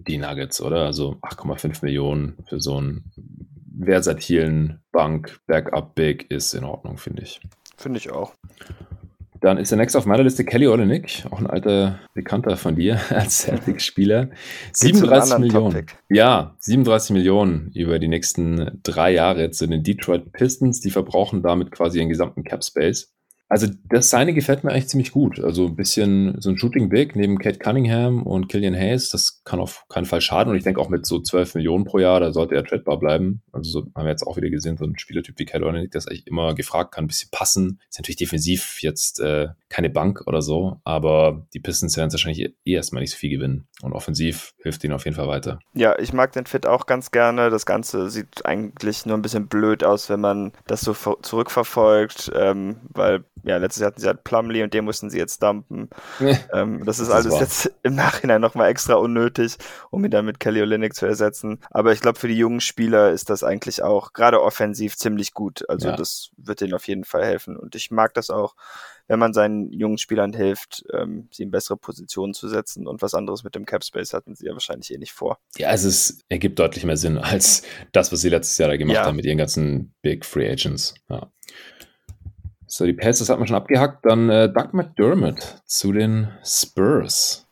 die 0.01 0.18
Nuggets, 0.18 0.61
oder? 0.61 0.85
Also 0.85 1.16
8,5 1.23 1.83
Millionen 1.83 2.37
für 2.47 2.61
so 2.61 2.77
einen 2.77 3.05
versatilen 3.83 4.81
Bank, 4.93 5.41
Backup 5.47 5.95
Big 5.95 6.31
ist 6.31 6.53
in 6.53 6.64
Ordnung, 6.64 6.99
finde 6.99 7.23
ich. 7.23 7.41
Finde 7.79 7.99
ich 7.99 8.11
auch. 8.11 8.35
Dann 9.41 9.57
ist 9.57 9.70
der 9.70 9.78
nächste 9.78 9.97
auf 9.97 10.05
meiner 10.05 10.22
Liste 10.22 10.45
Kelly 10.45 10.68
Olenek, 10.68 11.24
auch 11.30 11.38
ein 11.38 11.47
alter 11.47 11.99
Bekannter 12.14 12.57
von 12.57 12.76
dir 12.76 13.01
als 13.11 13.38
Celtics-Spieler. 13.38 14.28
37 14.72 15.38
Millionen. 15.38 15.72
Topic. 15.72 15.95
Ja, 16.11 16.57
37 16.59 17.14
Millionen 17.14 17.70
über 17.74 17.99
die 17.99 18.09
nächsten 18.09 18.80
drei 18.82 19.12
Jahre 19.12 19.51
zu 19.51 19.66
den 19.66 19.82
Detroit 19.82 20.32
Pistons. 20.32 20.80
Die 20.80 20.91
verbrauchen 20.91 21.43
damit 21.43 21.70
quasi 21.70 21.99
ihren 21.99 22.11
gesamten 22.11 22.45
Cap 22.45 22.62
Space. 22.64 23.14
Also 23.51 23.66
das 23.88 24.11
seine 24.11 24.32
gefällt 24.32 24.62
mir 24.62 24.70
eigentlich 24.70 24.88
ziemlich 24.88 25.11
gut. 25.11 25.40
Also 25.40 25.66
ein 25.66 25.74
bisschen 25.74 26.40
so 26.40 26.51
ein 26.51 26.57
Shooting 26.57 26.88
Big 26.88 27.16
neben 27.16 27.38
Kate 27.38 27.59
Cunningham 27.59 28.22
und 28.22 28.48
Killian 28.48 28.76
Hayes, 28.76 29.11
das 29.11 29.42
kann 29.42 29.59
auf 29.59 29.86
keinen 29.88 30.07
Fall 30.07 30.20
schaden. 30.20 30.53
Und 30.53 30.57
ich 30.57 30.62
denke 30.62 30.80
auch 30.80 30.88
mit 30.88 31.05
so 31.05 31.20
12 31.20 31.57
Millionen 31.57 31.84
pro 31.84 31.98
Jahr, 31.98 32.20
da 32.20 32.32
sollte 32.32 32.55
er 32.55 32.64
tradbar 32.64 33.01
bleiben. 33.01 33.42
Also 33.51 33.70
so 33.70 33.86
haben 33.96 34.05
wir 34.05 34.11
jetzt 34.11 34.24
auch 34.24 34.36
wieder 34.36 34.51
gesehen, 34.51 34.76
so 34.76 34.84
ein 34.84 34.96
Spielertyp 34.96 35.36
wie 35.38 35.53
Olynyk, 35.53 35.90
der 35.90 35.98
ist 35.98 36.09
eigentlich 36.09 36.28
immer 36.28 36.55
gefragt, 36.55 36.94
kann 36.94 37.05
ein 37.05 37.09
bisschen 37.09 37.30
passen. 37.32 37.80
Ist 37.90 37.98
natürlich 37.98 38.18
defensiv 38.18 38.82
jetzt 38.82 39.18
äh, 39.18 39.48
keine 39.68 39.90
Bank 39.90 40.28
oder 40.28 40.42
so, 40.42 40.76
aber 40.84 41.46
die 41.53 41.59
Pistons 41.61 41.96
werden 41.96 42.12
wahrscheinlich 42.12 42.55
eh 42.64 42.72
erstmal 42.72 43.01
nicht 43.01 43.11
so 43.11 43.16
viel 43.16 43.30
gewinnen. 43.30 43.66
Und 43.82 43.92
offensiv 43.94 44.55
hilft 44.62 44.84
ihnen 44.84 44.92
auf 44.92 45.07
jeden 45.07 45.16
Fall 45.16 45.26
weiter. 45.26 45.59
Ja, 45.74 45.98
ich 45.98 46.12
mag 46.12 46.32
den 46.32 46.46
Fit 46.46 46.66
auch 46.66 46.86
ganz 46.86 47.11
gerne. 47.11 47.51
Das 47.51 47.66
Ganze 47.66 48.11
sieht 48.11 48.46
eigentlich 48.46 49.07
nur 49.07 49.16
ein 49.16 49.22
bisschen 49.22 49.48
blöd 49.48 49.82
aus, 49.82 50.09
wenn 50.09 50.20
man 50.20 50.53
das 50.66 50.82
so 50.82 50.94
zurückverfolgt, 51.22 52.30
ähm, 52.36 52.76
weil 52.90 53.24
ja, 53.45 53.57
letztes 53.57 53.80
Jahr 53.80 53.88
hatten 53.88 54.01
sie 54.01 54.07
halt 54.07 54.24
Plumley 54.24 54.62
und 54.62 54.74
den 54.74 54.84
mussten 54.84 55.11
sie 55.11 55.18
jetzt 55.18 55.43
dumpen. 55.43 55.91
ähm, 56.53 56.84
das 56.84 56.99
ist 56.99 57.09
das 57.09 57.26
alles 57.26 57.34
ist 57.34 57.41
jetzt 57.41 57.72
im 57.82 57.95
Nachhinein 57.95 58.41
nochmal 58.41 58.70
extra 58.70 58.95
unnötig, 58.95 59.57
um 59.91 60.05
ihn 60.05 60.11
dann 60.11 60.24
mit 60.24 60.41
Kelly 60.41 60.62
Olynyk 60.62 60.95
zu 60.95 61.07
ersetzen. 61.07 61.61
Aber 61.70 61.93
ich 61.93 62.01
glaube, 62.01 62.18
für 62.18 62.28
die 62.28 62.36
jungen 62.36 62.61
Spieler 62.61 63.11
ist 63.11 63.30
das 63.30 63.43
eigentlich 63.43 63.82
auch 63.82 64.12
gerade 64.12 64.43
offensiv 64.43 64.97
ziemlich 64.97 65.34
gut. 65.34 65.68
Also 65.68 65.88
ja. 65.88 65.97
das 65.97 66.30
wird 66.36 66.61
denen 66.61 66.74
auf 66.74 66.86
jeden 66.88 67.05
Fall 67.05 67.24
helfen. 67.24 67.57
Und 67.57 67.74
ich 67.74 67.91
mag 67.91 68.14
das 68.14 68.30
auch, 68.30 68.55
wenn 69.11 69.18
man 69.18 69.34
seinen 69.34 69.72
jungen 69.72 69.99
Spielern 69.99 70.32
hilft, 70.32 70.84
ähm, 70.93 71.28
sie 71.32 71.43
in 71.43 71.51
bessere 71.51 71.76
Positionen 71.76 72.32
zu 72.32 72.49
setzen. 72.49 72.86
Und 72.86 73.03
was 73.03 73.12
anderes 73.12 73.43
mit 73.43 73.57
dem 73.57 73.66
Cap 73.66 73.84
Space 73.84 74.12
hatten 74.12 74.36
sie 74.36 74.47
ja 74.47 74.53
wahrscheinlich 74.53 74.95
eh 74.95 74.99
nicht 74.99 75.12
vor. 75.12 75.41
Ja, 75.57 75.68
also 75.68 75.88
es 75.88 76.20
ergibt 76.28 76.61
deutlich 76.61 76.84
mehr 76.84 76.97
Sinn 76.97 77.18
als 77.18 77.62
das, 77.91 78.12
was 78.12 78.20
sie 78.20 78.28
letztes 78.28 78.57
Jahr 78.59 78.68
da 78.68 78.76
gemacht 78.76 78.95
ja. 78.95 79.05
haben 79.07 79.16
mit 79.16 79.24
ihren 79.24 79.38
ganzen 79.38 79.93
Big 80.01 80.24
Free 80.24 80.49
Agents. 80.49 80.95
Ja. 81.09 81.28
So, 82.73 82.87
die 82.87 82.93
Pacers 82.93 83.29
hat 83.29 83.39
man 83.39 83.49
schon 83.49 83.57
abgehackt. 83.57 84.07
Dann 84.07 84.31
äh, 84.31 84.49
Doug 84.49 84.68
McDermott 84.73 85.61
zu 85.66 85.93
den 85.93 86.29
Spurs. 86.45 87.49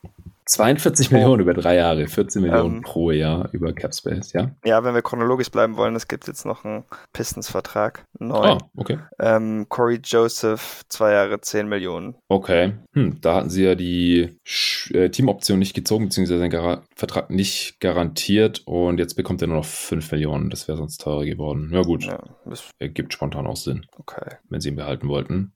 42 0.48 1.10
oh. 1.10 1.14
Millionen 1.14 1.42
über 1.42 1.52
drei 1.52 1.76
Jahre, 1.76 2.06
14 2.06 2.42
Millionen 2.42 2.76
ähm, 2.76 2.82
pro 2.82 3.10
Jahr 3.10 3.50
über 3.52 3.72
Capspace, 3.74 4.32
ja? 4.32 4.50
Ja, 4.64 4.82
wenn 4.82 4.94
wir 4.94 5.02
chronologisch 5.02 5.50
bleiben 5.50 5.76
wollen, 5.76 5.94
es 5.94 6.08
gibt 6.08 6.26
jetzt 6.26 6.46
noch 6.46 6.64
einen 6.64 6.84
Pistons-Vertrag, 7.12 8.06
neu. 8.18 8.52
Oh, 8.52 8.58
okay. 8.76 8.98
Ähm, 9.20 9.66
Corey 9.68 10.00
Joseph, 10.02 10.84
zwei 10.88 11.12
Jahre, 11.12 11.40
10 11.40 11.68
Millionen. 11.68 12.14
Okay, 12.28 12.72
hm, 12.94 13.20
da 13.20 13.34
hatten 13.34 13.50
sie 13.50 13.64
ja 13.64 13.74
die 13.74 14.38
äh, 14.92 15.10
Teamoption 15.10 15.58
nicht 15.58 15.74
gezogen, 15.74 16.06
beziehungsweise 16.06 16.38
seinen 16.38 16.50
Gar 16.50 16.82
Vertrag 16.96 17.30
nicht 17.30 17.78
garantiert 17.80 18.62
und 18.64 18.98
jetzt 18.98 19.14
bekommt 19.14 19.42
er 19.42 19.48
nur 19.48 19.58
noch 19.58 19.66
5 19.66 20.12
Millionen, 20.12 20.48
das 20.48 20.66
wäre 20.66 20.78
sonst 20.78 20.98
teurer 20.98 21.26
geworden. 21.26 21.70
Ja 21.72 21.82
gut, 21.82 22.04
ja, 22.04 22.22
das 22.46 22.70
ergibt 22.78 23.12
spontan 23.12 23.46
auch 23.46 23.56
Sinn, 23.56 23.84
okay. 23.98 24.36
wenn 24.48 24.60
sie 24.60 24.70
ihn 24.70 24.76
behalten 24.76 25.08
wollten. 25.08 25.52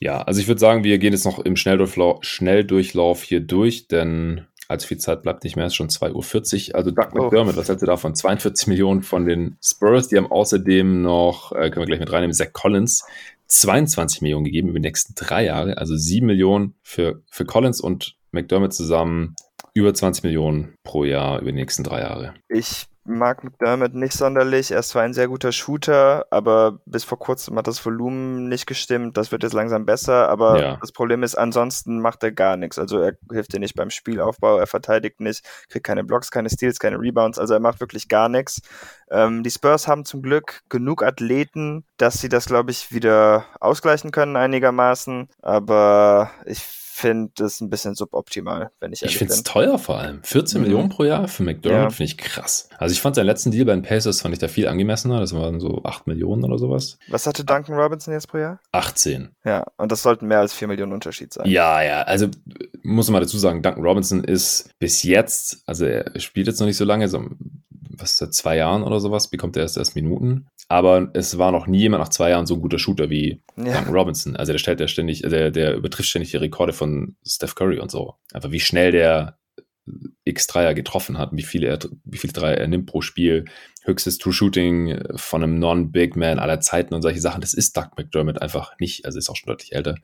Ja, 0.00 0.22
also 0.22 0.40
ich 0.40 0.48
würde 0.48 0.60
sagen, 0.60 0.84
wir 0.84 0.98
gehen 0.98 1.12
jetzt 1.12 1.24
noch 1.24 1.38
im 1.38 1.56
Schnelldurchlauf, 1.56 2.18
Schnelldurchlauf 2.22 3.22
hier 3.22 3.40
durch, 3.40 3.88
denn 3.88 4.46
allzu 4.68 4.88
viel 4.88 4.98
Zeit 4.98 5.22
bleibt 5.22 5.44
nicht 5.44 5.56
mehr, 5.56 5.66
es 5.66 5.72
ist 5.72 5.76
schon 5.76 5.88
2.40 5.88 6.70
Uhr. 6.70 6.74
Also 6.74 6.90
Doug 6.90 7.08
oh. 7.12 7.22
McDermott, 7.22 7.56
was 7.56 7.68
hältst 7.68 7.82
du 7.82 7.86
davon? 7.86 8.14
42 8.14 8.66
Millionen 8.66 9.02
von 9.02 9.24
den 9.24 9.56
Spurs, 9.62 10.08
die 10.08 10.16
haben 10.16 10.30
außerdem 10.30 11.02
noch, 11.02 11.52
äh, 11.52 11.70
können 11.70 11.82
wir 11.82 11.86
gleich 11.86 12.00
mit 12.00 12.12
reinnehmen, 12.12 12.34
Zach 12.34 12.52
Collins, 12.52 13.04
22 13.48 14.22
Millionen 14.22 14.44
gegeben 14.44 14.68
über 14.68 14.78
die 14.78 14.88
nächsten 14.88 15.14
drei 15.14 15.44
Jahre, 15.44 15.78
also 15.78 15.96
7 15.96 16.26
Millionen 16.26 16.74
für, 16.82 17.22
für 17.30 17.44
Collins 17.44 17.80
und 17.80 18.16
McDermott 18.32 18.74
zusammen 18.74 19.36
über 19.72 19.94
20 19.94 20.24
Millionen 20.24 20.74
pro 20.82 21.04
Jahr 21.04 21.40
über 21.40 21.52
die 21.52 21.58
nächsten 21.58 21.84
drei 21.84 22.00
Jahre. 22.00 22.34
Ich 22.48 22.86
mag 23.06 23.44
McDermott 23.44 23.94
nicht 23.94 24.12
sonderlich. 24.14 24.70
Er 24.70 24.80
ist 24.80 24.90
zwar 24.90 25.02
ein 25.02 25.14
sehr 25.14 25.28
guter 25.28 25.52
Shooter, 25.52 26.26
aber 26.30 26.78
bis 26.86 27.04
vor 27.04 27.18
kurzem 27.18 27.56
hat 27.56 27.66
das 27.66 27.84
Volumen 27.84 28.48
nicht 28.48 28.66
gestimmt. 28.66 29.16
Das 29.16 29.32
wird 29.32 29.42
jetzt 29.42 29.52
langsam 29.52 29.86
besser, 29.86 30.28
aber 30.28 30.60
ja. 30.60 30.76
das 30.80 30.92
Problem 30.92 31.22
ist, 31.22 31.34
ansonsten 31.34 32.00
macht 32.00 32.22
er 32.22 32.32
gar 32.32 32.56
nichts. 32.56 32.78
Also 32.78 32.98
er 32.98 33.16
hilft 33.30 33.52
dir 33.52 33.60
nicht 33.60 33.74
beim 33.74 33.90
Spielaufbau, 33.90 34.58
er 34.58 34.66
verteidigt 34.66 35.20
nicht, 35.20 35.44
kriegt 35.68 35.86
keine 35.86 36.04
Blocks, 36.04 36.30
keine 36.30 36.50
Steals, 36.50 36.78
keine 36.78 36.98
Rebounds. 37.00 37.38
Also 37.38 37.54
er 37.54 37.60
macht 37.60 37.80
wirklich 37.80 38.08
gar 38.08 38.28
nichts. 38.28 38.62
Ähm, 39.10 39.42
die 39.42 39.50
Spurs 39.50 39.88
haben 39.88 40.04
zum 40.04 40.22
Glück 40.22 40.62
genug 40.68 41.02
Athleten, 41.02 41.84
dass 41.96 42.20
sie 42.20 42.28
das, 42.28 42.46
glaube 42.46 42.70
ich, 42.70 42.92
wieder 42.92 43.44
ausgleichen 43.60 44.10
können 44.10 44.36
einigermaßen. 44.36 45.28
Aber 45.42 46.30
ich 46.44 46.85
finde 46.96 47.30
das 47.36 47.60
ein 47.60 47.68
bisschen 47.68 47.94
suboptimal, 47.94 48.70
wenn 48.80 48.92
ich 48.92 49.02
Ich 49.02 49.18
finde 49.18 49.34
es 49.34 49.42
teuer 49.42 49.78
vor 49.78 49.98
allem. 49.98 50.22
14 50.22 50.58
mhm. 50.58 50.66
Millionen 50.66 50.88
pro 50.88 51.04
Jahr 51.04 51.28
für 51.28 51.42
McDermott 51.42 51.82
ja. 51.82 51.90
finde 51.90 52.04
ich 52.12 52.16
krass. 52.16 52.70
Also 52.78 52.94
ich 52.94 53.02
fand 53.02 53.16
seinen 53.16 53.26
letzten 53.26 53.50
Deal 53.50 53.66
bei 53.66 53.74
den 53.74 53.82
Pacers 53.82 54.22
fand 54.22 54.32
ich 54.32 54.38
da 54.38 54.48
viel 54.48 54.66
angemessener. 54.66 55.20
Das 55.20 55.34
waren 55.34 55.60
so 55.60 55.82
8 55.84 56.06
Millionen 56.06 56.42
oder 56.44 56.58
sowas. 56.58 56.98
Was 57.08 57.26
hatte 57.26 57.44
Duncan 57.44 57.74
Robinson 57.74 58.14
jetzt 58.14 58.28
pro 58.28 58.38
Jahr? 58.38 58.60
18. 58.72 59.28
Ja, 59.44 59.64
und 59.76 59.92
das 59.92 60.02
sollten 60.02 60.26
mehr 60.26 60.40
als 60.40 60.54
4 60.54 60.68
Millionen 60.68 60.94
Unterschied 60.94 61.34
sein. 61.34 61.46
Ja, 61.46 61.82
ja. 61.82 62.02
Also 62.02 62.28
muss 62.82 63.08
man 63.08 63.14
mal 63.14 63.20
dazu 63.20 63.36
sagen, 63.36 63.62
Duncan 63.62 63.84
Robinson 63.84 64.24
ist 64.24 64.70
bis 64.78 65.02
jetzt, 65.02 65.62
also 65.66 65.84
er 65.84 66.18
spielt 66.18 66.46
jetzt 66.46 66.60
noch 66.60 66.66
nicht 66.66 66.78
so 66.78 66.84
lange, 66.86 67.08
so 67.08 67.28
was 67.98 68.18
seit 68.18 68.34
zwei 68.34 68.56
Jahren 68.56 68.82
oder 68.82 69.00
sowas, 69.00 69.28
bekommt 69.28 69.56
er 69.56 69.62
erst 69.62 69.76
erst 69.76 69.94
Minuten. 69.96 70.46
Aber 70.68 71.10
es 71.14 71.38
war 71.38 71.52
noch 71.52 71.66
nie 71.66 71.78
jemand 71.78 72.02
nach 72.02 72.08
zwei 72.08 72.30
Jahren 72.30 72.46
so 72.46 72.54
ein 72.54 72.60
guter 72.60 72.78
Shooter 72.78 73.10
wie 73.10 73.42
ja. 73.56 73.74
Duncan 73.74 73.94
Robinson. 73.94 74.36
Also 74.36 74.52
der 74.52 74.58
stellt 74.58 74.80
ja 74.80 74.88
ständig, 74.88 75.22
der, 75.22 75.50
der 75.50 75.76
übertrifft 75.76 76.08
ständig 76.08 76.30
die 76.30 76.38
Rekorde 76.38 76.72
von 76.72 77.16
Steph 77.26 77.54
Curry 77.54 77.78
und 77.78 77.90
so. 77.90 78.14
Einfach 78.32 78.50
wie 78.50 78.60
schnell 78.60 78.92
der 78.92 79.38
X-Dreier 80.24 80.74
getroffen 80.74 81.18
hat, 81.18 81.30
wie 81.32 81.44
viele, 81.44 81.68
er, 81.68 81.78
wie 82.04 82.18
viele 82.18 82.32
Dreier 82.32 82.58
er 82.58 82.66
nimmt 82.66 82.86
pro 82.86 83.00
Spiel, 83.00 83.44
höchstes 83.84 84.18
True 84.18 84.32
Shooting 84.32 85.00
von 85.14 85.42
einem 85.42 85.58
Non-Big 85.58 86.16
Man 86.16 86.40
aller 86.40 86.60
Zeiten 86.60 86.94
und 86.94 87.02
solche 87.02 87.20
Sachen. 87.20 87.40
Das 87.40 87.54
ist 87.54 87.76
Doug 87.76 87.90
McDermott 87.96 88.42
einfach 88.42 88.72
nicht. 88.80 89.04
Also 89.04 89.18
ist 89.18 89.30
auch 89.30 89.36
schon 89.36 89.48
deutlich 89.48 89.74
älter. 89.74 89.96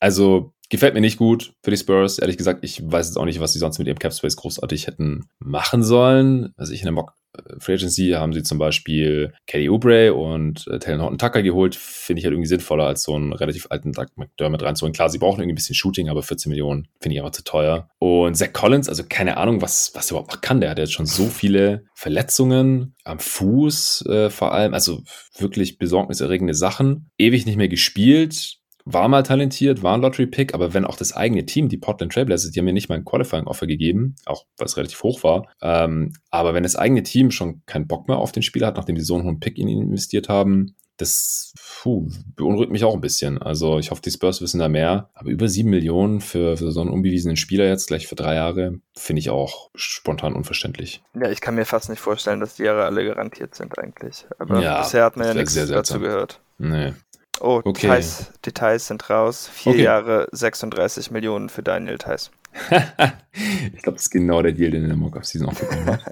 Also 0.00 0.52
gefällt 0.70 0.94
mir 0.94 1.00
nicht 1.00 1.18
gut 1.18 1.52
für 1.62 1.70
die 1.70 1.76
Spurs. 1.76 2.18
Ehrlich 2.18 2.36
gesagt, 2.36 2.64
ich 2.64 2.82
weiß 2.84 3.06
jetzt 3.06 3.16
auch 3.16 3.24
nicht, 3.24 3.40
was 3.40 3.52
sie 3.52 3.60
sonst 3.60 3.78
mit 3.78 3.86
ihrem 3.86 3.98
Cap 3.98 4.12
Space 4.12 4.36
großartig 4.36 4.88
hätten 4.88 5.28
machen 5.38 5.84
sollen. 5.84 6.52
Also 6.56 6.72
ich 6.72 6.80
in 6.80 6.86
der 6.86 6.92
Mock 6.92 7.14
Free 7.58 7.74
Agency 7.74 8.10
haben 8.10 8.32
sie 8.32 8.42
zum 8.42 8.58
Beispiel 8.58 9.32
Kelly 9.46 9.68
Oubre 9.68 10.14
und 10.14 10.66
äh, 10.68 10.78
Taylor 10.78 11.02
Horton 11.02 11.18
Tucker 11.18 11.42
geholt. 11.42 11.74
Finde 11.76 12.20
ich 12.20 12.24
halt 12.24 12.32
irgendwie 12.32 12.48
sinnvoller, 12.48 12.86
als 12.86 13.02
so 13.02 13.14
einen 13.14 13.32
relativ 13.32 13.66
alten 13.70 13.92
Doug 13.92 14.06
McDermott 14.16 14.62
reinzuholen. 14.62 14.94
Klar, 14.94 15.08
sie 15.08 15.18
brauchen 15.18 15.40
irgendwie 15.40 15.54
ein 15.54 15.56
bisschen 15.56 15.74
Shooting, 15.74 16.08
aber 16.08 16.22
14 16.22 16.50
Millionen 16.50 16.88
finde 17.00 17.14
ich 17.14 17.20
einfach 17.20 17.32
zu 17.32 17.44
teuer. 17.44 17.88
Und 17.98 18.36
Zach 18.36 18.52
Collins, 18.52 18.88
also 18.88 19.04
keine 19.08 19.36
Ahnung, 19.36 19.62
was, 19.62 19.92
was 19.94 20.06
er 20.06 20.12
überhaupt 20.12 20.32
noch 20.32 20.40
kann. 20.40 20.60
Der 20.60 20.70
hat 20.70 20.78
jetzt 20.78 20.92
schon 20.92 21.06
so 21.06 21.26
viele 21.26 21.84
Verletzungen 21.94 22.94
am 23.04 23.18
Fuß 23.18 24.06
äh, 24.06 24.30
vor 24.30 24.52
allem. 24.52 24.74
Also 24.74 25.02
wirklich 25.36 25.78
besorgniserregende 25.78 26.54
Sachen. 26.54 27.10
Ewig 27.18 27.46
nicht 27.46 27.56
mehr 27.56 27.68
gespielt 27.68 28.57
war 28.92 29.08
mal 29.08 29.22
talentiert, 29.22 29.82
war 29.82 29.94
ein 29.94 30.00
Lottery-Pick, 30.00 30.54
aber 30.54 30.74
wenn 30.74 30.84
auch 30.84 30.96
das 30.96 31.14
eigene 31.14 31.44
Team, 31.46 31.68
die 31.68 31.76
Portland 31.76 32.12
Trailblazers, 32.12 32.50
die 32.50 32.58
haben 32.58 32.64
mir 32.64 32.72
nicht 32.72 32.88
mal 32.88 32.96
ein 32.96 33.04
Qualifying-Offer 33.04 33.66
gegeben, 33.66 34.16
auch 34.24 34.44
weil 34.56 34.66
es 34.66 34.76
relativ 34.76 35.02
hoch 35.02 35.22
war, 35.22 35.46
ähm, 35.60 36.12
aber 36.30 36.54
wenn 36.54 36.62
das 36.62 36.76
eigene 36.76 37.02
Team 37.02 37.30
schon 37.30 37.62
keinen 37.66 37.86
Bock 37.86 38.08
mehr 38.08 38.18
auf 38.18 38.32
den 38.32 38.42
Spieler 38.42 38.68
hat, 38.68 38.76
nachdem 38.76 38.96
die 38.96 39.02
so 39.02 39.14
einen 39.14 39.24
hohen 39.24 39.40
Pick 39.40 39.58
in 39.58 39.68
ihn 39.68 39.82
investiert 39.82 40.28
haben, 40.28 40.74
das 40.98 41.54
puh, 41.80 42.10
beunruhigt 42.34 42.72
mich 42.72 42.84
auch 42.84 42.94
ein 42.94 43.00
bisschen. 43.00 43.40
Also 43.40 43.78
ich 43.78 43.90
hoffe, 43.90 44.02
die 44.02 44.10
Spurs 44.10 44.42
wissen 44.42 44.58
da 44.58 44.68
mehr. 44.68 45.10
Aber 45.14 45.30
über 45.30 45.48
sieben 45.48 45.70
Millionen 45.70 46.20
für, 46.20 46.56
für 46.56 46.72
so 46.72 46.80
einen 46.80 46.90
unbewiesenen 46.90 47.36
Spieler 47.36 47.66
jetzt 47.66 47.86
gleich 47.86 48.08
für 48.08 48.16
drei 48.16 48.34
Jahre, 48.34 48.80
finde 48.94 49.20
ich 49.20 49.30
auch 49.30 49.70
spontan 49.76 50.34
unverständlich. 50.34 51.00
Ja, 51.14 51.30
ich 51.30 51.40
kann 51.40 51.54
mir 51.54 51.64
fast 51.64 51.88
nicht 51.88 52.00
vorstellen, 52.00 52.40
dass 52.40 52.56
die 52.56 52.64
Jahre 52.64 52.84
alle 52.84 53.04
garantiert 53.04 53.54
sind 53.54 53.78
eigentlich. 53.78 54.26
Aber 54.40 54.60
ja, 54.60 54.80
bisher 54.80 55.04
hat 55.04 55.16
man 55.16 55.28
ja 55.28 55.34
nichts 55.34 55.54
dazu 55.54 56.00
gehört. 56.00 56.40
Nee. 56.58 56.94
Oh, 57.40 57.62
okay. 57.64 57.82
Details, 57.82 58.32
Details 58.44 58.86
sind 58.86 59.08
raus. 59.10 59.48
Vier 59.52 59.72
okay. 59.72 59.82
Jahre 59.82 60.28
36 60.32 61.10
Millionen 61.10 61.48
für 61.48 61.62
Daniel 61.62 61.98
Theiss. 61.98 62.30
ich 62.70 63.82
glaube, 63.82 63.96
das 63.96 64.02
ist 64.02 64.10
genau 64.10 64.42
der 64.42 64.52
Deal, 64.52 64.70
den 64.70 64.82
er 64.82 64.84
in 64.84 64.88
der 64.88 64.96
Mock-Off-Season 64.96 65.48
auch 65.48 65.54
bekommen 65.54 65.86
hat. 65.86 66.02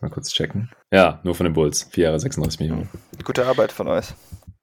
mal 0.00 0.10
kurz 0.10 0.30
checken. 0.32 0.70
Ja, 0.90 1.20
nur 1.22 1.34
von 1.34 1.44
den 1.44 1.52
Bulls. 1.52 1.88
Vier 1.90 2.04
Jahre 2.04 2.20
36 2.20 2.60
Millionen. 2.60 2.88
Gute 3.24 3.46
Arbeit 3.46 3.72
von 3.72 3.88
euch. 3.88 4.06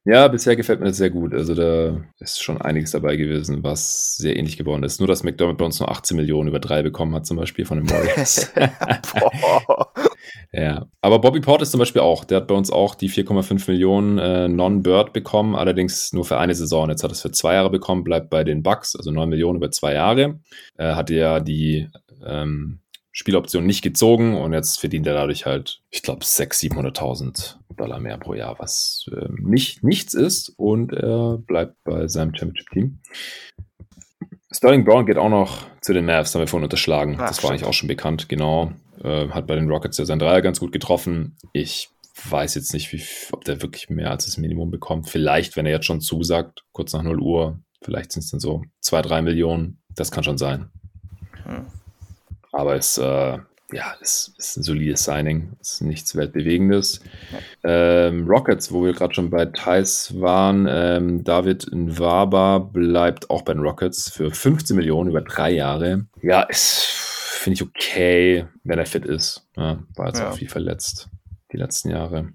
Ja, 0.05 0.27
bisher 0.27 0.55
gefällt 0.55 0.79
mir 0.79 0.87
das 0.87 0.97
sehr 0.97 1.09
gut. 1.09 1.33
Also 1.33 1.53
da 1.53 2.01
ist 2.19 2.41
schon 2.41 2.59
einiges 2.61 2.91
dabei 2.91 3.15
gewesen, 3.15 3.63
was 3.63 4.15
sehr 4.15 4.37
ähnlich 4.37 4.57
geworden 4.57 4.83
ist. 4.83 4.99
Nur, 4.99 5.07
dass 5.07 5.23
McDermott 5.23 5.57
bei 5.57 5.65
uns 5.65 5.79
nur 5.79 5.91
18 5.91 6.17
Millionen 6.17 6.49
über 6.49 6.59
drei 6.59 6.81
bekommen 6.81 7.13
hat, 7.15 7.25
zum 7.25 7.37
Beispiel 7.37 7.65
von 7.65 7.79
den 7.79 7.89
Warriors. 7.89 8.51
ja, 10.51 10.87
aber 11.01 11.19
Bobby 11.19 11.39
Port 11.39 11.61
ist 11.61 11.71
zum 11.71 11.79
Beispiel 11.79 12.01
auch. 12.01 12.23
Der 12.23 12.37
hat 12.37 12.47
bei 12.47 12.55
uns 12.55 12.71
auch 12.71 12.95
die 12.95 13.09
4,5 13.09 13.69
Millionen 13.69 14.17
äh, 14.17 14.47
Non-Bird 14.47 15.13
bekommen, 15.13 15.55
allerdings 15.55 16.13
nur 16.13 16.25
für 16.25 16.37
eine 16.37 16.55
Saison. 16.55 16.89
Jetzt 16.89 17.03
hat 17.03 17.11
er 17.11 17.13
es 17.13 17.21
für 17.21 17.31
zwei 17.31 17.53
Jahre 17.53 17.69
bekommen, 17.69 18.03
bleibt 18.03 18.29
bei 18.29 18.43
den 18.43 18.63
Bucks, 18.63 18.95
also 18.95 19.11
9 19.11 19.29
Millionen 19.29 19.57
über 19.57 19.71
zwei 19.71 19.93
Jahre. 19.93 20.39
Äh, 20.77 20.93
hatte 20.93 21.15
ja 21.15 21.39
die 21.39 21.87
ähm, 22.25 22.79
Spieloption 23.11 23.65
nicht 23.65 23.81
gezogen 23.81 24.37
und 24.37 24.53
jetzt 24.53 24.79
verdient 24.79 25.07
er 25.07 25.13
dadurch 25.13 25.45
halt, 25.45 25.81
ich 25.89 26.03
glaube, 26.03 26.23
600.000, 26.23 26.95
700.000 26.95 27.55
Dollar 27.75 27.99
mehr 27.99 28.17
pro 28.17 28.33
Jahr, 28.33 28.57
was 28.59 29.09
äh, 29.11 29.27
nicht 29.41 29.83
nichts 29.83 30.13
ist 30.13 30.49
und 30.57 30.93
er 30.93 31.37
bleibt 31.37 31.75
bei 31.83 32.07
seinem 32.07 32.33
Championship-Team. 32.33 32.99
Sterling 34.51 34.83
Brown 34.83 35.05
geht 35.05 35.17
auch 35.17 35.29
noch 35.29 35.63
zu 35.81 35.93
den 35.93 36.05
Mavs, 36.05 36.33
haben 36.33 36.41
wir 36.41 36.47
vorhin 36.47 36.63
unterschlagen. 36.63 37.17
Ach, 37.19 37.27
das 37.27 37.43
war 37.43 37.51
eigentlich 37.51 37.65
auch 37.65 37.73
schon 37.73 37.87
bekannt, 37.87 38.29
genau. 38.29 38.71
Äh, 39.03 39.29
hat 39.29 39.47
bei 39.47 39.55
den 39.55 39.69
Rockets 39.69 39.97
ja 39.97 40.05
sein 40.05 40.19
Dreier 40.19 40.41
ganz 40.41 40.59
gut 40.59 40.71
getroffen. 40.71 41.37
Ich 41.53 41.89
weiß 42.29 42.55
jetzt 42.55 42.73
nicht, 42.73 42.91
wie, 42.91 43.03
ob 43.31 43.45
der 43.45 43.61
wirklich 43.61 43.89
mehr 43.89 44.11
als 44.11 44.25
das 44.25 44.37
Minimum 44.37 44.71
bekommt. 44.71 45.09
Vielleicht, 45.09 45.55
wenn 45.55 45.65
er 45.65 45.73
jetzt 45.73 45.85
schon 45.85 46.01
zusagt, 46.01 46.63
kurz 46.71 46.93
nach 46.93 47.03
0 47.03 47.19
Uhr, 47.19 47.59
vielleicht 47.81 48.11
sind 48.11 48.23
es 48.23 48.31
dann 48.31 48.39
so 48.39 48.63
2, 48.81 49.01
3 49.01 49.21
Millionen. 49.21 49.81
Das 49.95 50.11
kann 50.11 50.23
schon 50.23 50.37
sein. 50.37 50.69
Hm. 51.45 51.65
Aber 52.51 52.75
es, 52.75 52.97
äh, 52.97 53.37
ja, 53.71 53.93
es 54.01 54.33
ist 54.37 54.57
ein 54.57 54.63
solides 54.63 55.03
Signing. 55.03 55.53
Es 55.61 55.73
ist 55.73 55.81
nichts 55.81 56.15
Weltbewegendes. 56.15 57.01
Ähm, 57.63 58.27
Rockets, 58.27 58.71
wo 58.71 58.83
wir 58.83 58.93
gerade 58.93 59.13
schon 59.13 59.29
bei 59.29 59.45
Thais 59.45 60.19
waren, 60.19 60.67
ähm, 60.69 61.23
David 61.23 61.69
Nwaba 61.71 62.57
bleibt 62.59 63.29
auch 63.29 63.43
bei 63.43 63.53
den 63.53 63.61
Rockets 63.61 64.09
für 64.09 64.31
15 64.31 64.75
Millionen 64.75 65.11
über 65.11 65.21
drei 65.21 65.51
Jahre. 65.51 66.07
Ja, 66.21 66.41
ist, 66.41 67.18
finde 67.39 67.55
ich 67.55 67.63
okay, 67.63 68.47
wenn 68.63 68.79
er 68.79 68.85
fit 68.85 69.05
ist. 69.05 69.47
Ja, 69.55 69.83
war 69.95 70.07
jetzt 70.07 70.19
ja. 70.19 70.29
auch 70.29 70.35
viel 70.35 70.49
verletzt 70.49 71.09
die 71.51 71.57
letzten 71.57 71.89
Jahre. 71.89 72.29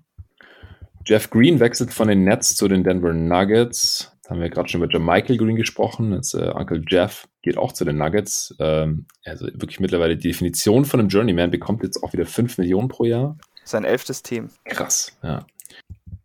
Jeff 1.07 1.31
Green 1.31 1.61
wechselt 1.61 1.93
von 1.93 2.09
den 2.09 2.25
Nets 2.25 2.57
zu 2.57 2.67
den 2.67 2.83
Denver 2.83 3.13
Nuggets. 3.13 4.13
Da 4.23 4.31
haben 4.31 4.41
wir 4.41 4.49
gerade 4.49 4.69
schon 4.69 4.81
mit 4.81 4.99
Michael 4.99 5.37
Green 5.37 5.57
gesprochen. 5.57 6.13
Jetzt 6.15 6.35
äh, 6.35 6.51
Uncle 6.51 6.83
Jeff 6.89 7.29
geht 7.43 7.59
auch 7.59 7.73
zu 7.73 7.85
den 7.85 7.99
Nuggets. 7.99 8.55
Ähm, 8.59 9.07
also 9.25 9.47
wirklich 9.47 9.81
mittlerweile 9.81 10.17
die 10.17 10.29
Definition 10.29 10.87
von 10.87 11.01
einem 11.01 11.11
Journeyman 11.11 11.51
bekommt 11.51 11.83
jetzt 11.83 12.03
auch 12.03 12.15
wieder 12.15 12.25
5 12.25 12.57
Millionen 12.57 12.89
pro 12.89 13.05
Jahr. 13.05 13.37
Sein 13.65 13.85
elftes 13.85 14.23
Team. 14.23 14.49
Krass, 14.65 15.17
ja. 15.23 15.47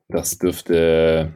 Das 0.08 0.38
dürfte 0.38 1.34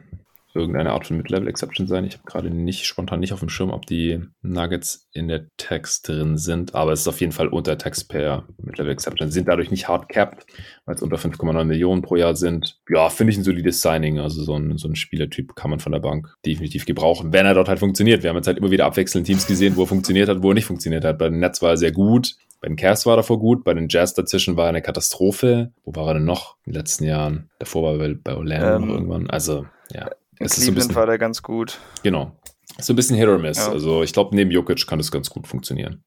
irgendeine 0.54 0.92
Art 0.92 1.06
von 1.06 1.16
Mid-Level 1.16 1.48
Exception 1.48 1.86
sein. 1.86 2.04
Ich 2.04 2.14
habe 2.14 2.24
gerade 2.24 2.50
nicht 2.50 2.86
spontan 2.86 3.20
nicht 3.20 3.32
auf 3.32 3.40
dem 3.40 3.48
Schirm, 3.48 3.70
ob 3.70 3.86
die 3.86 4.22
Nuggets 4.42 5.08
in 5.12 5.28
der 5.28 5.46
Tax 5.56 6.02
drin 6.02 6.38
sind, 6.38 6.74
aber 6.74 6.92
es 6.92 7.00
ist 7.00 7.08
auf 7.08 7.20
jeden 7.20 7.32
Fall 7.32 7.48
unter 7.48 7.76
Taxpayer 7.76 8.46
Mid-Level 8.58 8.92
Exception. 8.92 9.28
Sie 9.28 9.34
sind 9.34 9.48
dadurch 9.48 9.70
nicht 9.70 9.88
hard 9.88 10.08
capped, 10.08 10.46
weil 10.84 10.94
es 10.94 11.02
unter 11.02 11.16
5,9 11.16 11.64
Millionen 11.64 12.02
pro 12.02 12.16
Jahr 12.16 12.36
sind. 12.36 12.78
Ja, 12.88 13.08
finde 13.10 13.32
ich 13.32 13.38
ein 13.38 13.44
solides 13.44 13.82
Signing. 13.82 14.18
Also 14.18 14.42
so 14.42 14.54
ein, 14.54 14.78
so 14.78 14.88
ein 14.88 14.96
Spielertyp 14.96 15.56
kann 15.56 15.70
man 15.70 15.80
von 15.80 15.92
der 15.92 16.00
Bank 16.00 16.34
definitiv 16.46 16.86
gebrauchen, 16.86 17.32
wenn 17.32 17.46
er 17.46 17.54
dort 17.54 17.68
halt 17.68 17.80
funktioniert. 17.80 18.22
Wir 18.22 18.30
haben 18.30 18.36
jetzt 18.36 18.46
halt 18.46 18.58
immer 18.58 18.70
wieder 18.70 18.86
abwechselnd 18.86 19.26
Teams 19.26 19.46
gesehen, 19.46 19.76
wo 19.76 19.82
er 19.82 19.88
funktioniert 19.88 20.28
hat, 20.28 20.42
wo 20.42 20.50
er 20.50 20.54
nicht 20.54 20.66
funktioniert 20.66 21.04
hat. 21.04 21.18
Bei 21.18 21.28
den 21.28 21.40
Nets 21.40 21.62
war 21.62 21.70
er 21.70 21.76
sehr 21.76 21.92
gut. 21.92 22.36
Bei 22.64 22.68
den 22.68 22.76
Cavs 22.76 23.04
war 23.04 23.12
er 23.12 23.16
davor 23.18 23.38
gut, 23.38 23.62
bei 23.62 23.74
den 23.74 23.88
Jazz 23.90 24.14
dazwischen 24.14 24.56
war 24.56 24.64
er 24.64 24.68
eine 24.70 24.80
Katastrophe. 24.80 25.72
Wo 25.84 25.94
war 25.94 26.08
er 26.08 26.14
denn 26.14 26.24
noch 26.24 26.56
in 26.64 26.72
den 26.72 26.78
letzten 26.78 27.04
Jahren? 27.04 27.50
Davor 27.58 27.82
war 27.82 28.06
er 28.06 28.14
bei 28.14 28.34
Orlando 28.34 28.86
ähm, 28.86 28.88
irgendwann. 28.88 29.28
Also, 29.28 29.66
ja. 29.92 30.08
In 30.38 30.46
es 30.46 30.54
Cleveland 30.54 30.58
ist 30.58 30.64
so 30.64 30.70
ein 30.70 30.74
bisschen, 30.74 30.94
war 30.94 31.06
der 31.06 31.18
ganz 31.18 31.42
gut. 31.42 31.78
Genau. 32.02 32.32
So 32.78 32.92
ein 32.92 32.96
bisschen 32.96 33.16
Hit 33.16 33.28
or 33.28 33.38
Miss. 33.38 33.58
Ja. 33.58 33.70
Also 33.70 34.02
ich 34.02 34.12
glaube, 34.12 34.34
neben 34.34 34.50
Jokic 34.50 34.86
kann 34.86 34.98
das 34.98 35.10
ganz 35.10 35.30
gut 35.30 35.46
funktionieren. 35.46 36.02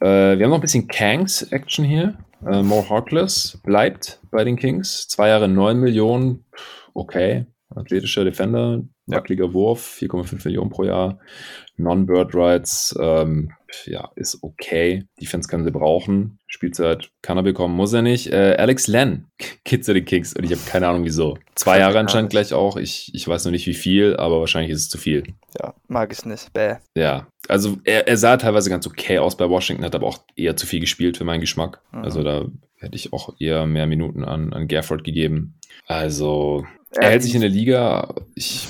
Äh, 0.00 0.38
wir 0.38 0.44
haben 0.44 0.50
noch 0.50 0.58
ein 0.58 0.62
bisschen 0.62 0.88
Kangs-Action 0.88 1.84
hier. 1.84 2.18
Äh, 2.46 2.62
Mo 2.62 2.86
Harkless 2.88 3.58
bleibt 3.62 4.20
bei 4.30 4.44
den 4.44 4.56
Kings. 4.56 5.06
Zwei 5.08 5.28
Jahre 5.28 5.48
9 5.48 5.78
Millionen. 5.78 6.44
Okay. 6.94 7.46
Athletischer 7.74 8.24
Defender, 8.24 8.82
wackeliger 9.10 9.52
Wurf, 9.52 9.98
4,5 10.00 10.44
Millionen 10.44 10.70
pro 10.70 10.84
Jahr. 10.84 11.18
Non-Bird 11.76 12.34
Rights, 12.34 12.94
ähm, 13.00 13.52
ja, 13.86 14.10
ist 14.16 14.38
okay. 14.42 15.04
Defense 15.20 15.48
kann 15.48 15.64
sie 15.64 15.70
brauchen. 15.70 16.38
Spielzeit 16.46 17.10
kann 17.22 17.36
er 17.36 17.42
bekommen, 17.42 17.74
muss 17.74 17.92
er 17.92 18.02
nicht. 18.02 18.32
Äh, 18.32 18.56
Alex 18.58 18.86
Len 18.86 19.26
geht 19.64 19.84
zu 19.84 19.94
den 19.94 20.04
Kings 20.04 20.34
und 20.34 20.44
ich 20.44 20.50
habe 20.50 20.60
keine 20.66 20.88
Ahnung 20.88 21.04
wieso. 21.04 21.38
Zwei 21.54 21.78
Jahre 21.78 21.98
anscheinend 21.98 22.30
gleich 22.30 22.52
auch. 22.52 22.76
Ich, 22.76 23.14
ich 23.14 23.26
weiß 23.26 23.44
noch 23.44 23.52
nicht 23.52 23.66
wie 23.66 23.74
viel, 23.74 24.16
aber 24.16 24.40
wahrscheinlich 24.40 24.72
ist 24.72 24.80
es 24.80 24.88
zu 24.88 24.98
viel. 24.98 25.24
Ja, 25.58 25.74
mag 25.88 26.12
ich 26.12 26.24
nicht. 26.24 26.52
Bäh. 26.52 26.76
Ja, 26.94 27.28
also 27.48 27.78
er, 27.84 28.06
er 28.08 28.16
sah 28.16 28.36
teilweise 28.36 28.70
ganz 28.70 28.86
okay 28.86 29.18
aus 29.18 29.36
bei 29.36 29.48
Washington, 29.48 29.84
hat 29.84 29.94
aber 29.94 30.06
auch 30.06 30.18
eher 30.36 30.56
zu 30.56 30.66
viel 30.66 30.80
gespielt 30.80 31.16
für 31.16 31.24
meinen 31.24 31.40
Geschmack. 31.40 31.80
Mhm. 31.92 32.04
Also 32.04 32.22
da 32.22 32.46
hätte 32.76 32.96
ich 32.96 33.12
auch 33.12 33.34
eher 33.38 33.66
mehr 33.66 33.86
Minuten 33.86 34.24
an, 34.24 34.52
an 34.52 34.68
Gafford 34.68 35.04
gegeben. 35.04 35.54
Also 35.90 36.64
er 36.92 37.10
hält 37.10 37.24
sich 37.24 37.34
in 37.34 37.40
der 37.40 37.50
Liga. 37.50 38.14
Ich 38.36 38.68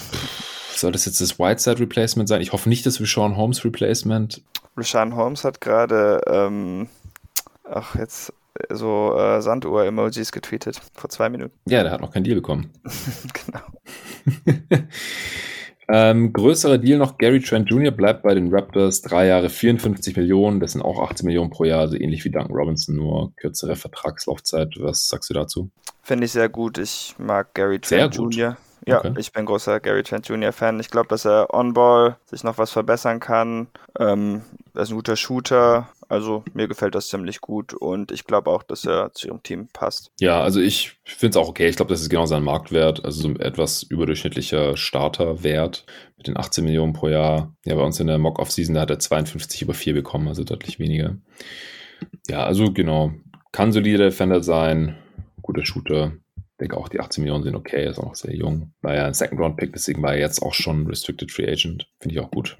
soll 0.75 0.91
das 0.91 1.05
jetzt 1.05 1.21
das 1.21 1.39
Whiteside 1.39 1.79
Replacement 1.79 2.27
sein? 2.27 2.41
Ich 2.41 2.55
hoffe 2.55 2.71
nicht 2.71 2.87
das 2.87 2.99
Rashawn 2.99 3.37
Holmes 3.37 3.62
Replacement. 3.62 4.43
Rashawn 4.75 5.14
Holmes 5.14 5.45
hat 5.45 5.61
gerade, 5.61 6.23
ähm, 6.27 6.89
ach, 7.64 7.95
jetzt 7.95 8.33
so 8.71 9.14
äh, 9.18 9.43
Sanduhr-Emojis 9.43 10.33
getweetet 10.33 10.81
vor 10.95 11.11
zwei 11.11 11.29
Minuten. 11.29 11.53
Ja, 11.66 11.83
der 11.83 11.93
hat 11.93 12.01
noch 12.01 12.11
keinen 12.11 12.25
Deal 12.25 12.37
bekommen. 12.37 12.71
genau. 13.45 14.79
ähm, 15.91 16.33
größerer 16.33 16.79
Deal 16.79 16.99
noch, 16.99 17.18
Gary 17.18 17.41
Trent 17.41 17.68
Jr. 17.68 17.91
bleibt 17.91 18.23
bei 18.23 18.33
den 18.33 18.49
Raptors, 18.49 19.03
drei 19.03 19.27
Jahre 19.27 19.51
54 19.51 20.16
Millionen, 20.16 20.59
das 20.59 20.73
sind 20.73 20.81
auch 20.81 21.03
18 21.03 21.27
Millionen 21.27 21.51
pro 21.51 21.64
Jahr, 21.64 21.81
also 21.81 21.97
ähnlich 21.99 22.25
wie 22.25 22.31
Duncan 22.31 22.57
Robinson, 22.57 22.97
nur 22.97 23.35
kürzere 23.37 23.77
Vertragslaufzeit. 23.77 24.77
Was 24.79 25.11
sagst 25.11 25.29
du 25.29 25.35
dazu? 25.35 25.71
Finde 26.03 26.25
ich 26.25 26.33
sehr 26.33 26.49
gut. 26.49 26.79
Ich 26.79 27.15
mag 27.19 27.55
Gary 27.55 27.79
Trent 27.79 28.15
Jr. 28.17 28.57
Ja, 28.87 28.99
okay. 28.99 29.15
ich 29.19 29.33
bin 29.33 29.45
großer 29.45 29.81
Gary 29.81 30.03
Trent 30.03 30.27
Jr. 30.29 30.53
Fan. 30.53 30.81
Ich 30.81 30.91
glaube, 30.91 31.09
dass 31.09 31.27
er 31.27 31.53
on-ball 31.53 32.17
sich 32.25 32.45
noch 32.45 32.59
was 32.59 32.71
verbessern 32.71 33.21
kann. 33.21 33.69
Ähm, 33.99 34.43
er 34.75 34.83
ist 34.83 34.91
ein 34.91 34.97
guter 34.97 35.17
Shooter. 35.17 35.89
Also 36.09 36.43
mir 36.55 36.67
gefällt 36.67 36.97
das 36.97 37.09
ziemlich 37.09 37.41
gut 37.41 37.73
und 37.73 38.11
ich 38.11 38.25
glaube 38.25 38.51
auch, 38.51 38.65
dass 38.65 38.85
er 38.85 39.13
zu 39.13 39.29
ihrem 39.29 39.45
Team 39.45 39.69
passt. 39.73 40.11
Ja, 40.19 40.43
also 40.43 40.61
ich 40.61 40.99
finde 41.05 41.39
es 41.39 41.45
auch 41.45 41.49
okay. 41.49 41.69
Ich 41.69 41.77
glaube, 41.77 41.91
das 41.91 42.01
ist 42.01 42.11
genau 42.11 42.27
sein 42.27 42.43
Marktwert. 42.43 43.05
Also 43.05 43.21
so 43.23 43.29
ein 43.29 43.39
etwas 43.39 43.85
überdurchschnittlicher 43.85 44.77
Starterwert 44.77 45.85
mit 46.17 46.27
den 46.27 46.37
18 46.37 46.65
Millionen 46.65 46.95
pro 46.95 47.09
Jahr. 47.09 47.55
Ja, 47.65 47.77
bei 47.77 47.83
uns 47.83 48.01
in 48.01 48.09
der 48.09 48.19
Mock-Off-Season, 48.19 48.75
da 48.75 48.81
hat 48.81 48.91
er 48.91 48.99
52 48.99 49.63
über 49.63 49.75
4 49.75 49.95
bekommen, 49.95 50.27
also 50.27 50.43
deutlich 50.43 50.81
weniger. 50.81 51.17
Ja, 52.29 52.45
also 52.45 52.73
genau. 52.73 53.13
Kann 53.53 53.71
solider 53.71 54.05
Defender 54.05 54.43
sein, 54.43 54.97
guter 55.51 55.67
Shooter 55.67 56.13
denke 56.61 56.77
auch, 56.77 56.89
die 56.89 57.01
18 57.01 57.25
Millionen 57.25 57.43
sind 57.43 57.57
okay, 57.57 57.89
ist 57.89 57.99
auch 57.99 58.05
noch 58.05 58.15
sehr 58.15 58.35
jung. 58.35 58.73
War 58.83 58.95
ja 58.95 59.07
ein 59.07 59.15
Second-Round-Pick, 59.15 59.73
deswegen 59.73 60.03
war 60.03 60.15
er 60.15 60.21
jetzt 60.21 60.43
auch 60.43 60.55
schon 60.55 60.87
Restricted 60.87 61.33
Free 61.33 61.51
Agent. 61.51 61.89
Finde 62.01 62.15
ich 62.15 62.21
auch 62.21 62.31
gut. 62.31 62.59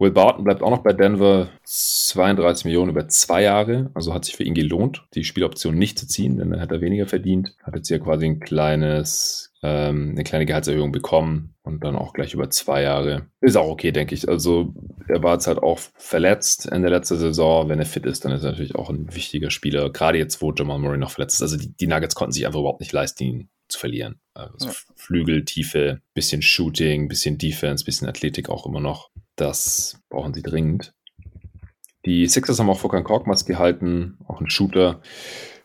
Will 0.00 0.12
Barton 0.12 0.44
bleibt 0.44 0.62
auch 0.62 0.70
noch 0.70 0.84
bei 0.84 0.92
Denver 0.92 1.48
32 1.64 2.66
Millionen 2.66 2.90
über 2.90 3.08
zwei 3.08 3.42
Jahre. 3.42 3.90
Also 3.94 4.14
hat 4.14 4.24
sich 4.24 4.36
für 4.36 4.44
ihn 4.44 4.54
gelohnt, 4.54 5.04
die 5.14 5.24
Spieloption 5.24 5.76
nicht 5.76 5.98
zu 5.98 6.06
ziehen, 6.06 6.36
denn 6.36 6.50
dann 6.50 6.60
hat 6.60 6.70
er 6.70 6.80
weniger 6.80 7.06
verdient. 7.06 7.56
Hat 7.64 7.74
jetzt 7.74 7.88
hier 7.88 7.98
quasi 7.98 8.26
ein 8.26 8.38
kleines, 8.38 9.52
ähm, 9.60 10.10
eine 10.12 10.22
kleine 10.22 10.46
Gehaltserhöhung 10.46 10.92
bekommen 10.92 11.56
und 11.64 11.82
dann 11.82 11.96
auch 11.96 12.12
gleich 12.12 12.32
über 12.32 12.48
zwei 12.48 12.82
Jahre. 12.82 13.26
Ist 13.40 13.56
auch 13.56 13.68
okay, 13.68 13.90
denke 13.90 14.14
ich. 14.14 14.28
Also 14.28 14.72
er 15.08 15.20
war 15.24 15.34
jetzt 15.34 15.48
halt 15.48 15.58
auch 15.58 15.80
verletzt 15.96 16.70
Ende 16.70 16.90
letzter 16.90 17.16
Saison. 17.16 17.68
Wenn 17.68 17.80
er 17.80 17.86
fit 17.86 18.06
ist, 18.06 18.24
dann 18.24 18.30
ist 18.30 18.44
er 18.44 18.52
natürlich 18.52 18.76
auch 18.76 18.90
ein 18.90 19.12
wichtiger 19.16 19.50
Spieler. 19.50 19.90
Gerade 19.90 20.18
jetzt, 20.18 20.40
wo 20.40 20.52
Jamal 20.52 20.78
Murray 20.78 20.98
noch 20.98 21.10
verletzt 21.10 21.36
ist. 21.36 21.42
Also 21.42 21.56
die, 21.56 21.76
die 21.76 21.88
Nuggets 21.88 22.14
konnten 22.14 22.32
sich 22.32 22.46
einfach 22.46 22.60
überhaupt 22.60 22.80
nicht 22.80 22.92
leisten, 22.92 23.24
ihn 23.24 23.48
zu 23.68 23.78
verlieren. 23.78 24.20
Also 24.34 24.68
ja. 24.68 24.74
Flügel, 24.96 25.44
Tiefe, 25.44 26.00
bisschen 26.14 26.42
Shooting, 26.42 27.08
bisschen 27.08 27.38
Defense, 27.38 27.84
bisschen 27.84 28.08
Athletik 28.08 28.48
auch 28.48 28.66
immer 28.66 28.80
noch. 28.80 29.10
Das 29.36 30.00
brauchen 30.08 30.34
sie 30.34 30.42
dringend. 30.42 30.94
Die 32.06 32.26
Sixers 32.26 32.58
haben 32.58 32.70
auch 32.70 32.78
Fokan 32.78 33.04
Korkmaz 33.04 33.44
gehalten, 33.44 34.18
auch 34.26 34.40
ein 34.40 34.50
Shooter. 34.50 35.00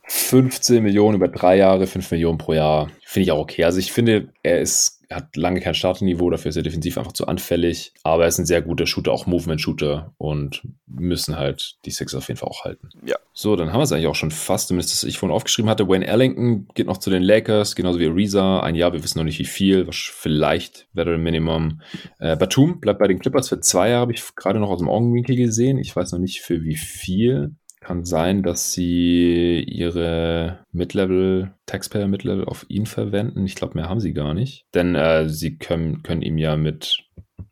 15 0.06 0.84
Millionen 0.84 1.16
über 1.16 1.30
drei 1.30 1.58
Jahre, 1.58 1.88
5 1.88 2.12
Millionen 2.12 2.38
pro 2.38 2.54
Jahr. 2.54 2.91
Finde 3.06 3.24
ich 3.24 3.32
auch 3.32 3.39
okay. 3.39 3.64
Also 3.64 3.80
ich 3.80 3.91
finde, 3.91 4.34
er 4.43 4.60
ist 4.60 5.03
hat 5.16 5.36
lange 5.36 5.59
kein 5.59 5.76
Starterniveau, 5.76 6.30
dafür 6.30 6.49
ist 6.49 6.55
er 6.55 6.64
defensiv 6.64 6.97
einfach 6.97 7.14
zu 7.14 7.28
anfällig. 7.28 7.93
Aber 8.03 8.24
er 8.24 8.30
ist 8.30 8.39
ein 8.39 8.45
sehr 8.45 8.61
guter 8.61 8.86
Shooter, 8.86 9.11
auch 9.11 9.26
Movement-Shooter 9.26 10.14
und 10.18 10.64
müssen 10.88 11.38
halt 11.38 11.76
die 11.86 11.91
Six 11.91 12.16
auf 12.16 12.28
jeden 12.28 12.39
Fall 12.39 12.49
auch 12.49 12.64
halten. 12.64 12.89
Ja. 13.05 13.16
So, 13.36 13.55
dann 13.55 13.74
haben 13.74 13.80
wir 13.80 13.84
es 13.84 13.91
eigentlich 13.91 14.07
auch 14.07 14.16
schon 14.16 14.32
fast, 14.32 14.68
zumindest 14.68 14.93
das 14.93 15.03
ich 15.03 15.18
vorhin 15.18 15.36
aufgeschrieben 15.36 15.70
hatte. 15.70 15.88
Wayne 15.88 16.05
Ellington 16.05 16.68
geht 16.76 16.86
noch 16.86 16.97
zu 16.97 17.09
den 17.09 17.24
Lakers, 17.24 17.76
genauso 17.76 17.99
wie 17.99 18.07
Ariza. 18.07 18.59
Ein 18.59 18.76
Jahr, 18.76 18.93
wir 18.93 19.03
wissen 19.03 19.18
noch 19.18 19.26
nicht 19.26 19.39
wie 19.39 19.45
viel, 19.45 19.88
vielleicht 19.91 20.88
Veteran 20.93 21.24
Minimum. 21.24 21.82
Äh, 22.20 22.36
Batum 22.36 22.80
bleibt 22.80 22.99
bei 22.99 23.07
den 23.07 23.20
Clippers 23.20 23.49
für 23.49 23.59
zwei 23.59 23.89
Jahre, 23.89 24.01
habe 24.01 24.14
ich 24.14 24.36
gerade 24.36 24.59
noch 24.59 24.70
aus 24.70 24.80
dem 24.80 24.89
Augenwinkel 24.89 25.36
gesehen. 25.36 25.80
Ich 25.80 25.95
weiß 25.95 26.11
noch 26.11 26.20
nicht 26.20 26.41
für 26.41 26.64
wie 26.64 26.76
viel. 26.76 27.55
Kann 27.84 28.05
sein, 28.05 28.43
dass 28.43 28.71
sie 28.71 29.61
ihre 29.61 30.63
Mid-Level, 30.71 31.53
Taxpayer 31.65 32.07
Mid-Level 32.07 32.45
auf 32.45 32.65
ihn 32.69 32.86
verwenden. 32.86 33.45
Ich 33.45 33.55
glaube, 33.55 33.73
mehr 33.75 33.89
haben 33.89 33.99
sie 33.99 34.13
gar 34.13 34.34
nicht. 34.34 34.65
Denn 34.73 34.95
äh, 34.95 35.27
sie 35.27 35.57
können, 35.57 36.01
können 36.01 36.21
ihm 36.21 36.38
ja 36.38 36.55
mit 36.55 37.03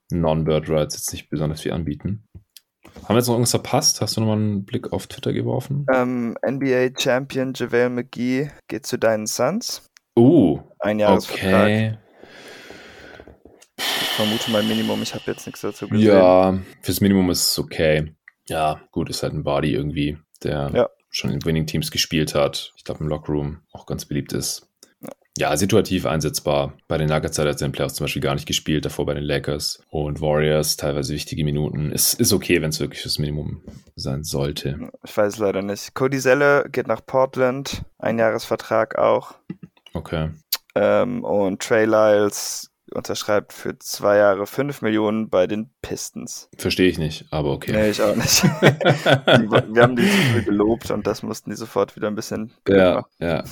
Non-Bird 0.10 0.70
Rights 0.70 0.96
jetzt 0.96 1.12
nicht 1.12 1.30
besonders 1.30 1.60
viel 1.60 1.74
anbieten. 1.74 2.24
Haben 3.04 3.10
wir 3.10 3.18
jetzt 3.18 3.28
noch 3.28 3.34
irgendwas 3.34 3.52
verpasst? 3.52 4.00
Hast 4.00 4.16
du 4.16 4.22
nochmal 4.22 4.38
einen 4.38 4.64
Blick 4.64 4.94
auf 4.94 5.08
Twitter 5.08 5.34
geworfen? 5.34 5.86
Ähm, 5.94 6.38
NBA 6.48 6.92
Champion 6.98 7.52
JaVale 7.54 7.90
McGee 7.90 8.52
geht 8.70 8.86
zu 8.86 8.98
deinen 8.98 9.28
Suns. 9.28 9.90
Uh, 10.18 10.62
ein 10.80 11.00
Jahresvertrag. 11.00 11.64
Okay. 11.64 11.98
Ich 13.76 13.84
vermute 14.16 14.50
mal 14.50 14.64
Minimum, 14.64 15.02
ich 15.02 15.14
habe 15.14 15.26
jetzt 15.28 15.46
nichts 15.46 15.60
dazu 15.60 15.90
gesehen. 15.90 16.08
Ja, 16.08 16.58
fürs 16.82 17.02
Minimum 17.02 17.32
ist 17.32 17.52
es 17.52 17.60
okay. 17.60 18.14
Ja, 18.48 18.82
gut, 18.92 19.10
ist 19.10 19.24
halt 19.24 19.34
ein 19.34 19.44
Body 19.44 19.74
irgendwie, 19.74 20.18
der 20.44 20.72
ja. 20.74 20.90
schon 21.10 21.32
in 21.32 21.44
Winning 21.46 21.66
Teams 21.66 21.92
gespielt 21.92 22.36
hat. 22.36 22.74
Ich 22.76 22.84
glaube, 22.84 23.02
im 23.02 23.08
Lockroom 23.08 23.60
auch 23.72 23.86
ganz 23.86 24.06
beliebt 24.06 24.34
ist. 24.34 24.68
Ja, 25.38 25.56
situativ 25.56 26.06
einsetzbar. 26.06 26.74
Bei 26.90 26.98
den 26.98 27.08
Nuggets 27.08 27.40
hat 27.40 27.46
er 27.46 27.52
jetzt 27.52 27.62
in 27.62 27.70
den 27.70 27.72
Playoffs 27.72 27.96
zum 27.96 28.04
Beispiel 28.04 28.22
gar 28.22 28.36
nicht 28.36 28.48
gespielt, 28.48 28.84
davor 28.84 29.06
bei 29.06 29.14
den 29.14 29.24
Lakers 29.24 29.82
und 29.90 30.20
Warriors 30.20 30.76
teilweise 30.76 31.14
wichtige 31.14 31.46
Minuten. 31.46 31.92
Ist, 31.92 32.20
ist 32.20 32.34
okay, 32.34 32.62
wenn 32.62 32.70
es 32.70 32.82
wirklich 32.82 33.04
das 33.04 33.18
Minimum 33.18 33.64
sein 33.96 34.24
sollte. 34.24 34.92
Ich 35.06 35.16
weiß 35.16 35.38
leider 35.38 35.62
nicht. 35.62 35.96
Cody 35.96 36.20
Selle 36.20 36.68
geht 36.70 36.88
nach 36.88 37.06
Portland, 37.06 37.84
Einjahresvertrag 37.98 38.98
auch. 38.98 39.36
Okay. 39.94 40.32
Ähm, 40.76 41.24
und 41.24 41.62
Trey 41.62 41.86
Lyles 41.86 42.71
unterschreibt 42.94 43.54
für 43.54 43.78
zwei 43.80 44.18
Jahre 44.18 44.46
fünf 44.46 44.82
Millionen 44.82 45.30
bei 45.30 45.48
den 45.48 45.70
Pistons. 45.82 46.50
Verstehe 46.58 46.90
ich 46.90 46.98
nicht, 46.98 47.26
aber 47.32 47.52
okay. 47.52 47.72
Nee, 47.72 47.90
ich 47.90 48.02
auch 48.02 48.16
nicht. 48.16 48.44
wir 48.62 49.82
haben 49.82 49.96
die 49.96 50.04
so 50.04 50.44
gelobt 50.44 50.92
und 50.92 51.08
das 51.08 51.24
mussten 51.24 51.50
die 51.50 51.56
sofort 51.56 51.96
wieder 51.96 52.08
ein 52.08 52.16
bisschen. 52.16 52.52
Ja, 52.68 53.06
ja. 53.20 53.44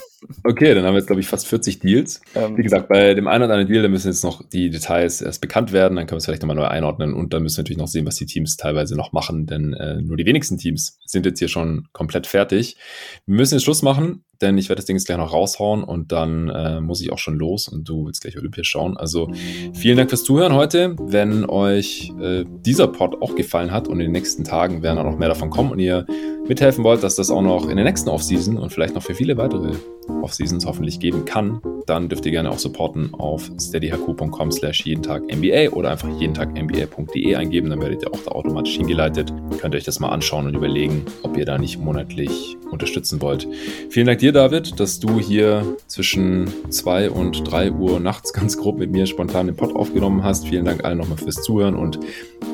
Okay, 0.44 0.74
dann 0.74 0.84
haben 0.84 0.94
wir 0.94 1.00
jetzt, 1.00 1.08
glaube 1.08 1.22
ich, 1.22 1.28
fast 1.28 1.48
40 1.48 1.80
Deals. 1.80 2.22
Ähm, 2.36 2.58
Wie 2.58 2.64
gesagt, 2.64 2.90
bei 2.90 3.14
dem 3.14 3.28
einen 3.28 3.44
oder 3.44 3.54
anderen 3.54 3.72
Deal, 3.72 3.84
da 3.84 3.90
müssen 3.90 4.08
jetzt 4.08 4.24
noch 4.24 4.42
die 4.48 4.70
Details 4.70 5.22
erst 5.22 5.42
bekannt 5.42 5.72
werden, 5.72 5.96
dann 5.96 6.06
können 6.06 6.16
wir 6.16 6.18
es 6.18 6.26
vielleicht 6.26 6.42
nochmal 6.42 6.58
neu 6.58 6.66
einordnen 6.66 7.14
und 7.14 7.34
dann 7.34 7.44
müssen 7.44 7.58
wir 7.58 7.64
natürlich 7.64 7.78
noch 7.78 7.88
sehen, 7.88 8.06
was 8.06 8.16
die 8.16 8.26
Teams 8.26 8.58
teilweise 8.58 8.96
noch 8.96 9.14
machen, 9.14 9.46
denn 9.46 9.74
äh, 9.74 10.02
nur 10.02 10.18
die 10.18 10.26
wenigsten 10.26 10.58
Teams 10.58 11.00
sind 11.06 11.26
jetzt 11.26 11.40
hier 11.40 11.48
schon 11.48 11.88
komplett 11.94 12.28
fertig. 12.28 12.78
Wir 13.26 13.36
müssen 13.36 13.56
jetzt 13.56 13.64
Schluss 13.64 13.82
machen 13.82 14.24
denn 14.42 14.58
ich 14.58 14.70
werde 14.70 14.80
das 14.80 14.86
Ding 14.86 14.96
jetzt 14.96 15.06
gleich 15.06 15.18
noch 15.18 15.34
raushauen 15.34 15.84
und 15.84 16.12
dann 16.12 16.50
äh, 16.50 16.82
muss 16.82 17.02
ich 17.02 17.12
auch 17.12 17.18
schon 17.18 17.38
los 17.38 17.68
und 17.68 17.88
du 17.88 18.06
willst 18.06 18.22
gleich 18.22 18.38
Olympia 18.38 18.64
schauen. 18.64 18.98
Also 18.98 19.30
vielen 19.74 19.98
Dank 19.98 20.10
fürs 20.10 20.24
Zuhören 20.24 20.54
heute. 20.54 20.96
Wenn 21.00 21.46
euch 21.46 22.12
äh, 22.22 22.46
dieser 22.66 22.88
Pod 22.88 23.22
auch 23.22 23.36
gefallen 23.36 23.72
hat 23.72 23.88
und 23.88 24.00
in 24.00 24.08
den 24.08 24.12
nächsten 24.12 24.44
Tagen 24.44 24.82
werden 24.82 24.98
auch 24.98 25.04
noch 25.04 25.18
mehr 25.18 25.30
davon 25.30 25.50
kommen 25.50 25.72
und 25.72 25.80
ihr 25.80 26.06
mithelfen 26.48 26.84
wollt, 26.84 27.04
dass 27.04 27.16
das 27.16 27.30
auch 27.30 27.42
noch 27.42 27.70
in 27.70 27.76
der 27.76 27.86
nächsten 27.86 28.10
Offseason 28.10 28.58
und 28.58 28.72
vielleicht 28.72 28.96
noch 28.96 29.04
für 29.04 29.14
viele 29.14 29.38
weitere 29.38 29.74
Offseasons 30.22 30.66
hoffentlich 30.66 31.00
geben 31.00 31.26
kann, 31.26 31.62
dann 31.86 32.10
dürft 32.10 32.26
ihr 32.26 32.32
gerne 32.32 32.50
auch 32.52 32.60
supporten 32.60 33.14
auf 33.14 33.52
steadyhq.com 33.60 34.52
slash 34.52 34.86
jeden 34.86 35.04
Tag 35.04 35.24
NBA 35.24 35.70
oder 35.72 35.92
einfach 35.92 36.10
jeden 36.20 36.34
Tag 36.34 36.54
NBA.de 36.60 37.36
eingeben, 37.36 37.70
dann 37.70 37.82
werdet 37.82 38.04
ihr 38.04 38.14
auch 38.14 38.20
da 38.26 38.32
automatisch 38.32 38.76
hingeleitet. 38.76 39.32
Könnt 39.60 39.76
ihr 39.76 39.78
euch 39.78 39.84
das 39.84 40.00
mal 40.00 40.10
anschauen 40.10 40.48
und 40.48 40.56
überlegen, 40.56 41.06
ob 41.24 41.38
ihr 41.38 41.46
da 41.46 41.58
nicht 41.58 41.80
monatlich 41.80 42.58
unterstützen 42.72 43.22
wollt. 43.22 43.48
Vielen 43.90 44.08
Dank 44.08 44.20
dir, 44.30 44.34
David, 44.34 44.80
dass 44.80 45.00
du 45.00 45.20
hier 45.20 45.78
zwischen 45.88 46.50
2 46.70 47.10
und 47.10 47.52
3 47.52 47.72
Uhr 47.72 48.00
nachts 48.00 48.32
ganz 48.32 48.58
grob 48.58 48.78
mit 48.78 48.92
mir 48.92 49.08
spontan 49.08 49.48
den 49.48 49.56
Pod 49.56 49.76
aufgenommen 49.76 50.24
hast. 50.24 50.48
Vielen 50.48 50.66
Dank 50.66 50.86
allen 50.86 51.00
nochmal 51.00 51.18
fürs 51.18 51.42
Zuhören 51.42 51.76
und 51.76 52.00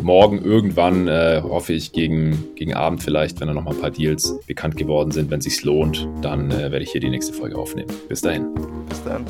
morgen 0.01 0.41
irgendwann, 0.41 1.07
äh, 1.07 1.41
hoffe 1.43 1.73
ich, 1.73 1.91
gegen, 1.91 2.55
gegen 2.55 2.73
Abend 2.73 3.03
vielleicht, 3.03 3.41
wenn 3.41 3.47
da 3.47 3.53
nochmal 3.53 3.73
ein 3.73 3.81
paar 3.81 3.91
Deals 3.91 4.39
bekannt 4.47 4.77
geworden 4.77 5.11
sind, 5.11 5.29
wenn 5.31 5.39
es 5.39 5.45
sich 5.45 5.63
lohnt, 5.63 6.07
dann 6.21 6.49
äh, 6.51 6.71
werde 6.71 6.83
ich 6.83 6.91
hier 6.91 7.01
die 7.01 7.09
nächste 7.09 7.33
Folge 7.33 7.57
aufnehmen. 7.57 7.89
Bis 8.07 8.21
dahin. 8.21 8.47
Bis 8.87 9.03
dann. 9.03 9.25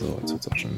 So, 0.00 0.16
jetzt 0.20 0.32
wird 0.32 0.40
es 0.40 0.52
auch 0.52 0.56
schon 0.56 0.70